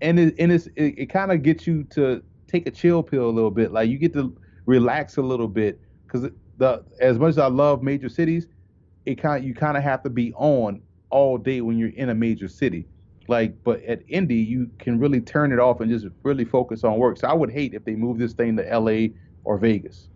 And 0.00 0.18
it, 0.18 0.34
and 0.38 0.52
it's, 0.52 0.66
it, 0.76 0.94
it 0.98 1.06
kind 1.06 1.32
of 1.32 1.42
gets 1.42 1.66
you 1.66 1.84
to 1.90 2.22
take 2.46 2.66
a 2.66 2.70
chill 2.70 3.02
pill 3.02 3.28
a 3.28 3.30
little 3.30 3.50
bit. 3.50 3.72
Like 3.72 3.88
you 3.88 3.98
get 3.98 4.12
to 4.14 4.36
relax 4.66 5.16
a 5.16 5.22
little 5.22 5.48
bit 5.48 5.80
because 6.06 6.30
the 6.58 6.84
as 7.00 7.18
much 7.18 7.30
as 7.30 7.38
I 7.38 7.46
love 7.46 7.82
major 7.82 8.08
cities, 8.08 8.46
it 9.06 9.16
kind 9.16 9.44
you 9.44 9.54
kind 9.54 9.76
of 9.76 9.82
have 9.82 10.02
to 10.02 10.10
be 10.10 10.32
on 10.34 10.82
all 11.10 11.38
day 11.38 11.60
when 11.60 11.78
you're 11.78 11.90
in 11.90 12.10
a 12.10 12.14
major 12.14 12.48
city. 12.48 12.86
Like, 13.28 13.54
but 13.64 13.82
at 13.84 14.02
Indy, 14.08 14.36
you 14.36 14.70
can 14.78 14.98
really 15.00 15.20
turn 15.20 15.52
it 15.52 15.58
off 15.58 15.80
and 15.80 15.90
just 15.90 16.06
really 16.22 16.44
focus 16.44 16.84
on 16.84 16.98
work. 16.98 17.16
So 17.16 17.28
I 17.28 17.32
would 17.32 17.50
hate 17.50 17.74
if 17.74 17.84
they 17.84 17.94
move 17.94 18.18
this 18.18 18.34
thing 18.34 18.56
to 18.56 18.68
L.A. 18.70 19.12
or 19.44 19.58
Vegas. 19.58 20.08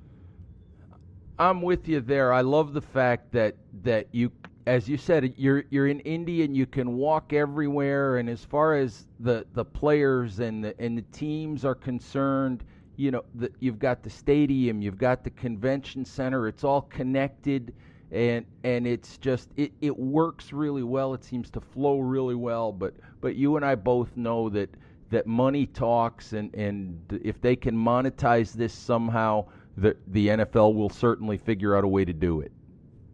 I'm 1.39 1.63
with 1.63 1.89
you 1.89 2.01
there. 2.01 2.33
I 2.33 2.43
love 2.43 2.75
the 2.75 2.83
fact 2.83 3.33
that 3.33 3.57
that 3.83 4.09
you, 4.13 4.31
as 4.67 4.89
you 4.89 4.97
said, 4.97 5.33
you're 5.37 5.65
you're 5.71 5.87
in 5.87 6.01
Indy 6.01 6.43
and 6.43 6.55
you 6.55 6.67
can 6.67 6.97
walk 6.97 7.33
everywhere. 7.33 8.19
And 8.19 8.29
as 8.29 8.45
far 8.45 8.75
as 8.75 9.07
the 9.21 9.47
the 9.55 9.65
players 9.65 10.41
and 10.41 10.63
the 10.63 10.79
and 10.79 10.99
the 10.99 11.05
teams 11.13 11.65
are 11.65 11.75
concerned, 11.75 12.63
you 12.97 13.11
know, 13.11 13.25
the, 13.35 13.51
you've 13.61 13.79
got 13.79 14.03
the 14.03 14.11
stadium, 14.11 14.83
you've 14.83 14.99
got 14.99 15.25
the 15.25 15.31
convention 15.31 16.05
center. 16.05 16.47
It's 16.47 16.63
all 16.63 16.83
connected, 16.83 17.73
and 18.13 18.45
and 18.65 18.87
it's 18.87 19.19
just 19.19 19.51
it 19.57 19.73
it 19.81 19.97
works 19.97 20.53
really 20.53 20.83
well. 20.83 21.15
It 21.15 21.25
seems 21.25 21.51
to 21.51 21.61
flow 21.61 22.01
really 22.01 22.35
well. 22.35 22.73
But 22.73 22.95
but 23.21 23.37
you 23.37 23.57
and 23.57 23.65
I 23.65 23.75
both 23.75 24.17
know 24.17 24.49
that 24.51 24.71
that 25.11 25.27
money 25.27 25.67
talks, 25.67 26.33
and 26.33 26.55
and 26.55 27.21
if 27.25 27.41
they 27.41 27.57
can 27.57 27.77
monetize 27.77 28.53
this 28.53 28.73
somehow 28.73 29.47
the 29.77 29.97
the 30.09 30.29
NFL 30.29 30.75
will 30.75 30.91
certainly 30.91 31.39
figure 31.39 31.77
out 31.77 31.85
a 31.85 31.89
way 31.89 32.05
to 32.05 32.13
do 32.13 32.41
it. 32.41 32.53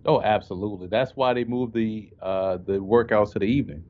Oh, 0.07 0.23
absolutely. 0.23 0.87
That's 0.87 1.17
why 1.17 1.35
they 1.35 1.45
moved 1.45 1.75
the 1.75 2.11
uh, 2.23 2.59
the 2.59 2.75
workouts 2.75 3.33
to 3.33 3.39
the 3.39 3.47
evening. 3.47 3.85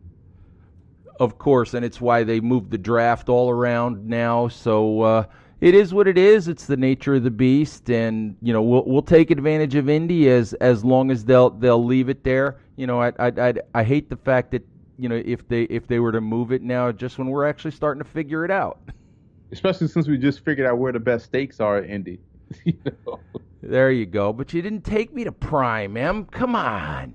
Of 1.18 1.38
course, 1.38 1.74
and 1.74 1.84
it's 1.84 2.00
why 2.00 2.24
they 2.24 2.40
moved 2.40 2.70
the 2.70 2.78
draft 2.78 3.28
all 3.28 3.48
around 3.48 4.06
now. 4.06 4.48
So 4.48 5.00
uh, 5.00 5.24
it 5.60 5.74
is 5.74 5.94
what 5.94 6.06
it 6.06 6.18
is. 6.18 6.48
It's 6.48 6.66
the 6.66 6.76
nature 6.76 7.14
of 7.14 7.22
the 7.22 7.30
beast, 7.30 7.90
and 7.90 8.36
you 8.42 8.52
know 8.52 8.62
we'll 8.62 8.84
we'll 8.86 9.02
take 9.02 9.30
advantage 9.30 9.74
of 9.74 9.88
Indy 9.88 10.28
as 10.28 10.52
as 10.54 10.84
long 10.84 11.10
as 11.10 11.24
they'll 11.24 11.50
they'll 11.50 11.84
leave 11.84 12.08
it 12.08 12.24
there. 12.24 12.58
You 12.76 12.86
know, 12.86 13.00
I 13.00 13.12
I 13.18 13.26
I, 13.28 13.54
I 13.74 13.84
hate 13.84 14.10
the 14.10 14.16
fact 14.16 14.50
that 14.52 14.66
you 14.98 15.08
know 15.08 15.22
if 15.24 15.46
they 15.48 15.62
if 15.64 15.86
they 15.86 15.98
were 15.98 16.12
to 16.12 16.20
move 16.20 16.52
it 16.52 16.62
now, 16.62 16.92
just 16.92 17.18
when 17.18 17.28
we're 17.28 17.46
actually 17.46 17.70
starting 17.70 18.02
to 18.02 18.08
figure 18.08 18.44
it 18.44 18.50
out. 18.50 18.80
Especially 19.52 19.86
since 19.86 20.08
we 20.08 20.18
just 20.18 20.44
figured 20.44 20.66
out 20.66 20.78
where 20.78 20.92
the 20.92 21.00
best 21.00 21.26
stakes 21.26 21.60
are 21.60 21.76
at 21.78 21.88
Indy. 21.88 22.18
you 22.64 22.76
know? 23.06 23.20
There 23.62 23.92
you 23.92 24.04
go. 24.04 24.32
But 24.32 24.52
you 24.52 24.60
didn't 24.60 24.82
take 24.82 25.14
me 25.14 25.22
to 25.24 25.30
Prime, 25.32 25.96
Em. 25.96 26.24
Come 26.26 26.56
on. 26.56 27.14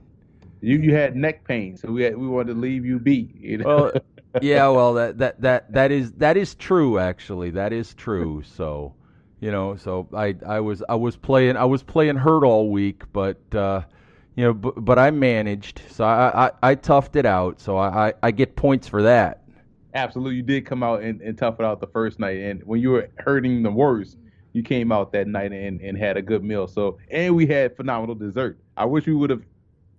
You 0.62 0.78
you 0.78 0.94
had 0.94 1.16
neck 1.16 1.44
pain, 1.46 1.76
so 1.76 1.92
we 1.92 2.04
had, 2.04 2.18
we 2.18 2.28
wanted 2.28 2.54
to 2.54 2.60
leave 2.60 2.86
you 2.86 3.00
be. 3.00 3.32
You 3.36 3.58
know? 3.60 3.66
Well, 3.66 3.92
yeah. 4.42 4.68
Well, 4.70 4.94
that 4.94 5.18
that 5.18 5.42
that 5.42 5.72
that 5.74 5.92
is 5.92 6.12
that 6.14 6.38
is 6.38 6.56
true. 6.56 7.00
Actually, 7.00 7.52
that 7.52 7.74
is 7.74 7.94
true. 7.94 8.44
So, 8.44 8.94
you 9.40 9.52
know, 9.52 9.76
so 9.76 10.08
I 10.14 10.36
I 10.46 10.60
was 10.60 10.84
I 10.88 10.96
was 10.96 11.18
playing 11.18 11.58
I 11.58 11.66
was 11.66 11.84
playing 11.84 12.18
hurt 12.18 12.44
all 12.44 12.70
week, 12.70 13.04
but. 13.12 13.40
uh 13.54 13.82
you 14.36 14.46
know, 14.46 14.54
but, 14.54 14.76
but 14.84 14.98
I 14.98 15.12
managed, 15.12 15.82
so 15.90 16.06
I, 16.06 16.48
I, 16.48 16.72
I 16.72 16.76
toughed 16.76 17.18
it 17.18 17.26
out, 17.26 17.60
so 17.60 17.78
I, 17.78 18.08
I, 18.08 18.14
I 18.24 18.32
get 18.32 18.56
points 18.56 18.88
for 18.88 19.04
that. 19.04 19.44
Absolutely, 19.94 20.36
you 20.38 20.42
did 20.42 20.66
come 20.66 20.84
out 20.84 21.02
and, 21.02 21.22
and 21.22 21.38
tough 21.38 21.60
it 21.60 21.66
out 21.66 21.82
the 21.82 21.88
first 21.88 22.18
night, 22.18 22.38
and 22.38 22.64
when 22.64 22.80
you 22.80 22.92
were 22.92 23.10
hurting 23.18 23.62
the 23.62 23.72
worst, 23.72 24.18
you 24.54 24.64
came 24.64 24.92
out 24.92 25.12
that 25.12 25.28
night 25.28 25.52
and, 25.52 25.82
and 25.82 25.98
had 25.98 26.16
a 26.16 26.22
good 26.22 26.44
meal. 26.44 26.68
So 26.68 26.98
and 27.10 27.36
we 27.36 27.46
had 27.46 27.76
phenomenal 27.76 28.16
dessert. 28.16 28.58
I 28.78 28.86
wish 28.86 29.06
we 29.06 29.14
would 29.14 29.30
have 29.30 29.44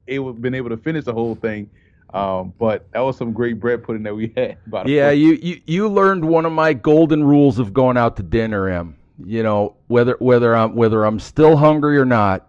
able 0.09 0.33
been 0.33 0.55
able 0.55 0.71
to 0.71 0.79
finish 0.79 1.05
the 1.05 1.13
whole 1.13 1.35
thing. 1.35 1.69
Um, 2.13 2.53
but 2.59 2.91
that 2.93 3.01
was 3.01 3.17
some 3.17 3.33
great 3.33 3.59
bread 3.59 3.83
pudding 3.83 4.03
that 4.03 4.15
we 4.15 4.33
had. 4.37 4.59
yeah, 4.87 5.11
you, 5.11 5.39
you 5.43 5.61
you 5.67 5.89
learned 5.89 6.25
one 6.25 6.45
of 6.45 6.53
my 6.53 6.73
golden 6.75 7.25
rules 7.25 7.59
of 7.59 7.73
going 7.73 7.97
out 7.97 8.17
to 8.17 8.23
dinner, 8.23 8.69
Em. 8.69 8.97
You 9.25 9.43
know 9.43 9.77
whether 9.87 10.17
whether 10.19 10.55
I'm 10.55 10.75
whether 10.75 11.05
I'm 11.05 11.19
still 11.19 11.57
hungry 11.57 11.99
or 11.99 12.05
not. 12.05 12.49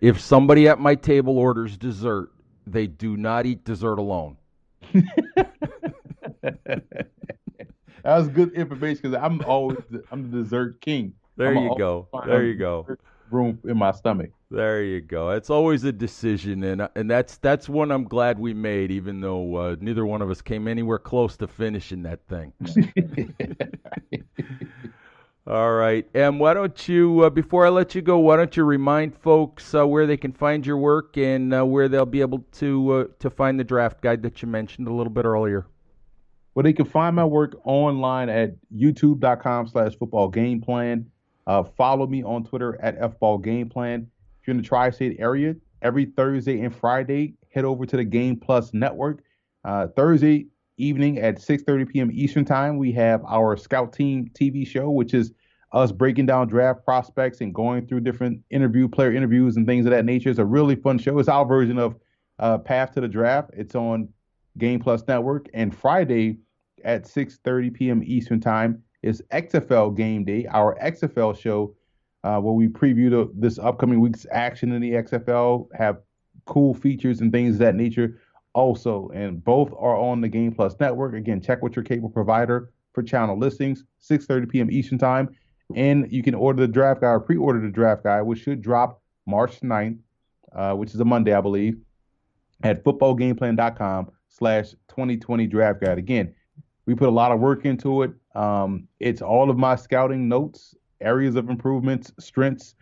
If 0.00 0.20
somebody 0.20 0.66
at 0.66 0.78
my 0.78 0.94
table 0.94 1.38
orders 1.38 1.76
dessert, 1.76 2.30
they 2.66 2.86
do 2.86 3.16
not 3.16 3.44
eat 3.44 3.64
dessert 3.64 3.98
alone. 3.98 4.38
that 6.42 6.82
was 8.04 8.28
good 8.28 8.52
information 8.54 9.02
because 9.02 9.22
I'm 9.22 9.42
always 9.44 9.78
I'm 10.10 10.30
the 10.30 10.42
dessert 10.42 10.80
king. 10.80 11.14
There 11.36 11.48
I'm 11.48 11.64
you 11.64 11.74
go. 11.76 12.08
There 12.26 12.44
you 12.44 12.54
go. 12.54 12.86
room 13.30 13.58
in 13.64 13.76
my 13.76 13.92
stomach. 13.92 14.30
There 14.52 14.82
you 14.82 15.00
go. 15.00 15.30
It's 15.30 15.48
always 15.48 15.84
a 15.84 15.92
decision, 15.92 16.64
and 16.64 16.88
and 16.96 17.08
that's 17.08 17.36
that's 17.36 17.68
one 17.68 17.92
I'm 17.92 18.02
glad 18.02 18.36
we 18.36 18.52
made, 18.52 18.90
even 18.90 19.20
though 19.20 19.54
uh, 19.54 19.76
neither 19.78 20.04
one 20.04 20.22
of 20.22 20.30
us 20.30 20.42
came 20.42 20.66
anywhere 20.66 20.98
close 20.98 21.36
to 21.36 21.46
finishing 21.46 22.02
that 22.02 22.26
thing. 22.26 22.52
All 25.46 25.72
right, 25.74 26.04
and 26.14 26.40
why 26.40 26.54
don't 26.54 26.88
you, 26.88 27.20
uh, 27.20 27.30
before 27.30 27.64
I 27.64 27.68
let 27.68 27.94
you 27.94 28.02
go, 28.02 28.18
why 28.18 28.36
don't 28.36 28.56
you 28.56 28.64
remind 28.64 29.16
folks 29.16 29.72
uh, 29.72 29.86
where 29.86 30.06
they 30.06 30.16
can 30.16 30.32
find 30.32 30.66
your 30.66 30.78
work 30.78 31.16
and 31.16 31.54
uh, 31.54 31.64
where 31.64 31.88
they'll 31.88 32.04
be 32.04 32.20
able 32.20 32.44
to 32.52 32.92
uh, 32.92 33.04
to 33.20 33.30
find 33.30 33.58
the 33.58 33.64
draft 33.64 34.02
guide 34.02 34.20
that 34.24 34.42
you 34.42 34.48
mentioned 34.48 34.88
a 34.88 34.92
little 34.92 35.12
bit 35.12 35.24
earlier. 35.24 35.68
Well, 36.56 36.64
they 36.64 36.72
can 36.72 36.86
find 36.86 37.14
my 37.14 37.24
work 37.24 37.54
online 37.64 38.28
at 38.28 38.56
youtube.com/slash 38.74 39.96
football 39.96 40.28
game 40.28 40.60
plan. 40.60 41.08
Uh, 41.46 41.62
follow 41.62 42.08
me 42.08 42.24
on 42.24 42.42
Twitter 42.42 42.76
at 42.82 42.98
fball 43.00 43.42
game 43.42 43.68
plan. 43.68 44.08
If 44.40 44.46
you're 44.46 44.52
in 44.52 44.62
the 44.62 44.66
tri-state 44.66 45.16
area, 45.18 45.54
every 45.82 46.06
Thursday 46.06 46.60
and 46.60 46.74
Friday, 46.74 47.34
head 47.52 47.64
over 47.64 47.84
to 47.84 47.96
the 47.96 48.04
Game 48.04 48.36
Plus 48.36 48.72
Network. 48.72 49.22
Uh, 49.64 49.88
Thursday 49.88 50.46
evening 50.78 51.18
at 51.18 51.36
6:30 51.36 51.88
p.m. 51.88 52.10
Eastern 52.12 52.44
Time, 52.44 52.78
we 52.78 52.92
have 52.92 53.22
our 53.26 53.56
Scout 53.56 53.92
Team 53.92 54.30
TV 54.32 54.66
show, 54.66 54.90
which 54.90 55.12
is 55.12 55.32
us 55.72 55.92
breaking 55.92 56.26
down 56.26 56.48
draft 56.48 56.84
prospects 56.84 57.40
and 57.40 57.54
going 57.54 57.86
through 57.86 58.00
different 58.00 58.40
interview 58.50 58.88
player 58.88 59.12
interviews 59.12 59.56
and 59.56 59.66
things 59.66 59.86
of 59.86 59.90
that 59.92 60.04
nature. 60.04 60.30
It's 60.30 60.38
a 60.38 60.44
really 60.44 60.74
fun 60.74 60.98
show. 60.98 61.18
It's 61.18 61.28
our 61.28 61.44
version 61.44 61.78
of 61.78 61.96
uh, 62.38 62.58
Path 62.58 62.92
to 62.92 63.00
the 63.00 63.08
Draft. 63.08 63.50
It's 63.52 63.74
on 63.74 64.08
Game 64.58 64.80
Plus 64.80 65.06
Network. 65.06 65.48
And 65.54 65.74
Friday 65.74 66.38
at 66.84 67.04
6:30 67.04 67.74
p.m. 67.74 68.02
Eastern 68.04 68.40
Time 68.40 68.82
is 69.02 69.22
XFL 69.32 69.96
Game 69.96 70.24
Day, 70.24 70.46
our 70.50 70.76
XFL 70.82 71.38
show, 71.38 71.74
uh, 72.24 72.38
where 72.38 72.52
we 72.52 72.68
preview 72.68 73.10
the, 73.10 73.30
this 73.34 73.58
upcoming 73.58 74.00
week's 74.00 74.26
action 74.30 74.72
in 74.72 74.80
the 74.82 74.92
XFL, 74.92 75.68
have 75.74 75.98
cool 76.46 76.74
features 76.74 77.20
and 77.20 77.32
things 77.32 77.56
of 77.56 77.60
that 77.60 77.74
nature 77.74 78.20
also. 78.52 79.10
And 79.14 79.42
both 79.42 79.72
are 79.72 79.96
on 79.96 80.20
the 80.20 80.28
Game 80.28 80.52
Plus 80.52 80.74
Network. 80.80 81.14
Again, 81.14 81.40
check 81.40 81.62
with 81.62 81.76
your 81.76 81.84
cable 81.84 82.08
provider 82.10 82.70
for 82.92 83.02
channel 83.02 83.38
listings, 83.38 83.84
6:30 84.02 84.48
p.m. 84.48 84.70
Eastern 84.70 84.98
Time. 84.98 85.34
And 85.76 86.10
you 86.10 86.22
can 86.22 86.34
order 86.34 86.66
the 86.66 86.72
draft 86.72 87.00
guide 87.00 87.12
or 87.12 87.20
pre-order 87.20 87.60
the 87.60 87.70
draft 87.70 88.02
guide, 88.02 88.22
which 88.22 88.40
should 88.40 88.60
drop 88.60 89.00
March 89.26 89.60
9th, 89.60 89.98
uh, 90.52 90.74
which 90.74 90.92
is 90.94 91.00
a 91.00 91.04
Monday, 91.04 91.32
I 91.32 91.40
believe, 91.40 91.78
at 92.64 92.82
footballgameplan.com 92.82 94.10
slash 94.28 94.70
2020 94.88 95.46
draft 95.46 95.80
guide. 95.80 95.98
Again, 95.98 96.34
we 96.86 96.96
put 96.96 97.08
a 97.08 97.12
lot 97.12 97.30
of 97.30 97.38
work 97.38 97.64
into 97.64 98.02
it. 98.02 98.10
Um, 98.34 98.88
it's 98.98 99.22
all 99.22 99.48
of 99.48 99.56
my 99.56 99.76
scouting 99.76 100.28
notes, 100.28 100.74
areas 101.00 101.36
of 101.36 101.48
improvements, 101.48 102.12
strengths, 102.18 102.74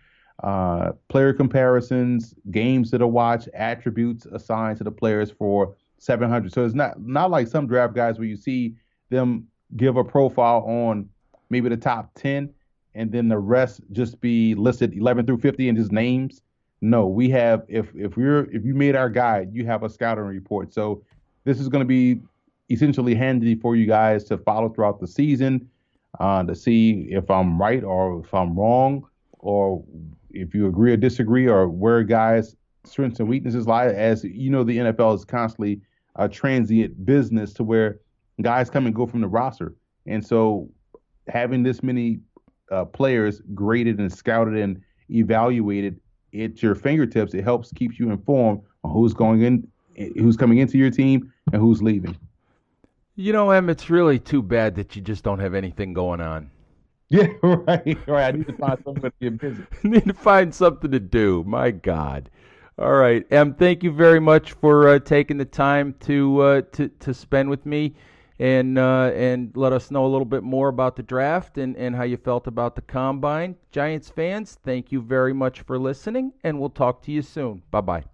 uh, 0.42 0.92
player 1.08 1.32
comparisons, 1.32 2.34
games 2.50 2.90
that 2.90 3.02
are 3.02 3.08
watched, 3.08 3.48
attributes 3.54 4.26
assigned 4.26 4.78
to 4.78 4.84
the 4.84 4.90
players 4.90 5.30
for 5.30 5.74
700. 5.98 6.52
So 6.52 6.64
it's 6.64 6.74
not 6.74 7.00
not 7.00 7.30
like 7.30 7.48
some 7.48 7.66
draft 7.66 7.94
guys 7.94 8.18
where 8.18 8.28
you 8.28 8.36
see 8.36 8.76
them 9.10 9.46
give 9.76 9.96
a 9.96 10.04
profile 10.04 10.64
on 10.66 11.08
maybe 11.50 11.68
the 11.68 11.76
top 11.76 12.12
10 12.14 12.52
and 12.94 13.12
then 13.12 13.28
the 13.28 13.38
rest 13.38 13.80
just 13.92 14.20
be 14.20 14.54
listed 14.54 14.94
11 14.96 15.26
through 15.26 15.38
50 15.38 15.68
and 15.68 15.78
just 15.78 15.92
names. 15.92 16.42
No, 16.80 17.06
we 17.06 17.28
have 17.30 17.64
if 17.68 17.88
if 17.94 18.16
we're 18.16 18.44
if 18.54 18.64
you 18.64 18.74
made 18.74 18.94
our 18.94 19.08
guide, 19.08 19.50
you 19.52 19.66
have 19.66 19.82
a 19.82 19.90
scouting 19.90 20.24
report. 20.24 20.72
So 20.72 21.02
this 21.44 21.58
is 21.58 21.68
going 21.68 21.80
to 21.80 21.86
be 21.86 22.20
essentially 22.70 23.14
handy 23.14 23.56
for 23.56 23.74
you 23.74 23.86
guys 23.86 24.24
to 24.24 24.38
follow 24.38 24.68
throughout 24.68 25.00
the 25.00 25.06
season 25.06 25.68
uh, 26.18 26.42
to 26.42 26.54
see 26.54 27.08
if 27.10 27.30
I'm 27.30 27.60
right 27.60 27.82
or 27.82 28.20
if 28.20 28.32
I'm 28.34 28.58
wrong 28.58 29.06
or 29.38 29.84
if 30.30 30.54
you 30.54 30.66
agree 30.66 30.92
or 30.92 30.96
disagree 30.96 31.46
or 31.46 31.68
where 31.68 32.02
guys' 32.02 32.56
strengths 32.84 33.20
and 33.20 33.28
weaknesses 33.28 33.66
lie. 33.66 33.86
As 33.86 34.24
you 34.24 34.50
know, 34.50 34.64
the 34.64 34.78
NFL 34.78 35.14
is 35.16 35.24
constantly 35.24 35.80
a 36.16 36.28
transient 36.28 37.04
business 37.06 37.52
to 37.54 37.64
where 37.64 38.00
guys 38.42 38.70
come 38.70 38.86
and 38.86 38.94
go 38.94 39.06
from 39.06 39.20
the 39.20 39.28
roster. 39.28 39.74
And 40.06 40.24
so 40.24 40.68
having 41.28 41.62
this 41.62 41.82
many 41.82 42.20
uh, 42.70 42.84
players 42.84 43.40
graded 43.54 43.98
and 43.98 44.12
scouted 44.12 44.56
and 44.56 44.80
evaluated 45.10 46.00
at 46.38 46.62
your 46.62 46.74
fingertips, 46.74 47.34
it 47.34 47.44
helps 47.44 47.72
keeps 47.72 47.98
you 47.98 48.10
informed 48.10 48.62
on 48.84 48.92
who's 48.92 49.14
going 49.14 49.42
in, 49.42 49.68
who's 50.16 50.36
coming 50.36 50.58
into 50.58 50.78
your 50.78 50.90
team, 50.90 51.32
and 51.52 51.60
who's 51.60 51.82
leaving. 51.82 52.16
You 53.18 53.32
know, 53.32 53.50
Em, 53.50 53.68
it's 53.68 53.90
really 53.90 54.20
too 54.20 54.42
bad 54.42 54.76
that 54.76 54.94
you 54.94 55.02
just 55.02 55.24
don't 55.24 55.40
have 55.40 55.52
anything 55.52 55.92
going 55.92 56.20
on. 56.20 56.50
Yeah, 57.10 57.28
right, 57.42 57.98
right. 58.06 58.34
I 58.34 58.36
need 58.36 58.46
to 58.48 58.52
find 58.52 58.78
something 58.84 59.10
to 59.10 59.12
get 59.18 59.38
busy. 59.40 59.66
need 59.82 60.04
to 60.04 60.12
find 60.12 60.54
something 60.54 60.90
to 60.90 61.00
do. 61.00 61.42
My 61.46 61.70
God. 61.70 62.30
All 62.78 62.92
right, 62.92 63.26
Em. 63.32 63.54
Thank 63.54 63.82
you 63.82 63.92
very 63.92 64.20
much 64.20 64.52
for 64.52 64.88
uh, 64.88 64.98
taking 64.98 65.38
the 65.38 65.46
time 65.46 65.94
to 66.00 66.40
uh, 66.42 66.62
to 66.72 66.88
to 66.88 67.14
spend 67.14 67.48
with 67.48 67.64
me 67.64 67.94
and 68.38 68.78
uh, 68.78 69.10
and 69.14 69.56
let 69.56 69.72
us 69.72 69.90
know 69.90 70.04
a 70.04 70.12
little 70.12 70.26
bit 70.26 70.42
more 70.42 70.68
about 70.68 70.96
the 70.96 71.02
draft 71.02 71.56
and, 71.56 71.76
and 71.78 71.96
how 71.96 72.02
you 72.04 72.18
felt 72.18 72.46
about 72.46 72.76
the 72.76 72.82
combine. 72.82 73.56
Giants 73.70 74.10
fans, 74.10 74.58
thank 74.62 74.92
you 74.92 75.00
very 75.00 75.32
much 75.32 75.62
for 75.62 75.78
listening, 75.78 76.34
and 76.44 76.60
we'll 76.60 76.68
talk 76.68 77.02
to 77.04 77.10
you 77.10 77.22
soon. 77.22 77.62
Bye 77.70 77.80
bye. 77.80 78.04